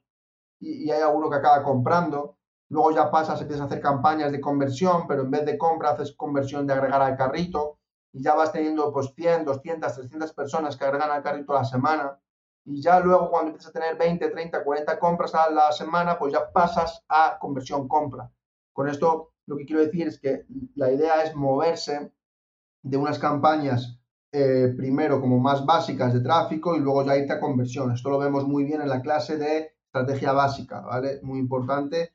y, 0.60 0.84
y 0.84 0.90
hay 0.90 1.02
alguno 1.02 1.28
que 1.28 1.37
acaba 1.37 1.62
comprando, 1.62 2.38
luego 2.70 2.90
ya 2.92 3.10
pasas, 3.10 3.38
empiezas 3.42 3.64
a 3.64 3.66
hacer 3.66 3.82
campañas 3.82 4.32
de 4.32 4.40
conversión, 4.40 5.06
pero 5.06 5.24
en 5.24 5.30
vez 5.30 5.44
de 5.44 5.58
compra 5.58 5.90
haces 5.90 6.12
conversión 6.16 6.66
de 6.66 6.72
agregar 6.72 7.02
al 7.02 7.18
carrito 7.18 7.80
y 8.14 8.22
ya 8.22 8.35
vas 8.35 8.53
teniendo 8.53 8.92
pues 8.92 9.12
100, 9.14 9.44
200, 9.44 9.94
300 9.94 10.33
personas 10.33 10.77
que 10.77 10.85
agregan 10.85 11.11
al 11.11 11.22
carrito 11.22 11.53
a 11.53 11.61
la 11.61 11.64
semana 11.64 12.18
y 12.64 12.81
ya 12.81 13.00
luego 13.00 13.29
cuando 13.29 13.48
empiezas 13.48 13.70
a 13.70 13.79
tener 13.79 13.98
20, 13.98 14.31
30, 14.31 14.64
40 14.64 14.98
compras 14.98 15.35
a 15.35 15.50
la 15.50 15.70
semana, 15.72 16.18
pues 16.18 16.33
ya 16.33 16.50
pasas 16.50 17.05
a 17.09 17.37
conversión 17.38 17.88
compra. 17.88 18.31
Con 18.72 18.88
esto 18.88 19.33
lo 19.46 19.57
que 19.57 19.66
quiero 19.66 19.83
decir 19.83 20.07
es 20.07 20.18
que 20.18 20.46
la 20.77 20.90
idea 20.90 21.22
es 21.24 21.35
moverse 21.35 22.12
de 22.83 22.96
unas 22.96 23.18
campañas 23.18 23.98
eh, 24.33 24.72
primero 24.77 25.20
como 25.20 25.38
más 25.38 25.66
básicas 25.66 26.14
de 26.14 26.20
tráfico 26.20 26.74
y 26.74 26.81
luego 26.81 27.05
ya 27.05 27.16
irte 27.16 27.35
a 27.35 27.40
conversión. 27.40 27.92
Esto 27.92 28.11
lo 28.11 28.18
vemos 28.18 28.46
muy 28.46 28.64
bien 28.64 28.81
en 28.81 28.88
la 28.88 29.03
clase 29.03 29.37
de 29.37 29.74
estrategia 29.87 30.33
básica, 30.33 30.81
¿vale? 30.81 31.20
Muy 31.22 31.40
importante 31.40 32.14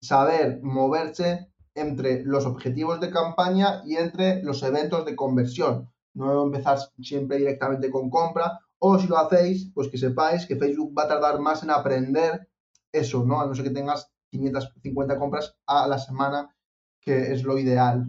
saber 0.00 0.60
moverse 0.62 1.52
entre 1.76 2.24
los 2.24 2.46
objetivos 2.46 3.00
de 3.00 3.10
campaña 3.10 3.82
y 3.84 3.96
entre 3.96 4.42
los 4.42 4.62
eventos 4.62 5.04
de 5.04 5.14
conversión. 5.14 5.90
No 6.14 6.44
empezar 6.44 6.78
siempre 7.00 7.36
directamente 7.36 7.90
con 7.90 8.08
compra 8.08 8.58
o 8.78 8.98
si 8.98 9.06
lo 9.06 9.18
hacéis, 9.18 9.70
pues 9.74 9.88
que 9.88 9.98
sepáis 9.98 10.46
que 10.46 10.56
Facebook 10.56 10.96
va 10.98 11.04
a 11.04 11.08
tardar 11.08 11.38
más 11.38 11.62
en 11.62 11.70
aprender 11.70 12.48
eso, 12.92 13.24
¿no? 13.24 13.40
A 13.40 13.46
no 13.46 13.54
ser 13.54 13.64
que 13.64 13.70
tengas 13.70 14.10
550 14.30 15.18
compras 15.18 15.56
a 15.66 15.86
la 15.86 15.98
semana, 15.98 16.54
que 17.00 17.32
es 17.32 17.42
lo 17.42 17.58
ideal. 17.58 18.06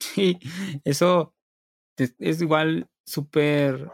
Sí, 0.00 0.38
eso 0.84 1.34
es 1.96 2.40
igual 2.40 2.88
súper... 3.04 3.90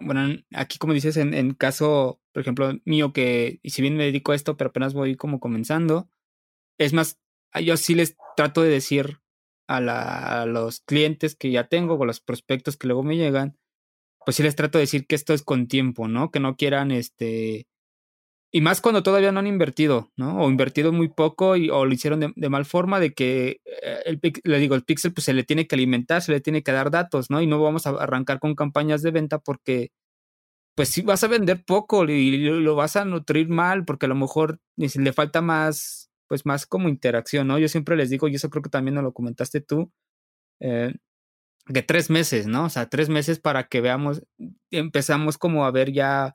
Bueno, 0.00 0.36
aquí 0.52 0.76
como 0.78 0.92
dices, 0.92 1.16
en, 1.16 1.32
en 1.32 1.54
caso, 1.54 2.20
por 2.32 2.42
ejemplo, 2.42 2.72
mío, 2.84 3.12
que 3.14 3.60
y 3.62 3.70
si 3.70 3.80
bien 3.80 3.96
me 3.96 4.04
dedico 4.04 4.32
a 4.32 4.34
esto, 4.34 4.56
pero 4.56 4.68
apenas 4.68 4.92
voy 4.92 5.16
como 5.16 5.40
comenzando, 5.40 6.10
es 6.78 6.92
más 6.92 7.23
yo 7.60 7.76
sí 7.76 7.94
les 7.94 8.16
trato 8.36 8.62
de 8.62 8.70
decir 8.70 9.20
a, 9.68 10.46
los 10.46 10.80
clientes 10.80 11.36
que 11.36 11.50
ya 11.50 11.68
tengo 11.68 11.94
o 11.94 12.04
los 12.04 12.20
prospectos 12.20 12.76
que 12.76 12.86
luego 12.86 13.02
me 13.02 13.16
llegan, 13.16 13.56
pues 14.24 14.36
sí 14.36 14.42
les 14.42 14.56
trato 14.56 14.78
de 14.78 14.82
decir 14.82 15.06
que 15.06 15.14
esto 15.14 15.34
es 15.34 15.42
con 15.42 15.68
tiempo, 15.68 16.08
¿no? 16.08 16.30
Que 16.30 16.40
no 16.40 16.56
quieran 16.56 16.90
este... 16.90 17.66
Y 18.52 18.60
más 18.60 18.80
cuando 18.80 19.02
todavía 19.02 19.32
no 19.32 19.40
han 19.40 19.48
invertido, 19.48 20.12
¿no? 20.16 20.40
O 20.44 20.48
invertido 20.48 20.92
muy 20.92 21.08
poco 21.08 21.56
y, 21.56 21.70
o 21.70 21.84
lo 21.84 21.92
hicieron 21.92 22.32
de, 22.36 22.48
mal 22.48 22.64
forma 22.64 23.00
de 23.00 23.12
que, 23.12 23.60
eh, 23.64 24.02
el, 24.06 24.20
le 24.44 24.58
digo, 24.60 24.76
el 24.76 24.84
pixel 24.84 25.12
pues 25.12 25.24
se 25.24 25.32
le 25.34 25.42
tiene 25.42 25.66
que 25.66 25.74
alimentar, 25.74 26.22
se 26.22 26.30
le 26.30 26.40
tiene 26.40 26.62
que 26.62 26.70
dar 26.70 26.92
datos, 26.92 27.30
¿no? 27.30 27.42
Y 27.42 27.48
no 27.48 27.60
vamos 27.60 27.86
a 27.86 27.90
arrancar 27.90 28.38
con 28.38 28.54
campañas 28.54 29.02
de 29.02 29.10
venta 29.10 29.40
porque, 29.40 29.90
pues 30.76 30.88
sí 30.90 31.02
vas 31.02 31.24
a 31.24 31.28
vender 31.28 31.64
poco 31.64 32.04
y 32.04 32.36
lo 32.38 32.76
vas 32.76 32.96
a 32.96 33.04
nutrir 33.04 33.48
mal 33.48 33.84
porque 33.84 34.06
a 34.06 34.08
lo 34.08 34.14
mejor 34.16 34.60
le 34.76 35.12
falta 35.12 35.40
más 35.42 36.10
pues 36.28 36.46
más 36.46 36.66
como 36.66 36.88
interacción, 36.88 37.48
¿no? 37.48 37.58
Yo 37.58 37.68
siempre 37.68 37.96
les 37.96 38.10
digo, 38.10 38.28
y 38.28 38.34
eso 38.36 38.50
creo 38.50 38.62
que 38.62 38.70
también 38.70 38.94
nos 38.94 39.04
lo 39.04 39.12
comentaste 39.12 39.60
tú, 39.60 39.92
eh, 40.60 40.94
de 41.66 41.82
tres 41.82 42.10
meses, 42.10 42.46
¿no? 42.46 42.66
O 42.66 42.70
sea, 42.70 42.88
tres 42.88 43.08
meses 43.08 43.40
para 43.40 43.68
que 43.68 43.80
veamos, 43.80 44.22
empezamos 44.70 45.38
como 45.38 45.64
a 45.64 45.70
ver 45.70 45.92
ya 45.92 46.34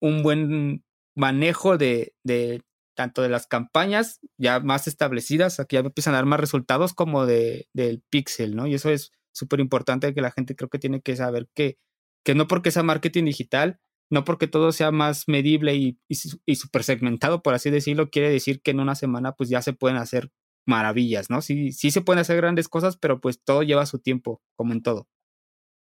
un 0.00 0.22
buen 0.22 0.84
manejo 1.16 1.78
de, 1.78 2.14
de 2.24 2.62
tanto 2.96 3.22
de 3.22 3.28
las 3.28 3.46
campañas 3.46 4.20
ya 4.38 4.60
más 4.60 4.88
establecidas, 4.88 5.60
aquí 5.60 5.76
ya 5.76 5.80
empiezan 5.80 6.14
a 6.14 6.18
dar 6.18 6.26
más 6.26 6.40
resultados 6.40 6.94
como 6.94 7.26
de, 7.26 7.68
del 7.72 8.02
pixel, 8.10 8.56
¿no? 8.56 8.66
Y 8.66 8.74
eso 8.74 8.90
es 8.90 9.12
súper 9.32 9.60
importante 9.60 10.12
que 10.14 10.20
la 10.20 10.32
gente 10.32 10.56
creo 10.56 10.68
que 10.68 10.80
tiene 10.80 11.00
que 11.00 11.14
saber 11.14 11.48
que, 11.54 11.78
que 12.24 12.34
no 12.34 12.48
porque 12.48 12.72
sea 12.72 12.82
marketing 12.82 13.24
digital 13.24 13.80
no 14.10 14.24
porque 14.24 14.46
todo 14.46 14.72
sea 14.72 14.90
más 14.90 15.28
medible 15.28 15.74
y, 15.76 15.98
y, 16.08 16.56
segmentado, 16.56 17.42
por 17.42 17.54
así 17.54 17.70
decirlo, 17.70 18.10
quiere 18.10 18.30
decir 18.30 18.62
que 18.62 18.70
en 18.70 18.80
una 18.80 18.94
semana 18.94 19.32
pues 19.32 19.48
ya 19.48 19.62
se 19.62 19.72
pueden 19.72 19.98
hacer 19.98 20.30
maravillas, 20.66 21.30
¿no? 21.30 21.40
Sí, 21.40 21.72
sí 21.72 21.90
se 21.90 22.02
pueden 22.02 22.20
hacer 22.20 22.36
grandes 22.36 22.68
cosas, 22.68 22.96
pero 22.96 23.20
pues 23.20 23.42
todo 23.42 23.62
lleva 23.62 23.86
su 23.86 23.98
tiempo, 23.98 24.42
como 24.56 24.72
en 24.72 24.82
todo. 24.82 25.08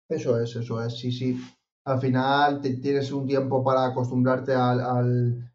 Eso 0.09 0.41
es, 0.41 0.57
eso 0.57 0.85
es, 0.85 0.99
sí, 0.99 1.13
sí. 1.13 1.41
Al 1.85 2.01
final 2.01 2.61
te, 2.61 2.75
tienes 2.77 3.11
un 3.13 3.27
tiempo 3.27 3.65
para 3.65 3.87
acostumbrarte 3.87 4.55
al, 4.55 5.47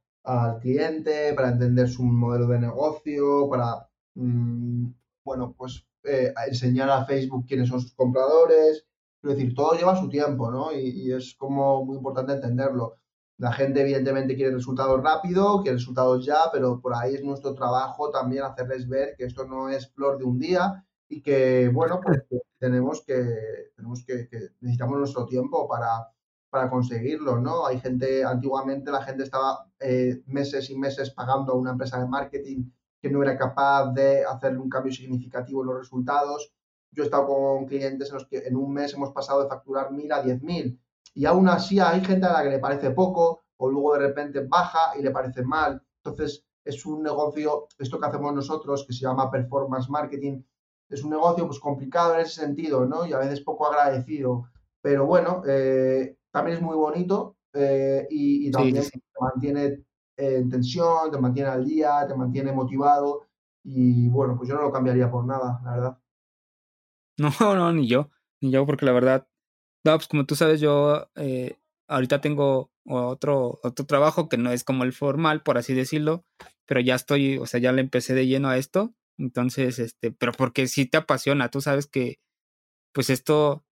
cliente, 0.62 1.34
para 1.34 1.50
entender 1.50 1.88
su 1.88 2.04
modelo 2.04 2.48
de 2.48 2.60
negocio, 2.60 3.48
para, 3.50 3.90
mm, 4.16 4.88
bueno, 5.24 5.54
pues 5.58 5.86
eh, 6.04 6.34
enseñar 6.48 6.90
a 6.90 7.06
Facebook 7.06 7.46
quiénes 7.48 7.70
son 7.70 7.82
sus 7.82 7.94
compradores, 7.94 8.86
es 9.30 9.38
decir, 9.38 9.56
todo 9.56 9.74
lleva 9.74 9.96
su 9.96 10.10
tiempo, 10.10 10.52
¿no? 10.52 10.72
Y, 10.72 11.12
es 11.12 11.36
como 11.36 11.84
muy 11.86 11.98
importante 11.98 12.34
entenderlo. 12.34 12.98
La 13.38 13.52
gente 13.52 13.82
evidentemente 13.82 14.36
quiere 14.36 14.54
resultados 14.54 15.02
rápido, 15.04 15.62
quiere 15.62 15.78
resultados 15.78 16.26
ya, 16.26 16.50
pero 16.54 16.80
por 16.80 16.94
ahí 16.96 17.16
es 17.16 17.24
nuestro 17.24 17.54
trabajo 17.54 18.10
también 18.10 18.44
hacerles 18.44 18.88
ver 18.88 19.16
que 19.18 19.26
esto 19.26 19.46
no 19.46 19.70
es 19.70 19.92
flor 19.94 20.18
de 20.18 20.24
un 20.26 20.40
día 20.40 20.86
y 21.10 21.22
que, 21.22 21.70
bueno, 21.74 22.00
pues 22.02 22.24
tenemos 22.60 23.04
que, 23.06 23.72
tenemos 23.76 24.06
que, 24.06 24.30
necesitamos 24.62 24.98
nuestro 25.00 25.26
tiempo 25.26 25.68
para, 25.68 26.08
para 26.50 26.70
conseguirlo, 26.70 27.40
¿no? 27.40 27.66
Hay 27.66 27.80
gente, 27.80 28.24
antiguamente 28.24 28.92
la 28.92 29.04
gente 29.04 29.24
estaba 29.24 29.70
eh, 29.80 30.24
meses 30.28 30.70
y 30.70 30.78
meses 30.78 31.12
pagando 31.12 31.52
a 31.54 31.58
una 31.58 31.72
empresa 31.72 32.00
de 32.00 32.08
marketing 32.08 32.70
que 33.02 33.10
no 33.10 33.22
era 33.22 33.38
capaz 33.38 33.92
de 33.94 34.24
hacer 34.26 34.58
un 34.58 34.70
cambio 34.70 34.92
significativo 34.92 35.62
en 35.62 35.68
los 35.68 35.78
resultados. 35.78 36.55
Yo 36.96 37.04
he 37.04 37.06
estado 37.06 37.28
con 37.28 37.66
clientes 37.66 38.10
en 38.10 38.16
los 38.16 38.26
que 38.26 38.40
en 38.40 38.56
un 38.56 38.74
mes 38.74 38.94
hemos 38.94 39.12
pasado 39.12 39.44
de 39.44 39.50
facturar 39.50 39.92
1.000 39.92 40.14
a 40.14 40.24
10.000 40.24 40.80
y 41.14 41.26
aún 41.26 41.48
así 41.50 41.80
hay 41.80 42.04
gente 42.04 42.26
a 42.26 42.34
la 42.34 42.44
que 42.44 42.50
le 42.50 42.60
parece 42.60 42.92
poco 42.92 43.44
o 43.58 43.70
luego 43.70 43.94
de 43.94 44.00
repente 44.00 44.42
baja 44.42 44.98
y 44.98 45.02
le 45.02 45.12
parece 45.12 45.44
mal. 45.44 45.82
Entonces 46.04 46.46
es 46.64 46.86
un 46.86 47.04
negocio, 47.04 47.68
esto 47.78 48.00
que 48.00 48.08
hacemos 48.08 48.34
nosotros, 48.34 48.86
que 48.86 48.94
se 48.94 49.02
llama 49.02 49.30
performance 49.30 49.90
marketing, 49.90 50.42
es 50.90 51.04
un 51.04 51.12
negocio 51.12 51.46
pues 51.48 51.60
complicado 51.60 52.16
en 52.16 52.22
ese 52.22 52.42
sentido, 52.42 52.86
¿no? 52.86 53.06
Y 53.06 53.14
a 53.14 53.20
veces 53.20 53.42
poco 53.42 53.68
agradecido. 53.68 54.50
Pero 54.82 55.06
bueno, 55.06 55.42
eh, 55.48 56.18
también 56.32 56.58
es 56.58 56.64
muy 56.64 56.76
bonito 56.76 57.38
eh, 57.54 58.08
y, 58.10 58.52
también 58.52 58.84
te 58.84 59.02
mantiene 59.20 59.66
eh, 60.18 60.38
en 60.38 60.50
tensión, 60.50 61.12
te 61.12 61.20
mantiene 61.20 61.50
al 61.50 61.66
día, 61.66 62.06
te 62.08 62.16
mantiene 62.16 62.52
motivado 62.52 63.24
y 63.64 64.10
bueno, 64.10 64.36
pues 64.38 64.50
yo 64.50 64.56
no 64.56 64.62
lo 64.62 64.72
cambiaría 64.72 65.10
por 65.10 65.26
nada, 65.26 65.60
la 65.64 65.72
verdad. 65.72 65.98
No, 67.40 67.56
no, 67.56 67.72
ni 67.74 67.88
yo, 67.88 68.10
ni 68.42 68.52
yo, 68.52 68.66
porque 68.66 68.86
la 68.86 68.92
verdad, 68.92 69.28
no, 69.86 69.96
pues 69.98 70.08
como 70.08 70.26
tú 70.26 70.36
sabes, 70.36 70.62
yo 70.62 71.10
eh, 71.16 71.58
ahorita 71.88 72.22
tengo 72.22 72.72
otro, 72.86 73.60
otro 73.64 73.86
trabajo 73.86 74.30
que 74.30 74.38
no 74.38 74.52
es 74.52 74.64
como 74.64 74.84
el 74.84 74.94
formal, 74.94 75.44
por 75.44 75.58
así 75.58 75.74
decirlo, 75.74 76.26
pero 76.66 76.82
ya 76.82 76.96
estoy, 76.96 77.38
o 77.40 77.46
sea, 77.48 77.60
ya 77.60 77.72
le 77.72 77.82
empecé 77.82 78.14
de 78.16 78.28
lleno 78.28 78.50
a 78.50 78.58
esto, 78.58 78.96
entonces, 79.18 79.80
este, 79.80 80.12
pero 80.12 80.34
porque 80.34 80.68
sí 80.68 80.86
te 80.88 80.98
apasiona, 80.98 81.50
tú 81.52 81.62
sabes 81.62 81.88
que, 81.88 82.20
pues 82.94 83.10
esto, 83.10 83.66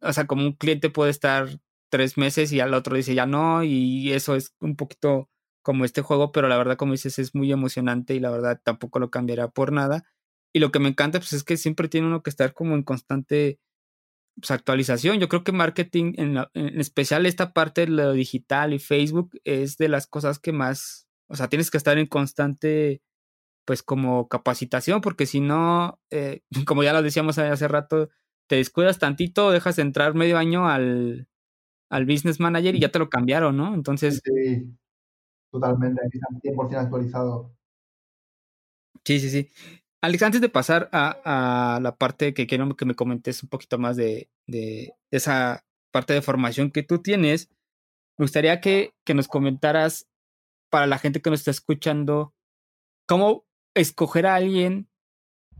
o 0.00 0.12
sea, 0.12 0.26
como 0.26 0.44
un 0.44 0.52
cliente 0.54 0.90
puede 0.90 1.10
estar 1.10 1.48
tres 1.90 2.18
meses 2.18 2.52
y 2.52 2.60
al 2.60 2.74
otro 2.74 2.96
dice 2.96 3.14
ya 3.14 3.26
no, 3.26 3.64
y 3.64 4.12
eso 4.12 4.36
es 4.36 4.54
un 4.60 4.76
poquito 4.76 5.30
como 5.62 5.84
este 5.84 6.02
juego, 6.02 6.32
pero 6.32 6.48
la 6.48 6.56
verdad, 6.58 6.76
como 6.76 6.92
dices, 6.92 7.18
es 7.18 7.34
muy 7.34 7.52
emocionante 7.52 8.14
y 8.14 8.20
la 8.20 8.30
verdad 8.30 8.60
tampoco 8.64 8.98
lo 8.98 9.10
cambiará 9.10 9.48
por 9.50 9.72
nada. 9.72 10.04
Y 10.52 10.60
lo 10.60 10.70
que 10.70 10.78
me 10.78 10.88
encanta, 10.88 11.18
pues 11.18 11.32
es 11.32 11.44
que 11.44 11.56
siempre 11.56 11.88
tiene 11.88 12.06
uno 12.06 12.22
que 12.22 12.30
estar 12.30 12.52
como 12.52 12.74
en 12.74 12.82
constante 12.82 13.58
pues, 14.38 14.50
actualización. 14.50 15.18
Yo 15.18 15.28
creo 15.28 15.44
que 15.44 15.52
marketing, 15.52 16.14
en, 16.16 16.36
en, 16.54 16.80
especial 16.80 17.26
esta 17.26 17.52
parte 17.52 17.82
de 17.82 17.88
lo 17.88 18.12
digital 18.12 18.72
y 18.72 18.78
Facebook, 18.78 19.38
es 19.44 19.76
de 19.78 19.88
las 19.88 20.06
cosas 20.06 20.38
que 20.38 20.52
más, 20.52 21.06
o 21.28 21.36
sea, 21.36 21.48
tienes 21.48 21.70
que 21.70 21.78
estar 21.78 21.98
en 21.98 22.06
constante, 22.06 23.02
pues 23.64 23.82
como 23.82 24.28
capacitación, 24.28 25.00
porque 25.00 25.26
si 25.26 25.40
no, 25.40 26.00
eh, 26.10 26.42
como 26.66 26.82
ya 26.82 26.92
lo 26.92 27.02
decíamos 27.02 27.38
hace 27.38 27.68
rato, 27.68 28.10
te 28.48 28.56
descuidas 28.56 28.98
tantito, 28.98 29.50
dejas 29.50 29.78
entrar 29.78 30.14
medio 30.14 30.36
año 30.38 30.68
al, 30.68 31.28
al 31.90 32.06
business 32.06 32.40
manager 32.40 32.74
y 32.74 32.80
ya 32.80 32.90
te 32.90 32.98
lo 32.98 33.08
cambiaron, 33.08 33.56
¿no? 33.56 33.74
Entonces... 33.74 34.20
Sí, 34.24 34.66
totalmente, 35.50 36.02
aquí 36.06 36.18
está 36.18 36.76
100% 36.76 36.76
actualizado. 36.76 37.54
Sí, 39.04 39.18
sí, 39.20 39.30
sí. 39.30 39.50
Alex, 40.02 40.22
antes 40.24 40.40
de 40.40 40.48
pasar 40.48 40.88
a, 40.92 41.78
la 41.80 41.96
parte 41.96 42.34
que 42.34 42.48
quiero 42.48 42.76
que 42.76 42.84
me 42.84 42.96
comentes 42.96 43.42
un 43.44 43.48
poquito 43.48 43.78
más 43.78 43.96
de, 43.96 44.28
esa 45.12 45.64
parte 45.92 46.12
de 46.12 46.22
formación 46.22 46.72
que 46.72 46.82
tú 46.82 47.00
tienes, 47.00 47.50
me 48.18 48.24
gustaría 48.24 48.60
que, 48.60 48.94
nos 49.14 49.28
comentaras 49.28 50.08
para 50.70 50.88
la 50.88 50.98
gente 50.98 51.22
que 51.22 51.30
nos 51.30 51.40
está 51.40 51.52
escuchando, 51.52 52.34
cómo 53.06 53.46
escoger 53.74 54.26
a 54.26 54.34
alguien, 54.34 54.88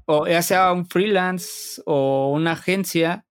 o 0.07 0.26
ya 0.26 0.42
sea 0.42 0.72
un 0.72 0.87
freelance 0.87 1.81
o 1.87 2.33
una 2.33 2.52
agencia, 2.52 3.24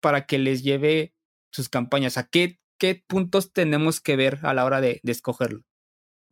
para 0.00 0.26
que 0.26 0.38
les 0.38 0.62
lleve 0.62 1.12
sus 1.50 1.68
campañas? 1.68 2.18
¿A 2.18 2.28
qué, 2.28 2.60
puntos 3.08 3.52
tenemos 3.52 4.00
que 4.00 4.14
ver 4.16 4.38
a 4.42 4.54
la 4.54 4.64
hora 4.64 4.80
de 4.80 5.00
escogerlo? 5.04 5.64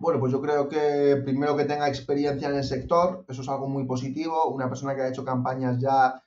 Bueno, 0.01 0.19
pues 0.19 0.33
yo 0.33 0.41
creo 0.41 0.69
que 0.69 1.21
primero 1.25 1.57
que 1.57 1.67
tenga 1.67 1.87
experiencia 1.87 2.49
en 2.49 2.57
el 2.57 2.65
sector, 2.65 3.25
eso 3.29 3.43
es 3.43 3.49
algo 3.49 3.69
muy 3.69 3.85
positivo. 3.85 4.51
Una 4.51 4.69
persona 4.69 4.95
que 4.97 5.03
ha 5.03 5.09
hecho 5.09 5.25
campañas 5.25 5.79
ya 5.79 6.23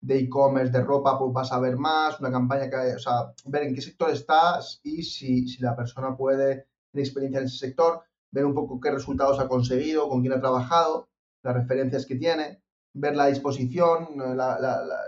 de 0.00 0.18
e-commerce, 0.20 0.72
de 0.72 0.82
ropa, 0.82 1.18
pues 1.18 1.32
va 1.36 1.42
a 1.42 1.44
saber 1.44 1.76
más. 1.76 2.18
Una 2.20 2.30
campaña 2.30 2.70
que, 2.70 2.94
o 2.94 2.98
sea, 2.98 3.32
ver 3.46 3.64
en 3.64 3.74
qué 3.74 3.82
sector 3.82 4.10
estás 4.10 4.80
y 4.84 5.02
si, 5.02 5.48
si 5.48 5.60
la 5.62 5.76
persona 5.76 6.16
puede 6.16 6.66
tener 6.92 7.04
experiencia 7.06 7.40
en 7.40 7.46
ese 7.46 7.58
sector, 7.58 8.02
ver 8.30 8.46
un 8.46 8.54
poco 8.54 8.80
qué 8.80 8.90
resultados 8.90 9.40
ha 9.40 9.48
conseguido, 9.48 10.08
con 10.08 10.20
quién 10.22 10.32
ha 10.32 10.40
trabajado, 10.40 11.08
las 11.42 11.54
referencias 11.54 12.06
que 12.06 12.16
tiene 12.16 12.62
ver 12.98 13.14
la 13.14 13.26
disposición, 13.26 14.08
la, 14.16 14.58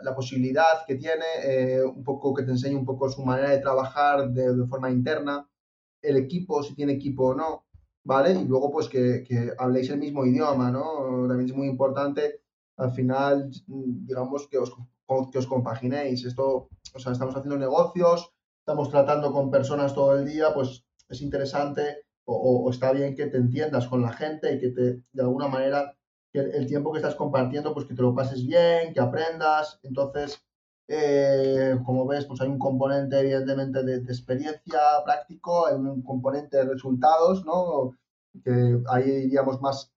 la, 0.03 0.15
posibilidad 0.15 0.85
que 0.87 0.97
tiene, 0.97 1.25
eh, 1.43 1.83
un 1.83 2.05
poco 2.05 2.35
que 2.35 2.43
te 2.43 2.51
enseñe 2.51 2.77
un 2.77 2.85
poco 2.85 3.09
su 3.09 3.25
manera 3.25 3.49
de 3.51 3.61
trabajar 3.61 4.29
de, 4.31 4.67
forma 4.67 4.91
interna, 4.91 5.49
el 6.03 6.19
equipo, 6.19 6.63
si 6.63 6.75
tiene 6.75 6.93
equipo 6.93 7.29
o 7.29 7.35
no, 7.35 7.65
¿vale? 8.09 8.33
Y 8.33 8.45
luego 8.47 8.71
pues 8.71 8.89
que, 8.89 9.23
que, 9.23 9.53
habléis 9.59 9.91
el 9.91 9.99
mismo 9.99 10.25
idioma, 10.25 10.71
¿no? 10.71 11.27
También 11.29 11.51
es 11.51 11.55
muy 11.55 11.69
importante, 11.69 12.41
al 12.79 12.91
final, 12.93 13.51
digamos, 13.67 14.49
que 14.49 14.57
os, 14.57 14.73
que 15.31 15.39
os 15.39 15.47
compaginéis. 15.47 16.25
Esto, 16.25 16.71
o 16.95 16.99
sea, 16.99 17.13
estamos 17.13 17.37
haciendo 17.37 17.59
negocios, 17.59 18.33
estamos 18.61 18.89
tratando 18.89 19.31
con 19.31 19.51
personas 19.51 19.95
todo 19.95 20.17
el 20.17 20.25
día, 20.25 20.55
pues 20.55 20.87
es 21.11 21.21
interesante 21.21 22.07
o, 22.25 22.65
o 22.65 22.71
está 22.71 22.93
bien 22.93 23.15
que 23.15 23.27
te 23.27 23.37
entiendas 23.37 23.87
con 23.89 24.01
la 24.01 24.15
gente 24.15 24.55
y 24.55 24.59
que 24.59 24.69
te, 24.71 25.03
de 25.13 25.23
alguna 25.23 25.49
manera, 25.49 25.95
que 26.33 26.41
el 26.41 26.67
tiempo 26.67 26.93
que 26.93 27.01
estás 27.01 27.15
compartiendo, 27.15 27.75
pues 27.75 27.85
que 27.85 27.95
te 27.95 28.01
lo 28.01 28.15
pases 28.15 28.47
bien, 28.47 28.95
que 28.95 29.01
aprendas. 29.01 29.81
Entonces, 29.83 30.43
eh, 30.89 31.79
como 31.85 32.07
ves, 32.07 32.25
pues 32.25 32.41
hay 32.41 32.49
un 32.49 32.59
componente 32.59 33.21
evidentemente 33.21 33.83
de, 33.85 33.97
experiencia 33.97 34.81
práctico, 35.05 35.67
hay 35.67 35.75
un 35.75 36.03
componente 36.03 36.57
de 36.57 36.65
resultados, 36.65 37.45
¿no? 37.45 37.95
Que 38.43 38.81
ahí 38.89 39.11
iríamos 39.27 39.61
más 39.61 39.93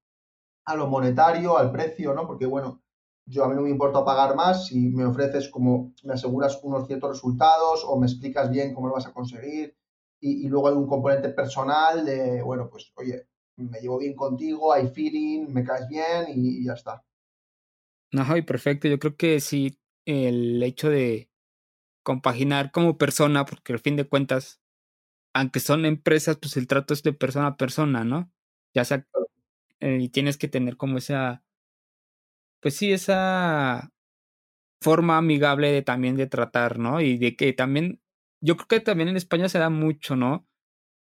a 0.65 0.75
lo 0.75 0.87
monetario, 0.87 1.57
al 1.57 1.71
precio, 1.71 2.13
¿no? 2.13 2.27
Porque 2.27 2.45
bueno, 2.45 2.81
yo 3.25 3.45
a 3.45 3.47
mí 3.47 3.55
no 3.55 3.61
me 3.61 3.69
importa 3.69 4.03
pagar 4.03 4.35
más 4.35 4.67
si 4.67 4.89
me 4.89 5.05
ofreces 5.05 5.47
como, 5.49 5.93
me 6.03 6.13
aseguras 6.13 6.59
unos 6.61 6.87
ciertos 6.87 7.11
resultados 7.11 7.83
o 7.85 7.97
me 7.97 8.07
explicas 8.07 8.49
bien 8.51 8.73
cómo 8.73 8.87
lo 8.87 8.93
vas 8.93 9.07
a 9.07 9.13
conseguir. 9.13 9.75
Y, 10.23 10.47
luego 10.49 10.67
hay 10.67 10.75
un 10.75 10.85
componente 10.85 11.29
personal 11.29 12.05
de, 12.05 12.43
bueno, 12.43 12.69
pues 12.69 12.91
oye, 12.95 13.27
me 13.55 13.79
llevo 13.79 13.97
bien 13.97 14.15
contigo, 14.15 14.71
hay 14.71 14.87
feeling, 14.87 15.47
me 15.47 15.63
caes 15.63 15.87
bien 15.87 16.25
y, 16.27 16.63
ya 16.63 16.73
está. 16.73 17.03
No, 18.11 18.37
y 18.37 18.43
perfecto. 18.43 18.87
Yo 18.87 18.99
creo 18.99 19.15
que 19.15 19.39
sí, 19.39 19.80
el 20.05 20.61
hecho 20.63 20.89
de 20.89 21.29
compaginar 22.03 22.71
como 22.71 22.97
persona, 22.97 23.45
porque 23.45 23.73
al 23.73 23.79
fin 23.79 23.95
de 23.97 24.07
cuentas, 24.07 24.61
aunque 25.33 25.59
son 25.61 25.85
empresas, 25.85 26.37
pues 26.37 26.57
el 26.57 26.67
trato 26.67 26.93
es 26.93 27.03
de 27.03 27.13
persona 27.13 27.47
a 27.49 27.57
persona, 27.57 28.03
¿no? 28.05 28.31
Ya 28.75 28.85
sea, 28.85 29.07
eh, 29.81 29.99
y 30.01 30.09
tienes 30.09 30.37
que 30.37 30.47
tener 30.49 30.77
como 30.77 30.97
esa, 30.99 31.43
pues 32.59 32.75
sí, 32.75 32.91
esa 32.93 33.91
forma 34.81 35.17
amigable 35.17 35.71
de 35.71 35.81
también 35.83 36.17
de 36.17 36.27
tratar, 36.27 36.79
¿no? 36.79 37.01
Y 37.01 37.17
de 37.17 37.35
que 37.35 37.53
también, 37.53 38.01
yo 38.41 38.57
creo 38.57 38.67
que 38.67 38.79
también 38.81 39.09
en 39.09 39.17
España 39.17 39.49
se 39.49 39.59
da 39.59 39.69
mucho, 39.69 40.15
¿no? 40.15 40.47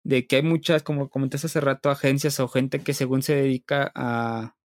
de 0.05 0.27
que 0.27 0.37
hay 0.37 0.43
muchas, 0.43 0.83
como 0.83 1.09
comentaste 1.09 1.47
hace 1.47 1.61
rato, 1.61 1.89
agencias 1.91 2.39
o 2.39 2.47
gente 2.47 2.81
que 2.83 2.93
según 2.93 3.23
se 3.23 3.35
dedica 3.35 3.91
a, 3.95 4.55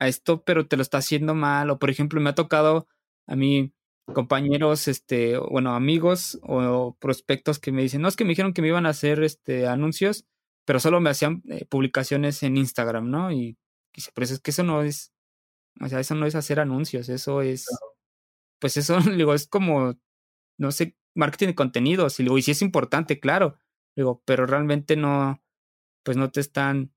a 0.00 0.08
esto, 0.08 0.44
pero 0.44 0.66
te 0.68 0.76
lo 0.76 0.82
está 0.82 0.98
haciendo 0.98 1.34
mal. 1.34 1.70
O 1.70 1.78
por 1.78 1.90
ejemplo, 1.90 2.20
me 2.20 2.30
ha 2.30 2.34
tocado 2.36 2.88
a 3.28 3.36
mí 3.36 3.72
compañeros, 4.14 4.88
este, 4.88 5.38
bueno, 5.38 5.74
amigos 5.74 6.38
o 6.42 6.96
prospectos 6.98 7.58
que 7.60 7.72
me 7.72 7.82
dicen, 7.82 8.02
no, 8.02 8.08
es 8.08 8.16
que 8.16 8.24
me 8.24 8.30
dijeron 8.30 8.54
que 8.54 8.62
me 8.62 8.68
iban 8.68 8.86
a 8.86 8.90
hacer 8.90 9.22
este 9.22 9.68
anuncios, 9.68 10.26
pero 10.64 10.80
solo 10.80 11.00
me 11.00 11.10
hacían 11.10 11.42
eh, 11.48 11.66
publicaciones 11.66 12.42
en 12.42 12.56
Instagram, 12.56 13.10
¿no? 13.10 13.32
Y 13.32 13.58
dice, 13.94 14.10
pero 14.14 14.24
es 14.26 14.40
que 14.40 14.50
eso 14.50 14.64
no 14.64 14.82
es, 14.82 15.12
o 15.80 15.88
sea, 15.88 16.00
eso 16.00 16.14
no 16.14 16.26
es 16.26 16.34
hacer 16.34 16.60
anuncios, 16.60 17.08
eso 17.10 17.42
es, 17.42 17.66
pues 18.60 18.76
eso, 18.76 18.98
digo, 19.16 19.34
es 19.34 19.46
como, 19.48 19.94
no 20.58 20.72
sé, 20.72 20.96
marketing 21.14 21.48
de 21.48 21.54
contenidos, 21.56 22.20
y 22.20 22.24
digo, 22.24 22.38
y 22.38 22.42
sí 22.42 22.52
es 22.52 22.62
importante, 22.62 23.20
claro, 23.20 23.58
Digo, 23.98 24.22
pero 24.24 24.46
realmente 24.46 24.94
no, 24.94 25.42
pues 26.04 26.16
no 26.16 26.30
te 26.30 26.38
están 26.40 26.92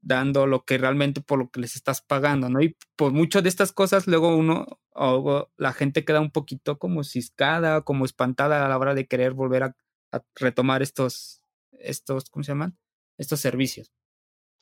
dando 0.00 0.48
lo 0.48 0.64
que 0.64 0.76
realmente 0.76 1.20
por 1.20 1.38
lo 1.38 1.50
que 1.50 1.60
les 1.60 1.76
estás 1.76 2.02
pagando, 2.02 2.48
¿no? 2.50 2.60
Y 2.60 2.76
por 2.96 3.12
muchas 3.12 3.44
de 3.44 3.48
estas 3.48 3.72
cosas 3.72 4.08
luego 4.08 4.36
uno, 4.36 4.66
o 4.94 5.50
la 5.56 5.72
gente 5.72 6.04
queda 6.04 6.20
un 6.20 6.30
poquito 6.30 6.78
como 6.78 7.04
ciscada, 7.04 7.82
como 7.82 8.04
espantada 8.04 8.64
a 8.64 8.68
la 8.68 8.78
hora 8.78 8.94
de 8.94 9.06
querer 9.06 9.32
volver 9.32 9.62
a, 9.62 9.76
a 10.12 10.22
retomar 10.36 10.82
estos, 10.82 11.42
estos, 11.72 12.30
¿cómo 12.30 12.42
se 12.42 12.52
llaman? 12.52 12.78
Estos 13.18 13.40
servicios. 13.40 13.92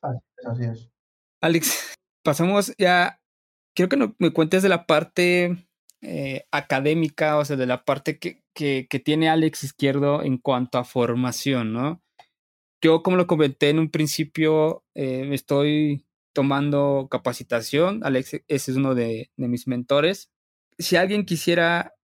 Así 0.02 0.64
es. 0.64 0.90
Alex, 1.40 1.94
pasamos 2.24 2.72
ya, 2.78 3.20
quiero 3.74 3.88
que 3.88 3.96
no, 3.96 4.14
me 4.18 4.32
cuentes 4.32 4.62
de 4.62 4.68
la 4.68 4.86
parte 4.86 5.68
eh, 6.02 6.46
académica, 6.50 7.38
o 7.38 7.44
sea, 7.44 7.56
de 7.56 7.66
la 7.66 7.84
parte 7.84 8.18
que, 8.18 8.42
que, 8.54 8.86
que, 8.88 9.00
tiene 9.00 9.28
Alex 9.28 9.64
Izquierdo 9.64 10.22
en 10.22 10.38
cuanto 10.38 10.78
a 10.78 10.84
formación, 10.84 11.72
¿no? 11.72 12.02
Yo, 12.82 13.02
como 13.02 13.16
lo 13.16 13.26
comenté 13.26 13.68
en 13.68 13.78
un 13.78 13.90
principio, 13.90 14.84
eh, 14.94 15.28
estoy 15.32 16.06
tomando 16.32 17.08
capacitación. 17.10 18.00
Alex 18.04 18.42
ese 18.48 18.70
es 18.70 18.76
uno 18.76 18.94
de, 18.94 19.30
de 19.36 19.48
mis 19.48 19.66
mentores. 19.66 20.30
Si 20.78 20.96
alguien 20.96 21.26
quisiera 21.26 21.94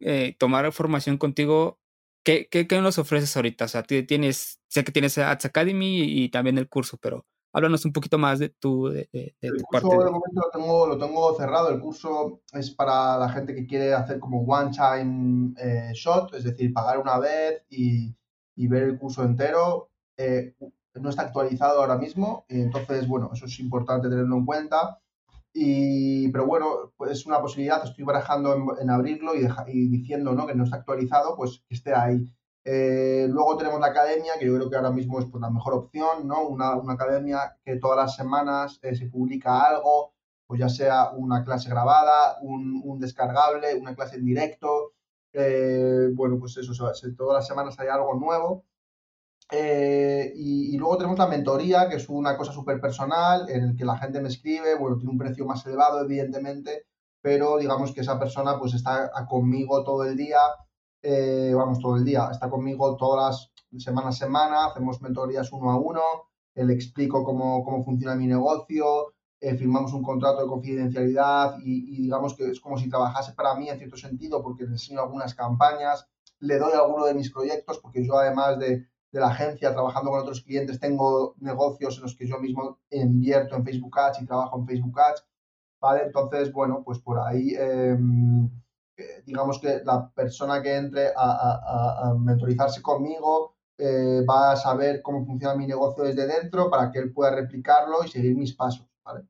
eh, 0.00 0.36
tomar 0.38 0.70
formación 0.72 1.18
contigo, 1.18 1.80
¿qué, 2.24 2.48
qué, 2.50 2.66
¿qué, 2.66 2.80
nos 2.80 2.98
ofreces 2.98 3.36
ahorita? 3.36 3.66
O 3.66 3.68
sea, 3.68 3.82
tienes, 3.82 4.60
sé 4.68 4.84
que 4.84 4.92
tienes 4.92 5.18
Ads 5.18 5.46
Academy 5.46 6.00
y, 6.00 6.24
y 6.24 6.28
también 6.30 6.58
el 6.58 6.68
curso, 6.68 6.98
pero 6.98 7.26
háblanos 7.52 7.84
un 7.84 7.92
poquito 7.92 8.18
más 8.18 8.38
de 8.38 8.50
tu, 8.50 8.88
de, 8.88 9.08
de, 9.12 9.34
el 9.40 9.58
tu 9.58 9.64
curso 9.64 9.88
parte. 9.88 10.04
de 10.04 10.10
momento 10.10 10.40
lo 10.40 10.50
tengo, 10.50 10.86
lo 10.86 10.98
tengo 10.98 11.36
cerrado. 11.36 11.70
El 11.70 11.80
curso 11.80 12.42
es 12.52 12.70
para 12.70 13.18
la 13.18 13.28
gente 13.30 13.54
que 13.54 13.66
quiere 13.66 13.94
hacer 13.94 14.18
como 14.18 14.42
one 14.42 14.70
time 14.70 15.54
eh, 15.58 15.92
shot, 15.94 16.34
es 16.34 16.44
decir, 16.44 16.72
pagar 16.72 16.98
una 16.98 17.18
vez 17.18 17.64
y, 17.70 18.14
y 18.56 18.66
ver 18.66 18.84
el 18.84 18.98
curso 18.98 19.24
entero. 19.24 19.90
Eh, 20.16 20.54
no 20.94 21.10
está 21.10 21.22
actualizado 21.22 21.80
ahora 21.80 21.96
mismo, 21.96 22.44
entonces, 22.48 23.06
bueno, 23.06 23.30
eso 23.32 23.46
es 23.46 23.58
importante 23.60 24.08
tenerlo 24.08 24.36
en 24.36 24.46
cuenta. 24.46 25.00
Y, 25.52 26.28
pero 26.30 26.46
bueno, 26.46 26.92
pues 26.96 27.12
es 27.12 27.26
una 27.26 27.40
posibilidad, 27.40 27.82
estoy 27.84 28.04
barajando 28.04 28.76
en, 28.80 28.90
abrirlo 28.90 29.32
y, 29.34 29.88
diciendo 29.88 30.32
¿no? 30.32 30.46
que 30.46 30.54
no 30.54 30.64
está 30.64 30.76
actualizado, 30.76 31.36
pues 31.36 31.62
que 31.68 31.74
esté 31.74 31.94
ahí. 31.94 32.32
Eh, 32.64 33.26
luego 33.30 33.56
tenemos 33.56 33.80
la 33.80 33.88
academia, 33.88 34.34
que 34.38 34.46
yo 34.46 34.54
creo 34.54 34.70
que 34.70 34.76
ahora 34.76 34.90
mismo 34.90 35.18
es 35.18 35.26
pues, 35.26 35.40
la 35.40 35.50
mejor 35.50 35.74
opción, 35.74 36.28
¿no? 36.28 36.46
Una, 36.46 36.76
una 36.76 36.92
academia 36.94 37.56
que 37.64 37.76
todas 37.76 37.96
las 37.96 38.14
semanas 38.14 38.78
eh, 38.82 38.94
se 38.94 39.06
publica 39.06 39.62
algo, 39.66 40.12
pues 40.46 40.60
ya 40.60 40.68
sea 40.68 41.10
una 41.12 41.44
clase 41.44 41.70
grabada, 41.70 42.38
un, 42.42 42.82
un 42.84 43.00
descargable, 43.00 43.74
una 43.74 43.94
clase 43.94 44.16
en 44.16 44.24
directo, 44.26 44.92
eh, 45.32 46.08
bueno, 46.14 46.38
pues 46.38 46.56
eso, 46.56 46.72
todas 47.16 47.34
las 47.34 47.46
semanas 47.46 47.78
hay 47.78 47.88
algo 47.88 48.14
nuevo. 48.14 48.64
Eh, 49.50 50.32
y, 50.36 50.76
luego 50.76 50.98
tenemos 50.98 51.18
la 51.18 51.26
mentoría, 51.26 51.88
que 51.88 51.96
es 51.96 52.08
una 52.08 52.36
cosa 52.36 52.52
súper 52.52 52.80
personal, 52.80 53.48
en 53.48 53.64
el 53.64 53.76
que 53.76 53.84
la 53.84 53.96
gente 53.98 54.20
me 54.20 54.28
escribe, 54.28 54.74
bueno, 54.74 54.96
tiene 54.96 55.12
un 55.12 55.18
precio 55.18 55.46
más 55.46 55.64
elevado, 55.66 56.02
evidentemente, 56.02 56.86
pero 57.22 57.56
digamos 57.58 57.92
que 57.92 58.02
esa 58.02 58.18
persona 58.18 58.58
pues 58.58 58.74
está 58.74 59.10
conmigo 59.28 59.82
todo 59.84 60.04
el 60.04 60.16
día, 60.16 60.38
eh, 61.02 61.52
vamos, 61.54 61.78
todo 61.78 61.96
el 61.96 62.04
día, 62.04 62.28
está 62.30 62.50
conmigo 62.50 62.96
todas 62.96 63.50
las 63.72 63.82
semanas 63.82 64.16
a 64.16 64.24
semana, 64.26 64.66
hacemos 64.66 65.00
mentorías 65.00 65.50
uno 65.52 65.70
a 65.70 65.78
uno, 65.78 66.02
eh, 66.54 66.64
le 66.64 66.74
explico 66.74 67.24
cómo, 67.24 67.64
cómo 67.64 67.84
funciona 67.84 68.14
mi 68.14 68.26
negocio, 68.26 69.14
eh, 69.40 69.54
firmamos 69.56 69.92
un 69.92 70.02
contrato 70.02 70.42
de 70.42 70.48
confidencialidad 70.48 71.56
y, 71.60 71.96
y, 71.96 72.02
digamos 72.02 72.34
que 72.34 72.50
es 72.50 72.60
como 72.60 72.76
si 72.76 72.88
trabajase 72.90 73.32
para 73.32 73.54
mí 73.54 73.68
en 73.68 73.78
cierto 73.78 73.96
sentido, 73.96 74.42
porque 74.42 74.64
le 74.64 74.70
enseño 74.72 75.00
algunas 75.00 75.34
campañas, 75.34 76.06
le 76.40 76.58
doy 76.58 76.72
alguno 76.72 77.06
de 77.06 77.14
mis 77.14 77.32
proyectos, 77.32 77.78
porque 77.78 78.04
yo 78.04 78.18
además 78.18 78.58
de 78.58 78.88
de 79.10 79.20
la 79.20 79.28
agencia, 79.28 79.72
trabajando 79.72 80.10
con 80.10 80.20
otros 80.20 80.42
clientes, 80.42 80.80
tengo 80.80 81.34
negocios 81.40 81.96
en 81.96 82.02
los 82.02 82.16
que 82.16 82.26
yo 82.26 82.38
mismo 82.38 82.78
invierto 82.90 83.56
en 83.56 83.64
Facebook 83.64 83.98
Ads 83.98 84.22
y 84.22 84.26
trabajo 84.26 84.58
en 84.58 84.66
Facebook 84.66 85.00
Ads, 85.00 85.24
¿vale? 85.80 86.02
Entonces, 86.04 86.52
bueno, 86.52 86.82
pues 86.84 86.98
por 86.98 87.18
ahí, 87.18 87.54
eh, 87.58 87.96
digamos 89.24 89.60
que 89.60 89.80
la 89.84 90.10
persona 90.10 90.60
que 90.62 90.76
entre 90.76 91.08
a, 91.08 91.12
a, 91.16 92.10
a 92.10 92.14
mentorizarse 92.14 92.82
conmigo 92.82 93.54
eh, 93.78 94.24
va 94.28 94.52
a 94.52 94.56
saber 94.56 95.02
cómo 95.02 95.24
funciona 95.24 95.54
mi 95.54 95.66
negocio 95.66 96.02
desde 96.02 96.26
dentro 96.26 96.68
para 96.68 96.90
que 96.90 96.98
él 96.98 97.12
pueda 97.12 97.30
replicarlo 97.30 98.04
y 98.04 98.08
seguir 98.08 98.36
mis 98.36 98.52
pasos, 98.54 98.86
¿vale? 99.04 99.24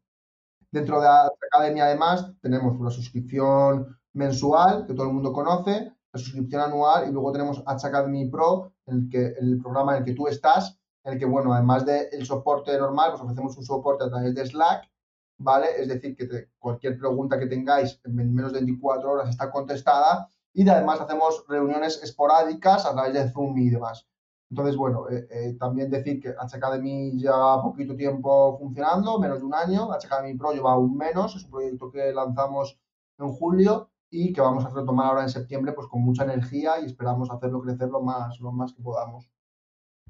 Dentro 0.71 1.01
de 1.01 1.07
la 1.07 1.31
academia, 1.53 1.85
además, 1.85 2.33
tenemos 2.41 2.79
una 2.79 2.91
suscripción 2.91 3.99
mensual 4.15 4.87
que 4.87 4.95
todo 4.95 5.07
el 5.07 5.13
mundo 5.13 5.33
conoce, 5.33 5.93
la 6.13 6.19
suscripción 6.19 6.63
anual 6.63 7.09
y 7.09 7.13
luego 7.13 7.31
tenemos 7.33 7.63
Ads 7.67 7.85
Academy 7.85 8.31
Pro, 8.31 8.73
en 8.89 8.97
el, 8.97 9.09
que, 9.09 9.35
el 9.39 9.59
programa 9.61 9.93
en 9.93 9.99
el 9.99 10.05
que 10.05 10.15
tú 10.15 10.27
estás, 10.27 10.79
en 11.05 11.15
el 11.15 11.19
que, 11.19 11.27
bueno, 11.27 11.53
además 11.53 11.87
del 11.87 12.11
de 12.11 12.25
soporte 12.25 12.77
normal, 12.79 13.11
pues 13.11 13.23
ofrecemos 13.23 13.57
un 13.57 13.65
soporte 13.65 14.05
a 14.05 14.09
través 14.09 14.35
de 14.35 14.47
Slack, 14.47 14.91
¿vale? 15.39 15.69
Es 15.79 15.89
decir, 15.89 16.17
que 16.17 16.49
cualquier 16.59 16.99
pregunta 16.99 17.39
que 17.39 17.47
tengáis 17.47 18.01
en 18.05 18.35
menos 18.35 18.53
de 18.53 18.61
24 18.61 19.11
horas 19.11 19.29
está 19.29 19.51
contestada 19.51 20.29
y 20.53 20.69
además 20.69 21.01
hacemos 21.01 21.45
reuniones 21.49 22.03
esporádicas 22.03 22.85
a 22.85 22.93
través 22.93 23.15
de 23.15 23.31
Zoom 23.31 23.57
y 23.59 23.71
demás. 23.71 24.07
Entonces, 24.51 24.77
bueno, 24.77 25.09
eh, 25.11 25.29
eh, 25.31 25.57
también 25.59 25.91
decir 25.91 26.21
que 26.21 26.31
H 26.31 26.57
Academy 26.57 27.13
lleva 27.13 27.63
poquito 27.63 27.95
tiempo 27.95 28.57
funcionando, 28.59 29.19
menos 29.19 29.41
de 29.41 29.45
un 29.45 29.55
año, 29.55 29.93
H 29.93 30.07
Academy 30.07 30.37
Pro 30.39 30.53
lleva 30.53 30.73
aún 30.73 30.97
menos, 30.97 31.37
es 31.37 31.45
un 31.45 31.51
proyecto 31.51 31.91
que 31.91 32.13
lanzamos 32.13 32.79
en 33.19 33.29
julio 33.33 33.91
y 34.11 34.33
que 34.33 34.41
vamos 34.41 34.65
a 34.65 34.71
retomar 34.71 35.07
ahora 35.07 35.23
en 35.23 35.29
septiembre 35.29 35.73
pues 35.73 35.87
con 35.89 36.03
mucha 36.03 36.25
energía 36.25 36.81
y 36.81 36.87
esperamos 36.87 37.31
hacerlo 37.31 37.61
crecer 37.61 37.89
lo 37.89 38.01
más, 38.01 38.41
lo 38.41 38.53
más 38.53 38.73
que 38.73 38.83
podamos. 38.83 39.31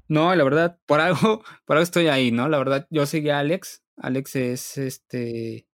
No, 0.07 0.33
la 0.33 0.43
verdad, 0.43 0.79
por 0.85 0.99
algo, 0.99 1.43
por 1.65 1.77
algo 1.77 1.83
estoy 1.83 2.07
ahí, 2.07 2.31
¿no? 2.31 2.49
La 2.49 2.57
verdad, 2.57 2.87
yo 2.89 3.05
seguí 3.05 3.29
a 3.29 3.39
Alex. 3.39 3.83
Alex 3.97 4.35
es 4.35 4.77
este 4.77 5.67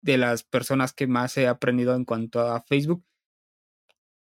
de 0.00 0.18
las 0.18 0.42
personas 0.42 0.92
que 0.92 1.06
más 1.06 1.36
he 1.36 1.48
aprendido 1.48 1.94
en 1.94 2.04
cuanto 2.04 2.40
a 2.40 2.62
Facebook. 2.62 3.04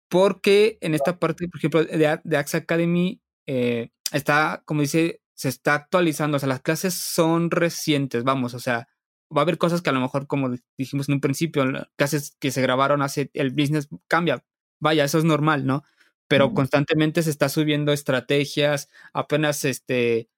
Porque 0.09 0.77
en 0.81 0.93
esta 0.93 1.19
parte, 1.19 1.47
por 1.47 1.57
ejemplo, 1.57 1.83
de, 1.83 2.19
de 2.23 2.37
Axe 2.37 2.57
Academy, 2.57 3.21
eh, 3.47 3.91
está, 4.11 4.61
como 4.65 4.81
dice, 4.81 5.21
se 5.33 5.49
está 5.49 5.75
actualizando. 5.75 6.37
O 6.37 6.39
sea, 6.39 6.49
las 6.49 6.61
clases 6.61 6.93
son 6.93 7.49
recientes, 7.49 8.23
vamos, 8.23 8.53
o 8.53 8.59
sea, 8.59 8.87
va 9.35 9.41
a 9.41 9.43
haber 9.43 9.57
cosas 9.57 9.81
que 9.81 9.89
a 9.89 9.93
lo 9.93 10.01
mejor, 10.01 10.27
como 10.27 10.51
dijimos 10.77 11.09
en 11.09 11.15
un 11.15 11.21
principio, 11.21 11.63
clases 11.95 12.35
que 12.39 12.51
se 12.51 12.61
grabaron 12.61 13.01
hace, 13.01 13.29
el 13.33 13.51
business 13.51 13.89
cambia. 14.07 14.43
Vaya, 14.79 15.03
eso 15.03 15.17
es 15.17 15.23
normal, 15.23 15.65
¿no? 15.65 15.83
Pero 16.27 16.49
mm. 16.49 16.53
constantemente 16.53 17.23
se 17.23 17.29
está 17.29 17.49
subiendo 17.49 17.91
estrategias, 17.91 18.89
apenas 19.13 19.63
este, 19.65 20.29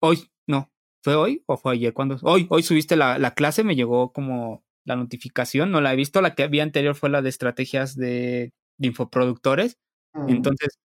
hoy, 0.00 0.30
no, 0.46 0.70
¿fue 1.02 1.14
hoy 1.16 1.42
o 1.46 1.56
fue 1.56 1.74
ayer? 1.74 1.92
cuando 1.92 2.18
Hoy, 2.22 2.46
hoy 2.50 2.62
subiste 2.62 2.96
la, 2.96 3.18
la, 3.18 3.34
clase, 3.34 3.64
me 3.64 3.76
llegó 3.76 4.12
como 4.12 4.64
la 4.84 4.96
notificación, 4.96 5.70
no 5.70 5.80
la 5.80 5.92
he 5.92 5.96
visto, 5.96 6.20
la 6.20 6.34
que 6.34 6.44
había 6.44 6.62
anterior 6.62 6.94
fue 6.94 7.10
la 7.10 7.22
de 7.22 7.30
estrategias 7.30 7.96
de, 7.96 8.52
de 8.78 8.88
infoproductores. 8.88 9.78
Mm. 10.12 10.28
Entonces, 10.28 10.78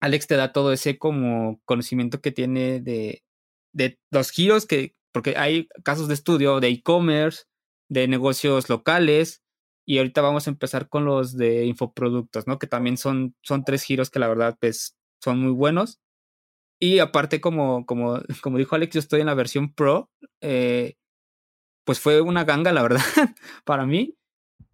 Alex 0.00 0.26
te 0.26 0.36
da 0.36 0.52
todo 0.52 0.72
ese 0.72 0.98
como 0.98 1.60
conocimiento 1.64 2.20
que 2.20 2.32
tiene 2.32 2.80
de, 2.80 3.22
de 3.72 3.98
los 4.10 4.30
giros 4.30 4.66
que, 4.66 4.94
porque 5.16 5.38
hay 5.38 5.66
casos 5.82 6.08
de 6.08 6.14
estudio 6.14 6.60
de 6.60 6.68
e-commerce, 6.68 7.44
de 7.88 8.06
negocios 8.06 8.68
locales, 8.68 9.42
y 9.88 9.96
ahorita 9.96 10.20
vamos 10.20 10.46
a 10.46 10.50
empezar 10.50 10.90
con 10.90 11.06
los 11.06 11.38
de 11.38 11.64
infoproductos, 11.64 12.46
¿no? 12.46 12.58
Que 12.58 12.66
también 12.66 12.98
son, 12.98 13.34
son 13.42 13.64
tres 13.64 13.82
giros 13.82 14.10
que 14.10 14.18
la 14.18 14.28
verdad, 14.28 14.58
pues, 14.60 14.94
son 15.24 15.40
muy 15.40 15.52
buenos. 15.52 16.00
Y 16.78 16.98
aparte, 16.98 17.40
como, 17.40 17.86
como, 17.86 18.20
como 18.42 18.58
dijo 18.58 18.74
Alex, 18.76 18.92
yo 18.92 19.00
estoy 19.00 19.20
en 19.22 19.28
la 19.28 19.32
versión 19.32 19.72
Pro, 19.72 20.10
eh, 20.42 20.96
pues 21.86 21.98
fue 21.98 22.20
una 22.20 22.44
ganga, 22.44 22.74
la 22.74 22.82
verdad, 22.82 23.00
para 23.64 23.86
mí, 23.86 24.18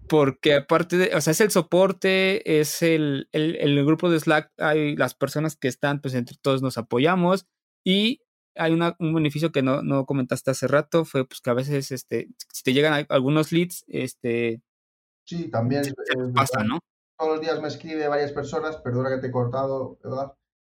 porque 0.09 0.55
aparte 0.57 0.97
de, 0.97 1.15
o 1.15 1.21
sea, 1.21 1.31
es 1.31 1.41
el 1.41 1.53
soporte, 1.53 2.59
es 2.59 2.83
el, 2.83 3.29
el, 3.31 3.55
el 3.61 3.85
grupo 3.87 4.11
de 4.11 4.19
Slack, 4.19 4.51
hay 4.59 4.97
las 4.97 5.15
personas 5.15 5.55
que 5.55 5.69
están, 5.69 6.01
pues 6.01 6.15
entre 6.15 6.37
todos 6.43 6.63
nos 6.63 6.79
apoyamos 6.79 7.47
y 7.87 8.23
hay 8.57 8.73
una, 8.73 8.97
un 8.99 9.15
beneficio 9.15 9.53
que 9.53 9.63
no, 9.63 9.83
no, 9.83 10.07
comentaste 10.07 10.51
hace 10.51 10.69
rato, 10.69 11.05
fue 11.05 11.27
pues 11.27 11.41
que 11.41 11.51
a 11.51 11.55
veces, 11.55 11.91
este, 11.93 12.29
si 12.53 12.63
te 12.63 12.73
llegan 12.73 13.07
algunos 13.09 13.53
leads, 13.53 13.85
este... 13.89 14.63
Sí, 15.25 15.51
también 15.51 15.85
pasa, 16.35 16.65
¿no? 16.65 16.81
Todos 17.17 17.37
los 17.37 17.41
días 17.41 17.61
me 17.61 17.69
escribe 17.69 18.09
varias 18.09 18.33
personas, 18.33 18.77
perdona 18.79 19.11
que 19.11 19.21
te 19.21 19.29
he 19.29 19.31
cortado, 19.31 19.99
¿verdad? 20.03 20.33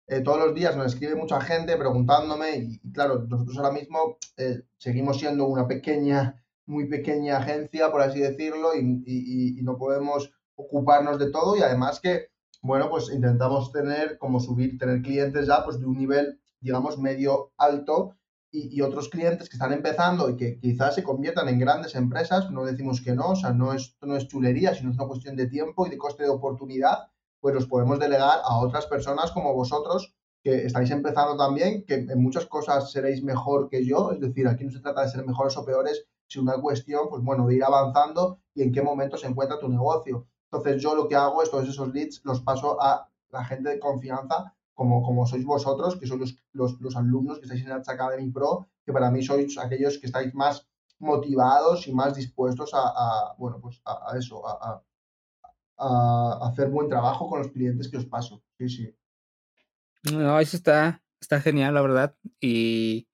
Eh, 0.06 0.20
todos 0.20 0.38
los 0.38 0.54
días 0.54 0.76
me 0.76 0.84
escribe 0.84 1.14
mucha 1.14 1.40
gente 1.40 1.76
preguntándome 1.76 2.58
y, 2.58 2.80
y 2.82 2.92
claro, 2.92 3.24
nosotros 3.26 3.56
ahora 3.56 3.72
mismo 3.72 4.18
eh, 4.36 4.62
seguimos 4.76 5.18
siendo 5.18 5.46
una 5.46 5.66
pequeña, 5.66 6.44
muy 6.66 6.86
pequeña 6.88 7.38
agencia, 7.38 7.90
por 7.90 8.02
así 8.02 8.20
decirlo, 8.20 8.74
y, 8.74 9.02
y, 9.06 9.58
y 9.58 9.62
no 9.62 9.78
podemos 9.78 10.30
ocuparnos 10.56 11.18
de 11.18 11.30
todo 11.30 11.56
y 11.56 11.62
además 11.62 12.00
que, 12.00 12.28
bueno, 12.60 12.90
pues 12.90 13.10
intentamos 13.10 13.72
tener, 13.72 14.18
como 14.18 14.40
subir, 14.40 14.78
tener 14.78 15.02
clientes 15.02 15.46
ya 15.46 15.64
pues 15.64 15.80
de 15.80 15.86
un 15.86 15.96
nivel 15.96 16.38
digamos, 16.64 16.98
medio 16.98 17.52
alto 17.58 18.16
y, 18.50 18.74
y, 18.74 18.80
otros 18.80 19.08
clientes 19.08 19.48
que 19.48 19.56
están 19.56 19.72
empezando 19.72 20.30
y 20.30 20.36
que 20.36 20.58
quizás 20.58 20.94
se 20.94 21.02
conviertan 21.02 21.48
en 21.48 21.58
grandes 21.58 21.94
empresas, 21.94 22.50
no 22.50 22.64
decimos 22.64 23.00
que 23.02 23.14
no, 23.14 23.30
o 23.30 23.36
sea, 23.36 23.52
no 23.52 23.72
es, 23.72 23.96
no 24.00 24.16
es 24.16 24.26
chulería, 24.28 24.74
sino 24.74 24.90
es 24.90 24.96
una 24.96 25.08
cuestión 25.08 25.36
de 25.36 25.46
tiempo 25.46 25.86
y 25.86 25.90
de 25.90 25.98
coste 25.98 26.22
de 26.22 26.30
oportunidad, 26.30 27.08
pues 27.40 27.54
los 27.54 27.66
podemos 27.66 27.98
delegar 27.98 28.38
a 28.42 28.56
otras 28.58 28.86
personas 28.86 29.30
como 29.32 29.52
vosotros 29.52 30.14
que 30.42 30.66
estáis 30.66 30.90
empezando 30.90 31.36
también, 31.36 31.84
que 31.84 31.94
en 31.94 32.22
muchas 32.22 32.46
cosas 32.46 32.90
seréis 32.92 33.22
mejor 33.22 33.68
que 33.68 33.84
yo, 33.84 34.12
es 34.12 34.20
decir, 34.20 34.46
aquí 34.46 34.64
no 34.64 34.70
se 34.70 34.80
trata 34.80 35.02
de 35.02 35.08
ser 35.08 35.24
mejores 35.26 35.56
o 35.56 35.64
peores, 35.64 36.06
sino 36.26 36.44
una 36.44 36.60
cuestión, 36.60 37.08
pues 37.10 37.22
bueno, 37.22 37.46
de 37.46 37.56
ir 37.56 37.64
avanzando 37.64 38.38
y 38.54 38.62
en 38.62 38.72
qué 38.72 38.82
momento 38.82 39.16
se 39.16 39.26
encuentra 39.26 39.58
tu 39.58 39.68
negocio. 39.68 40.26
Entonces 40.50 40.82
yo 40.82 40.94
lo 40.94 41.08
que 41.08 41.16
hago 41.16 41.42
es 41.42 41.50
todos 41.50 41.68
esos 41.68 41.92
leads 41.92 42.20
los 42.24 42.40
paso 42.40 42.80
a 42.80 43.10
la 43.30 43.44
gente 43.44 43.70
de 43.70 43.78
confianza 43.78 44.53
como, 44.74 45.02
como 45.02 45.26
sois 45.26 45.44
vosotros, 45.44 45.96
que 45.96 46.06
sois 46.06 46.20
los, 46.20 46.36
los, 46.52 46.80
los 46.80 46.96
alumnos 46.96 47.38
que 47.38 47.44
estáis 47.44 47.62
en 47.64 47.72
Arts 47.72 47.88
Academy 47.88 48.30
Pro, 48.30 48.68
que 48.84 48.92
para 48.92 49.10
mí 49.10 49.22
sois 49.22 49.56
aquellos 49.58 49.98
que 49.98 50.06
estáis 50.06 50.34
más 50.34 50.68
motivados 50.98 51.86
y 51.86 51.92
más 51.92 52.14
dispuestos 52.14 52.70
a, 52.74 53.34
bueno, 53.38 53.60
pues 53.60 53.80
a, 53.84 54.16
eso, 54.18 54.46
a, 54.46 54.82
a, 55.78 56.48
hacer 56.48 56.68
buen 56.68 56.88
trabajo 56.88 57.28
con 57.28 57.40
los 57.40 57.48
clientes 57.52 57.88
que 57.88 57.98
os 57.98 58.06
paso. 58.06 58.42
Sí, 58.58 58.68
sí. 58.68 58.94
No, 60.12 60.38
eso 60.38 60.56
está, 60.56 61.02
está 61.20 61.40
genial, 61.40 61.74
la 61.74 61.82
verdad. 61.82 62.16
Y, 62.40 63.08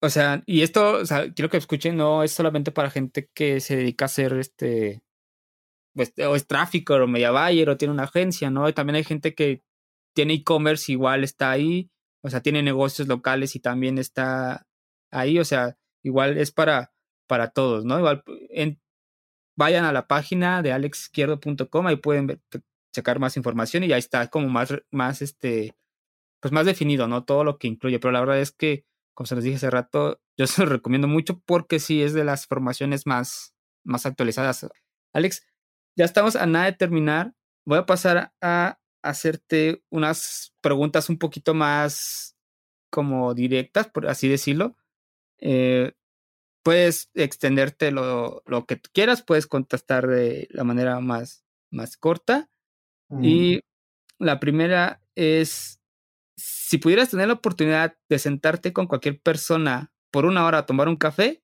o 0.00 0.08
sea, 0.10 0.42
y 0.46 0.62
esto, 0.62 0.94
o 0.94 1.06
sea, 1.06 1.32
quiero 1.32 1.50
que 1.50 1.56
escuchen, 1.56 1.96
no 1.96 2.22
es 2.22 2.32
solamente 2.32 2.72
para 2.72 2.90
gente 2.90 3.28
que 3.34 3.60
se 3.60 3.76
dedica 3.76 4.04
a 4.04 4.06
hacer 4.06 4.32
este, 4.34 5.02
pues, 5.94 6.12
o 6.26 6.34
es 6.34 6.46
tráfico 6.46 6.94
o 6.94 7.06
media 7.06 7.30
buyer 7.30 7.68
o 7.68 7.76
tiene 7.76 7.94
una 7.94 8.04
agencia, 8.04 8.50
¿no? 8.50 8.72
También 8.74 8.96
hay 8.96 9.04
gente 9.04 9.34
que 9.34 9.62
tiene 10.14 10.34
e-commerce, 10.34 10.92
igual 10.92 11.24
está 11.24 11.50
ahí, 11.50 11.90
o 12.22 12.30
sea, 12.30 12.40
tiene 12.40 12.62
negocios 12.62 13.08
locales 13.08 13.56
y 13.56 13.60
también 13.60 13.98
está 13.98 14.66
ahí, 15.10 15.38
o 15.38 15.44
sea, 15.44 15.76
igual 16.02 16.38
es 16.38 16.52
para, 16.52 16.92
para 17.26 17.48
todos, 17.50 17.84
¿no? 17.84 17.98
Igual 17.98 18.24
vayan 19.56 19.84
a 19.84 19.92
la 19.92 20.06
página 20.06 20.62
de 20.62 20.72
alexizquierdo.com, 20.72 21.86
ahí 21.86 21.96
pueden 21.96 22.26
ver, 22.26 22.40
checar 22.92 23.18
más 23.18 23.36
información 23.36 23.84
y 23.84 23.92
ahí 23.92 23.98
está 23.98 24.28
como 24.28 24.48
más, 24.48 24.74
más 24.90 25.22
este, 25.22 25.74
pues 26.40 26.52
más 26.52 26.66
definido, 26.66 27.08
¿no? 27.08 27.24
Todo 27.24 27.44
lo 27.44 27.58
que 27.58 27.68
incluye, 27.68 27.98
pero 27.98 28.12
la 28.12 28.20
verdad 28.20 28.40
es 28.40 28.52
que, 28.52 28.84
como 29.14 29.26
se 29.26 29.34
les 29.34 29.44
dije 29.44 29.56
hace 29.56 29.70
rato, 29.70 30.20
yo 30.36 30.46
se 30.46 30.62
lo 30.64 30.68
recomiendo 30.70 31.08
mucho 31.08 31.40
porque 31.40 31.78
sí 31.78 32.02
es 32.02 32.14
de 32.14 32.24
las 32.24 32.46
formaciones 32.46 33.06
más, 33.06 33.54
más 33.84 34.06
actualizadas. 34.06 34.68
Alex, 35.12 35.46
ya 35.96 36.04
estamos 36.04 36.36
a 36.36 36.46
nada 36.46 36.66
de 36.66 36.72
terminar. 36.72 37.34
Voy 37.66 37.78
a 37.78 37.86
pasar 37.86 38.32
a 38.40 38.80
hacerte 39.02 39.82
unas 39.90 40.54
preguntas 40.60 41.08
un 41.08 41.18
poquito 41.18 41.54
más 41.54 42.36
como 42.90 43.34
directas, 43.34 43.88
por 43.88 44.06
así 44.06 44.28
decirlo. 44.28 44.76
Eh, 45.38 45.92
puedes 46.62 47.10
extenderte 47.14 47.90
lo, 47.90 48.42
lo, 48.46 48.66
que 48.66 48.76
tú 48.76 48.90
quieras, 48.92 49.22
puedes 49.22 49.46
contestar 49.46 50.06
de 50.06 50.48
la 50.50 50.64
manera 50.64 51.00
más, 51.00 51.44
más 51.70 51.96
corta. 51.96 52.48
Y 53.20 53.60
la 54.18 54.40
primera 54.40 55.02
es, 55.16 55.82
si 56.34 56.78
pudieras 56.78 57.10
tener 57.10 57.28
la 57.28 57.34
oportunidad 57.34 57.98
de 58.08 58.18
sentarte 58.18 58.72
con 58.72 58.86
cualquier 58.86 59.20
persona 59.20 59.92
por 60.10 60.24
una 60.24 60.46
hora 60.46 60.58
a 60.58 60.66
tomar 60.66 60.88
un 60.88 60.96
café, 60.96 61.42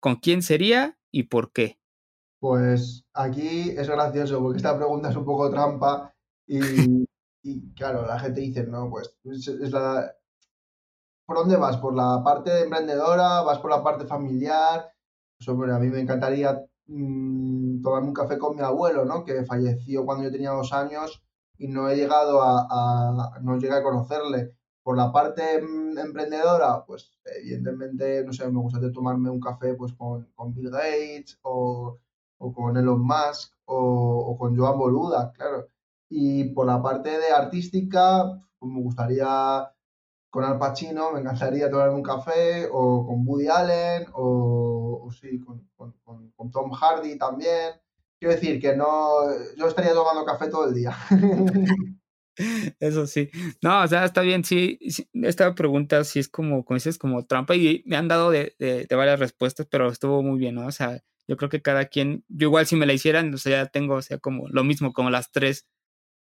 ¿con 0.00 0.16
quién 0.16 0.42
sería 0.42 0.98
y 1.12 1.24
por 1.24 1.52
qué? 1.52 1.78
Pues 2.40 3.04
aquí 3.12 3.70
es 3.70 3.88
gracioso 3.88 4.40
porque 4.40 4.56
esta 4.56 4.76
pregunta 4.76 5.10
es 5.10 5.16
un 5.16 5.24
poco 5.24 5.48
trampa 5.48 6.15
y, 6.46 7.06
y 7.42 7.74
claro, 7.74 8.06
la 8.06 8.18
gente 8.18 8.40
dice, 8.40 8.66
no, 8.66 8.90
pues 8.90 9.16
es, 9.24 9.70
la... 9.70 10.12
¿Por 11.26 11.36
dónde 11.38 11.56
vas? 11.56 11.76
¿Por 11.78 11.94
la 11.94 12.22
parte 12.24 12.62
emprendedora? 12.62 13.42
¿Vas 13.42 13.58
por 13.58 13.70
la 13.70 13.82
parte 13.82 14.06
familiar? 14.06 14.92
Pues 15.36 15.48
hombre, 15.48 15.72
a 15.72 15.78
mí 15.78 15.88
me 15.88 16.00
encantaría 16.00 16.64
mmm, 16.86 17.82
tomarme 17.82 18.08
un 18.08 18.14
café 18.14 18.38
con 18.38 18.56
mi 18.56 18.62
abuelo, 18.62 19.04
¿no? 19.04 19.24
Que 19.24 19.44
falleció 19.44 20.04
cuando 20.04 20.24
yo 20.24 20.30
tenía 20.30 20.50
dos 20.50 20.72
años 20.72 21.22
y 21.58 21.68
no 21.68 21.88
he 21.88 21.96
llegado 21.96 22.42
a, 22.42 22.66
a 22.70 23.40
no 23.40 23.58
llegué 23.58 23.74
a 23.74 23.82
conocerle. 23.82 24.54
Por 24.82 24.96
la 24.96 25.10
parte 25.10 25.60
mm, 25.60 25.98
emprendedora, 25.98 26.84
pues 26.86 27.18
evidentemente, 27.24 28.24
no 28.24 28.32
sé, 28.32 28.48
me 28.48 28.60
gustaría 28.60 28.92
tomarme 28.92 29.30
un 29.30 29.40
café 29.40 29.74
pues 29.74 29.92
con, 29.94 30.30
con 30.36 30.54
Bill 30.54 30.70
Gates 30.70 31.38
o, 31.42 31.98
o, 32.38 32.52
con 32.52 32.76
Elon 32.76 33.00
Musk 33.00 33.52
o, 33.64 33.76
o, 33.76 34.38
con 34.38 34.56
Joan 34.56 34.78
Boluda, 34.78 35.32
claro. 35.32 35.68
Y 36.08 36.44
por 36.50 36.66
la 36.66 36.82
parte 36.82 37.10
de 37.10 37.30
artística, 37.30 38.40
pues 38.58 38.72
me 38.72 38.80
gustaría 38.80 39.70
con 40.30 40.44
Al 40.44 40.58
Pacino, 40.58 41.12
me 41.12 41.20
encantaría 41.20 41.70
tomarme 41.70 41.94
un 41.94 42.02
café 42.02 42.68
o 42.70 43.06
con 43.06 43.26
Woody 43.26 43.48
Allen 43.48 44.06
o, 44.12 45.02
o 45.06 45.10
sí, 45.10 45.40
con, 45.40 45.66
con, 45.76 46.30
con 46.30 46.50
Tom 46.50 46.70
Hardy 46.72 47.16
también. 47.16 47.72
Quiero 48.18 48.34
decir 48.34 48.60
que 48.60 48.76
no, 48.76 49.20
yo 49.56 49.66
estaría 49.66 49.92
tomando 49.92 50.24
café 50.24 50.48
todo 50.48 50.68
el 50.68 50.74
día. 50.74 50.96
Eso 52.80 53.06
sí. 53.06 53.30
No, 53.62 53.82
o 53.82 53.88
sea, 53.88 54.04
está 54.04 54.20
bien, 54.20 54.44
sí, 54.44 54.78
esta 55.14 55.54
pregunta 55.54 56.04
sí 56.04 56.18
es 56.18 56.28
como, 56.28 56.64
como 56.64 56.76
dices, 56.76 56.98
como 56.98 57.24
trampa 57.24 57.54
y 57.56 57.82
me 57.86 57.96
han 57.96 58.08
dado 58.08 58.30
de, 58.30 58.54
de, 58.58 58.86
varias 58.94 59.18
respuestas, 59.18 59.66
pero 59.70 59.88
estuvo 59.88 60.22
muy 60.22 60.38
bien, 60.38 60.56
¿no? 60.56 60.66
O 60.66 60.72
sea, 60.72 61.02
yo 61.26 61.36
creo 61.36 61.48
que 61.48 61.62
cada 61.62 61.86
quien, 61.86 62.24
yo 62.28 62.48
igual 62.48 62.66
si 62.66 62.76
me 62.76 62.86
la 62.86 62.92
hicieran, 62.92 63.32
o 63.32 63.38
sea, 63.38 63.64
ya 63.64 63.70
tengo, 63.70 63.94
o 63.94 64.02
sea, 64.02 64.18
como 64.18 64.48
lo 64.48 64.64
mismo, 64.64 64.92
como 64.92 65.10
las 65.10 65.32
tres, 65.32 65.66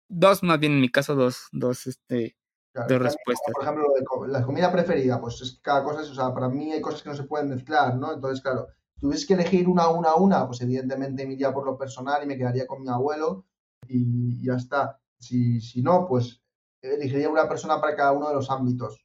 dos 0.08 0.42
más 0.42 0.58
bien 0.58 0.72
en 0.72 0.80
mi 0.80 0.90
caso, 0.90 1.14
dos, 1.14 1.48
dos, 1.52 1.86
este, 1.86 2.36
claro, 2.72 2.88
dos 2.88 3.02
respuestas. 3.02 3.52
por 3.54 3.62
ejemplo, 3.62 3.84
de 4.26 4.32
la 4.32 4.42
comida 4.42 4.72
preferida, 4.72 5.20
pues 5.20 5.40
es 5.40 5.52
que 5.52 5.62
cada 5.62 5.84
cosa 5.84 6.02
es, 6.02 6.10
o 6.10 6.14
sea, 6.14 6.32
para 6.32 6.48
mí 6.48 6.72
hay 6.72 6.80
cosas 6.80 7.02
que 7.02 7.08
no 7.08 7.16
se 7.16 7.24
pueden 7.24 7.48
mezclar, 7.48 7.96
¿no? 7.96 8.12
Entonces, 8.12 8.42
claro, 8.42 8.68
tuviese 9.00 9.26
que 9.26 9.34
elegir 9.34 9.68
una, 9.68 9.88
una, 9.88 10.14
una, 10.14 10.46
pues 10.46 10.60
evidentemente 10.60 11.26
me 11.26 11.34
iría 11.34 11.52
por 11.52 11.66
lo 11.66 11.76
personal 11.76 12.22
y 12.22 12.26
me 12.26 12.36
quedaría 12.36 12.66
con 12.66 12.82
mi 12.82 12.88
abuelo 12.88 13.46
y 13.86 14.44
ya 14.44 14.54
está. 14.54 15.00
Si, 15.18 15.60
si 15.60 15.82
no, 15.82 16.06
pues 16.06 16.42
elegiría 16.82 17.28
una 17.28 17.48
persona 17.48 17.80
para 17.80 17.96
cada 17.96 18.12
uno 18.12 18.28
de 18.28 18.34
los 18.34 18.50
ámbitos. 18.50 19.04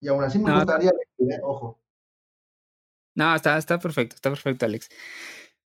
Y 0.00 0.08
aún 0.08 0.24
así 0.24 0.38
me 0.38 0.50
no, 0.50 0.56
gustaría 0.56 0.90
elegir, 0.90 1.38
¿eh? 1.38 1.40
ojo. 1.42 1.80
No, 3.14 3.34
está, 3.34 3.56
está 3.56 3.78
perfecto, 3.78 4.16
está 4.16 4.30
perfecto, 4.30 4.66
Alex. 4.66 4.88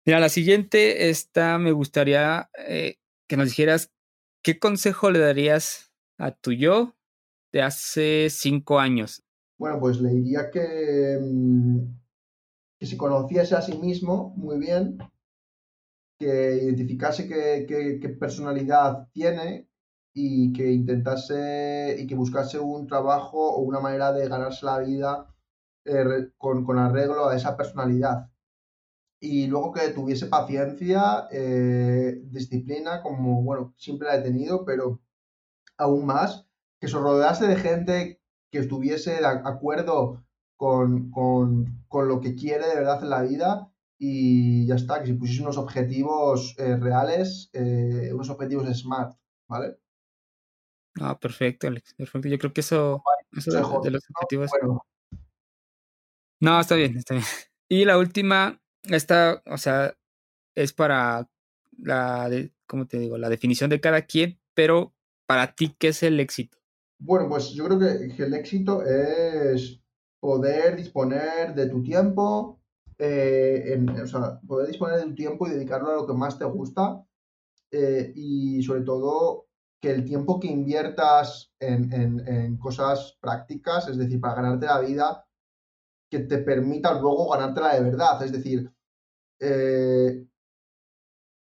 Mira, 0.04 0.20
la 0.20 0.28
siguiente, 0.28 1.10
esta 1.10 1.58
me 1.58 1.72
gustaría 1.72 2.50
eh, 2.58 2.98
que 3.28 3.36
nos 3.36 3.48
dijeras 3.48 3.92
qué 4.42 4.58
consejo 4.58 5.10
le 5.10 5.18
darías 5.18 5.90
a 6.18 6.32
tu 6.32 6.52
yo 6.52 6.94
de 7.52 7.62
hace 7.62 8.28
cinco 8.30 8.78
años. 8.78 9.22
Bueno, 9.58 9.78
pues 9.80 10.00
le 10.00 10.10
diría 10.10 10.50
que, 10.50 11.18
mm, 11.20 11.78
que 12.78 12.86
se 12.86 12.96
conociese 12.96 13.56
a 13.56 13.62
sí 13.62 13.76
mismo 13.76 14.32
muy 14.36 14.58
bien, 14.58 14.98
que 16.18 16.60
identificase 16.62 17.28
qué, 17.28 18.16
personalidad 18.18 19.08
tiene 19.12 19.68
y 20.14 20.52
que 20.52 20.70
intentase 20.70 21.96
y 21.98 22.06
que 22.06 22.14
buscase 22.14 22.58
un 22.58 22.86
trabajo 22.86 23.54
o 23.54 23.60
una 23.60 23.80
manera 23.80 24.12
de 24.12 24.28
ganarse 24.28 24.66
la 24.66 24.78
vida 24.78 25.34
eh, 25.84 26.30
con, 26.36 26.64
con, 26.64 26.78
arreglo 26.78 27.28
a 27.28 27.36
esa 27.36 27.56
personalidad. 27.56 28.29
Y 29.20 29.46
luego 29.48 29.72
que 29.72 29.88
tuviese 29.90 30.26
paciencia, 30.26 31.28
eh, 31.30 32.20
disciplina, 32.24 33.02
como, 33.02 33.42
bueno, 33.42 33.74
siempre 33.76 34.08
la 34.08 34.16
he 34.16 34.22
tenido, 34.22 34.64
pero 34.64 35.00
aún 35.76 36.06
más, 36.06 36.46
que 36.80 36.88
se 36.88 36.98
rodease 36.98 37.46
de 37.46 37.56
gente 37.56 38.20
que 38.50 38.58
estuviese 38.58 39.16
de 39.16 39.26
acuerdo 39.26 40.24
con, 40.56 41.10
con, 41.10 41.84
con, 41.88 42.08
lo 42.08 42.20
que 42.20 42.34
quiere 42.34 42.66
de 42.66 42.74
verdad 42.74 43.02
en 43.02 43.10
la 43.10 43.22
vida 43.22 43.70
y 43.98 44.66
ya 44.66 44.74
está, 44.74 45.00
que 45.00 45.08
se 45.08 45.14
pusiese 45.14 45.42
unos 45.42 45.58
objetivos 45.58 46.54
eh, 46.58 46.76
reales, 46.76 47.50
eh, 47.52 48.10
unos 48.12 48.30
objetivos 48.30 48.66
smart, 48.76 49.16
¿vale? 49.48 49.76
Ah, 51.00 51.18
perfecto, 51.18 51.66
Alex, 51.66 51.94
perfecto. 51.94 52.28
Yo 52.28 52.38
creo 52.38 52.52
que 52.52 52.60
eso, 52.62 53.02
eso 53.36 53.50
de, 53.50 53.58
de, 53.84 53.90
los 53.90 54.02
objetivos. 54.14 54.50
Bueno. 54.50 54.84
No, 56.40 56.58
está 56.58 56.74
bien, 56.74 56.96
está 56.96 57.14
bien. 57.14 57.26
Y 57.68 57.84
la 57.84 57.98
última, 57.98 58.59
esta, 58.84 59.42
o 59.46 59.58
sea, 59.58 59.94
es 60.54 60.72
para 60.72 61.28
la, 61.78 62.28
de, 62.28 62.52
¿cómo 62.66 62.86
te 62.86 62.98
digo? 62.98 63.18
La 63.18 63.28
definición 63.28 63.70
de 63.70 63.80
cada 63.80 64.02
quien, 64.02 64.38
pero 64.54 64.94
para 65.26 65.54
ti, 65.54 65.74
¿qué 65.78 65.88
es 65.88 66.02
el 66.02 66.20
éxito? 66.20 66.58
Bueno, 66.98 67.28
pues 67.28 67.50
yo 67.50 67.64
creo 67.66 67.78
que, 67.78 68.22
el 68.22 68.34
éxito 68.34 68.84
es 68.84 69.80
poder 70.20 70.76
disponer 70.76 71.54
de 71.54 71.68
tu 71.68 71.82
tiempo, 71.82 72.60
eh, 72.98 73.78
o 74.02 74.06
sea, 74.06 74.40
poder 74.46 74.68
disponer 74.68 74.98
de 74.98 75.06
tu 75.06 75.14
tiempo 75.14 75.46
y 75.46 75.50
dedicarlo 75.50 75.90
a 75.90 75.94
lo 75.94 76.06
que 76.06 76.12
más 76.12 76.38
te 76.38 76.44
gusta 76.44 77.02
eh, 77.70 78.12
y 78.14 78.62
sobre 78.62 78.82
todo 78.82 79.46
que 79.80 79.90
el 79.90 80.04
tiempo 80.04 80.38
que 80.38 80.48
inviertas 80.48 81.54
en, 81.58 82.58
cosas 82.58 83.16
prácticas, 83.20 83.88
es 83.88 83.96
decir, 83.96 84.20
para 84.20 84.34
ganarte 84.34 84.66
la 84.66 84.80
vida, 84.80 85.26
que 86.10 86.20
te 86.20 86.38
permita 86.38 87.00
luego 87.00 87.30
ganártela 87.30 87.74
de 87.74 87.82
verdad. 87.82 88.22
Es 88.22 88.32
decir, 88.32 88.70
eh, 89.38 90.26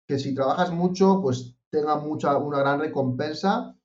que 0.07 0.19
si 0.19 0.35
trabajas 0.35 0.71
mucho, 0.71 1.21
pues 1.21 1.57
tenga 1.71 1.97
mucha, 1.97 2.37
una 2.37 2.61
gran 2.61 2.81
recompensa. 2.81 3.77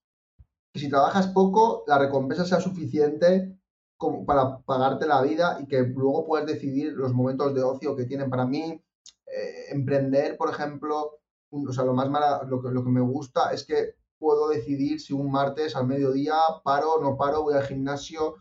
Que 0.74 0.80
si 0.80 0.90
trabajas 0.90 1.28
poco, 1.28 1.84
la 1.88 1.98
recompensa 1.98 2.46
sea 2.46 2.60
suficiente 2.60 3.58
como 3.98 4.26
para 4.26 4.60
pagarte 4.60 5.08
la 5.08 5.22
vida 5.24 5.58
y 5.60 5.68
que 5.68 5.82
luego 5.82 6.26
puedas 6.28 6.46
decidir 6.46 6.94
los 6.94 7.14
momentos 7.14 7.56
de 7.56 7.64
ocio 7.64 7.96
que 7.96 8.06
tienen. 8.06 8.30
Para 8.30 8.46
mí, 8.46 8.80
eh, 9.26 9.66
emprender, 9.70 10.38
por 10.38 10.50
ejemplo, 10.50 11.20
o 11.50 11.74
sea, 11.74 11.84
lo 11.84 11.94
más 11.94 12.10
mala, 12.10 12.44
lo 12.48 12.62
que, 12.62 12.70
lo 12.70 12.84
que 12.84 12.92
me 12.92 13.02
gusta 13.02 13.52
es 13.52 13.66
que 13.66 13.96
puedo 14.20 14.50
decidir 14.50 15.00
si 15.00 15.14
un 15.14 15.32
martes 15.32 15.76
al 15.76 15.88
mediodía 15.88 16.36
paro 16.64 17.00
no 17.02 17.18
paro, 17.18 17.44
voy 17.44 17.56
al 17.56 17.64
gimnasio, 17.64 18.36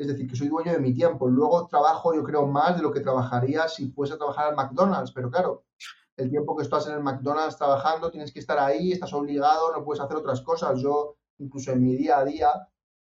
es 0.00 0.06
decir, 0.06 0.26
que 0.26 0.34
soy 0.34 0.48
dueño 0.48 0.72
de 0.72 0.78
mi 0.78 0.94
tiempo. 0.94 1.28
Luego 1.28 1.66
trabajo, 1.66 2.14
yo 2.14 2.24
creo, 2.24 2.46
más 2.46 2.76
de 2.76 2.82
lo 2.82 2.90
que 2.90 3.00
trabajaría 3.00 3.68
si 3.68 3.90
fuese 3.90 4.14
a 4.14 4.18
trabajar 4.18 4.48
al 4.48 4.56
McDonald's, 4.56 5.12
pero 5.12 5.30
claro, 5.30 5.64
el 6.16 6.30
tiempo 6.30 6.56
que 6.56 6.62
estás 6.62 6.86
en 6.86 6.94
el 6.94 7.02
McDonald's 7.02 7.58
trabajando, 7.58 8.10
tienes 8.10 8.32
que 8.32 8.40
estar 8.40 8.58
ahí, 8.58 8.92
estás 8.92 9.12
obligado, 9.12 9.72
no 9.72 9.84
puedes 9.84 10.02
hacer 10.02 10.16
otras 10.16 10.40
cosas. 10.40 10.80
Yo, 10.80 11.16
incluso 11.38 11.72
en 11.72 11.82
mi 11.82 11.96
día 11.96 12.18
a 12.18 12.24
día, 12.24 12.48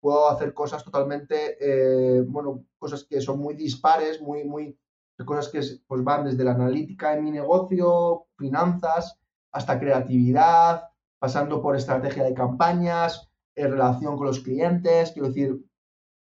puedo 0.01 0.29
hacer 0.29 0.53
cosas 0.53 0.85
totalmente, 0.85 1.57
eh, 1.61 2.23
bueno, 2.23 2.67
cosas 2.79 3.05
que 3.05 3.23
son 3.23 3.39
muy 3.39 3.55
dispares, 3.55 4.21
muy, 4.21 4.45
muy, 4.45 4.79
cosas 5.25 5.49
que 5.49 5.61
pues, 5.87 6.05
van 6.05 6.27
desde 6.27 6.45
la 6.45 6.53
analítica 6.53 7.15
en 7.15 7.25
mi 7.25 7.31
negocio, 7.31 8.27
finanzas, 8.37 9.19
hasta 9.51 9.81
creatividad, 9.81 10.91
pasando 11.19 11.63
por 11.63 11.75
estrategia 11.75 12.25
de 12.25 12.35
campañas, 12.35 13.31
en 13.55 13.71
relación 13.71 14.17
con 14.17 14.27
los 14.27 14.41
clientes, 14.41 15.13
quiero 15.13 15.29
decir, 15.29 15.65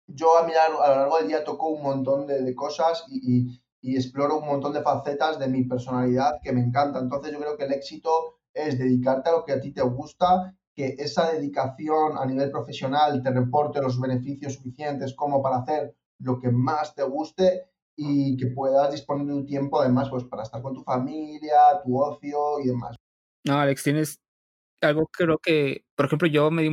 yo 0.08 0.38
a, 0.38 0.46
mirar, 0.46 0.72
a 0.72 0.90
lo 0.90 0.96
largo 0.96 1.18
del 1.18 1.28
día 1.28 1.44
toco 1.44 1.68
un 1.70 1.84
montón 1.84 2.26
de, 2.26 2.42
de 2.42 2.56
cosas 2.56 3.06
y, 3.10 3.20
y, 3.20 3.62
y, 3.82 3.96
exploro 3.96 4.40
un 4.40 4.48
montón 4.48 4.74
de 4.74 4.82
facetas 4.82 5.38
de 5.38 5.48
mi 5.48 5.64
personalidad 5.66 6.40
que 6.44 6.54
me 6.54 6.62
encanta. 6.62 7.00
Entonces 7.00 7.32
yo 7.32 7.40
creo 7.40 7.58
que 7.58 7.66
el 7.66 7.74
éxito 7.74 8.40
es 8.54 8.80
dedicarte 8.80 9.30
a 9.30 9.34
lo 9.34 9.46
que 9.46 9.54
a 9.54 9.60
ti 9.60 9.72
te 9.72 9.82
gusta, 9.82 10.56
que 10.74 10.96
esa 10.98 11.32
dedicación 11.32 12.18
a 12.18 12.26
nivel 12.26 12.52
profesional 12.52 13.22
te 13.22 13.32
reporte 13.32 13.82
los 13.82 14.00
beneficios 14.00 14.54
suficientes 14.54 15.14
como 15.16 15.42
para 15.42 15.58
hacer 15.58 15.96
lo 16.20 16.40
que 16.40 16.50
más 16.50 16.96
te 16.96 17.04
guste 17.04 17.70
y 17.96 18.38
que 18.38 18.48
puedas 18.48 18.92
disponer 18.92 19.26
de 19.26 19.34
un 19.34 19.46
tiempo 19.46 19.82
además 19.82 20.10
pues 20.10 20.24
para 20.26 20.44
estar 20.44 20.62
con 20.62 20.74
tu 20.74 20.84
familia, 20.84 21.82
tu 21.84 22.00
ocio 22.00 22.60
y 22.64 22.68
demás. 22.68 22.96
No, 23.46 23.60
Alex, 23.60 23.84
tienes 23.84 24.20
algo 24.82 25.08
creo 25.08 25.40
que, 25.40 25.86
por 25.96 26.06
ejemplo, 26.06 26.28
yo 26.28 26.52
me 26.52 26.62
di 26.62 26.70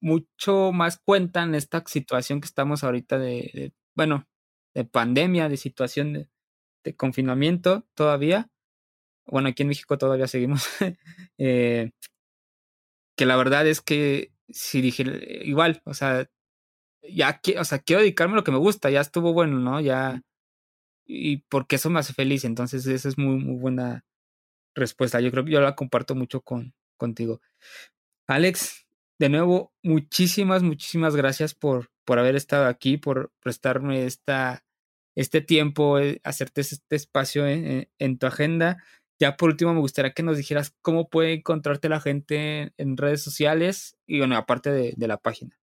mucho 0.00 0.72
más 0.72 0.98
cuenta 0.98 1.42
en 1.42 1.54
esta 1.54 1.82
situación 1.86 2.40
que 2.40 2.46
estamos 2.46 2.84
ahorita 2.84 3.18
de, 3.18 3.72
bueno, 3.94 4.26
de 4.74 4.84
pandemia, 4.84 5.48
de 5.48 5.56
situación 5.56 6.12
de, 6.12 6.28
de, 6.84 6.96
confinamiento 6.96 7.86
todavía. 7.94 8.50
Bueno, 9.26 9.48
aquí 9.48 9.62
en 9.62 9.68
México 9.68 9.98
todavía 9.98 10.26
seguimos. 10.26 10.66
eh, 11.38 11.90
que 13.16 13.26
la 13.26 13.36
verdad 13.36 13.66
es 13.66 13.80
que 13.80 14.32
si 14.48 14.80
dije, 14.80 15.04
igual, 15.44 15.82
o 15.84 15.94
sea, 15.94 16.28
ya, 17.02 17.40
o 17.58 17.64
sea, 17.64 17.78
quiero 17.78 18.02
dedicarme 18.02 18.34
a 18.34 18.36
lo 18.36 18.44
que 18.44 18.52
me 18.52 18.58
gusta, 18.58 18.90
ya 18.90 19.00
estuvo 19.00 19.32
bueno, 19.32 19.58
¿no? 19.58 19.80
Ya, 19.80 20.22
y 21.06 21.38
porque 21.48 21.76
eso 21.76 21.90
me 21.90 22.00
hace 22.00 22.12
feliz, 22.14 22.44
entonces 22.44 22.86
esa 22.86 23.08
es 23.08 23.18
muy, 23.18 23.36
muy 23.36 23.58
buena 23.58 24.04
respuesta. 24.74 25.20
Yo 25.20 25.30
creo 25.30 25.44
que 25.44 25.52
yo 25.52 25.60
la 25.60 25.74
comparto 25.76 26.14
mucho 26.14 26.40
con, 26.42 26.74
contigo. 26.96 27.40
Alex, 28.28 28.86
de 29.20 29.28
nuevo, 29.28 29.72
muchísimas, 29.84 30.62
muchísimas 30.62 31.14
gracias 31.14 31.54
por, 31.54 31.90
por 32.06 32.18
haber 32.18 32.36
estado 32.36 32.66
aquí, 32.66 32.96
por 32.96 33.30
prestarme 33.42 34.06
esta, 34.06 34.64
este 35.14 35.42
tiempo, 35.42 35.98
eh, 35.98 36.22
hacerte 36.24 36.62
este 36.62 36.96
espacio 36.96 37.46
en, 37.46 38.18
tu 38.18 38.26
agenda. 38.26 38.82
Ya 39.20 39.36
por 39.36 39.50
último, 39.50 39.74
me 39.74 39.80
gustaría 39.80 40.14
que 40.14 40.22
nos 40.22 40.38
dijeras 40.38 40.74
cómo 40.80 41.10
puede 41.10 41.34
encontrarte 41.34 41.90
la 41.90 42.00
gente 42.00 42.72
en 42.78 42.96
redes 42.96 43.22
sociales 43.22 43.98
y, 44.06 44.20
bueno, 44.20 44.38
aparte 44.38 44.72
de, 44.72 44.94
de 44.96 45.06
la 45.06 45.18
página. 45.18 45.60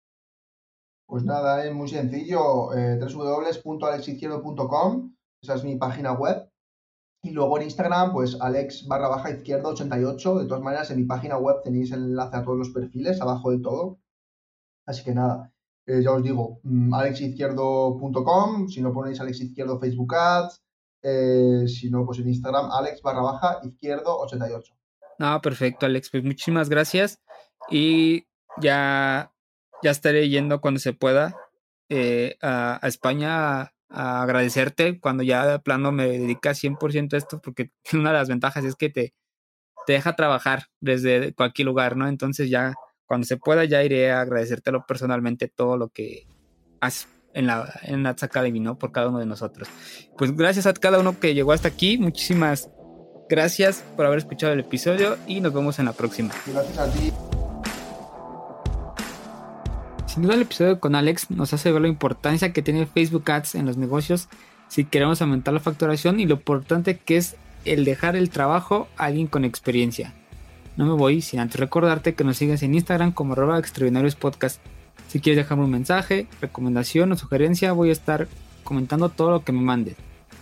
Pues 1.06 1.26
nada, 1.26 1.66
es 1.66 1.74
muy 1.74 1.90
sencillo, 1.90 2.74
eh, 2.74 2.98
www.alexizquierdo.com, 3.02 5.14
esa 5.44 5.56
es 5.56 5.66
mi 5.66 5.76
página 5.76 6.14
web. 6.14 6.50
Y 7.24 7.32
luego 7.32 7.58
en 7.58 7.64
Instagram, 7.64 8.14
pues 8.14 8.38
alex 8.42 8.88
barra 8.88 9.08
baja 9.10 9.30
izquierdo 9.32 9.70
88. 9.70 10.40
De 10.40 10.48
todas 10.48 10.64
maneras, 10.64 10.90
en 10.92 10.98
mi 10.98 11.04
página 11.04 11.38
web 11.38 11.58
tenéis 11.64 11.92
el 11.92 12.04
enlace 12.04 12.38
a 12.38 12.44
todos 12.44 12.58
los 12.58 12.70
perfiles, 12.70 13.22
abajo 13.22 13.52
de 13.52 13.60
todo. 13.60 14.00
Así 14.86 15.04
que 15.04 15.14
nada, 15.14 15.54
eh, 15.86 16.02
ya 16.04 16.12
os 16.12 16.24
digo, 16.24 16.60
mm, 16.64 16.94
alexizquierdo.com, 16.94 18.68
si 18.68 18.82
no 18.82 18.92
ponéis 18.92 19.20
Alex 19.22 19.42
Izquierdo 19.42 19.80
Facebook 19.80 20.16
Ads, 20.16 20.64
eh, 21.04 21.68
si 21.68 21.90
no, 21.92 22.06
pues 22.06 22.20
en 22.20 22.30
Instagram, 22.30 22.72
alex 22.72 23.02
barra 23.02 23.22
baja 23.22 23.60
izquierdo 23.64 24.18
88. 24.20 24.74
No, 25.20 25.42
perfecto, 25.42 25.86
Alex. 25.86 26.10
Pues 26.10 26.24
muchísimas 26.24 26.70
gracias. 26.70 27.22
Y 27.70 28.26
ya 28.60 29.32
ya 29.82 29.92
estaré 29.92 30.30
yendo 30.30 30.62
cuando 30.62 30.80
se 30.80 30.94
pueda 30.94 31.36
eh, 31.90 32.38
a, 32.42 32.80
España 32.84 33.74
agradecerte 33.92 35.00
cuando 35.00 35.24
ya 35.24 35.46
de 35.46 35.60
plano 35.60 35.92
me 35.92 36.08
dedicas 36.08 36.64
100% 36.64 37.14
a 37.14 37.18
esto, 37.18 37.42
porque 37.42 37.72
una 37.94 38.12
de 38.12 38.18
las 38.18 38.30
ventajas 38.30 38.66
es 38.66 38.76
que 38.76 38.90
te, 38.90 39.14
te 39.86 39.94
deja 39.94 40.16
trabajar 40.16 40.66
desde 40.80 41.34
cualquier 41.34 41.68
lugar, 41.68 41.98
¿no? 41.98 42.08
Entonces 42.08 42.50
ya 42.50 42.74
cuando 43.06 43.28
se 43.28 43.38
pueda 43.38 43.66
ya 43.66 43.84
iré 43.84 44.12
a 44.12 44.22
agradecértelo 44.22 44.86
personalmente 44.88 45.50
todo 45.50 45.78
lo 45.78 45.90
que 45.90 46.28
haces 46.80 47.10
en 47.34 47.48
la 47.48 47.74
en 47.84 48.06
Ads 48.06 48.24
Academy, 48.24 48.60
¿no? 48.60 48.78
Por 48.78 48.92
cada 48.92 49.10
uno 49.10 49.20
de 49.20 49.26
nosotros. 49.26 49.68
Pues 50.18 50.36
gracias 50.36 50.66
a 50.68 50.74
cada 50.74 51.00
uno 51.00 51.20
que 51.20 51.34
llegó 51.34 51.52
hasta 51.52 51.68
aquí. 51.68 51.98
Muchísimas 51.98 52.70
gracias 53.30 53.84
por 53.96 54.06
haber 54.06 54.20
escuchado 54.20 54.54
el 54.54 54.60
episodio 54.60 55.18
y 55.28 55.42
nos 55.42 55.54
vemos 55.54 55.80
en 55.80 55.86
la 55.86 55.94
próxima. 55.94 56.34
Gracias 56.46 56.78
a 56.78 56.92
ti. 56.92 57.12
Sin 60.12 60.24
duda 60.24 60.34
el 60.34 60.42
episodio 60.42 60.82
con 60.82 60.94
Alex 60.96 61.32
nos 61.32 61.54
hace 61.54 61.72
ver 61.72 61.84
la 61.84 61.88
importancia 61.88 62.52
que 62.52 62.62
tiene 62.62 62.86
Facebook 62.86 63.32
Ads 63.32 63.56
en 63.56 63.66
los 63.66 63.78
negocios 63.78 64.28
si 64.68 64.84
queremos 64.84 65.22
aumentar 65.22 65.54
la 65.54 65.62
facturación 65.62 66.20
y 66.20 66.26
lo 66.26 66.34
importante 66.34 66.98
que 66.98 67.16
es 67.16 67.38
el 67.64 67.86
dejar 67.86 68.18
el 68.18 68.30
trabajo 68.30 68.90
a 68.98 69.06
alguien 69.06 69.28
con 69.28 69.46
experiencia. 69.46 70.14
No 70.76 70.86
me 70.86 70.92
voy 70.92 71.22
sin 71.22 71.40
antes 71.40 71.62
recordarte 71.62 72.14
que 72.14 72.26
nos 72.26 72.36
sigues 72.36 72.62
en 72.62 72.76
Instagram 72.76 73.14
como 73.14 73.32
arroba 73.32 73.58
extraordinarios. 73.58 74.18
Si 75.08 75.22
quieres 75.22 75.46
dejarme 75.46 75.64
un 75.64 75.72
mensaje, 75.72 76.28
recomendación 76.42 77.14
o 77.14 77.16
sugerencia, 77.16 77.72
voy 77.72 77.88
a 77.88 77.94
estar 77.94 78.28
comentando 78.66 79.08
todo 79.08 79.32
lo 79.32 79.46
que 79.46 79.54
me 79.54 79.62
mandes. 79.62 79.96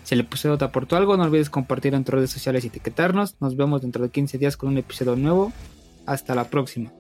Si 0.04 0.16
el 0.16 0.22
episodio 0.22 0.58
te 0.58 0.66
aportó 0.66 0.98
algo, 0.98 1.16
no 1.16 1.26
olvides 1.26 1.52
compartir 1.52 1.94
en 1.94 2.04
tus 2.04 2.16
redes 2.16 2.32
sociales 2.32 2.64
y 2.64 2.70
etiquetarnos. 2.70 3.36
Nos 3.40 3.56
vemos 3.56 3.84
dentro 3.84 4.02
de 4.02 4.10
15 4.10 4.40
días 4.40 4.58
con 4.58 4.70
un 4.70 4.80
episodio 4.80 5.16
nuevo. 5.16 5.54
Hasta 6.08 6.34
la 6.34 6.46
próxima. 6.46 6.92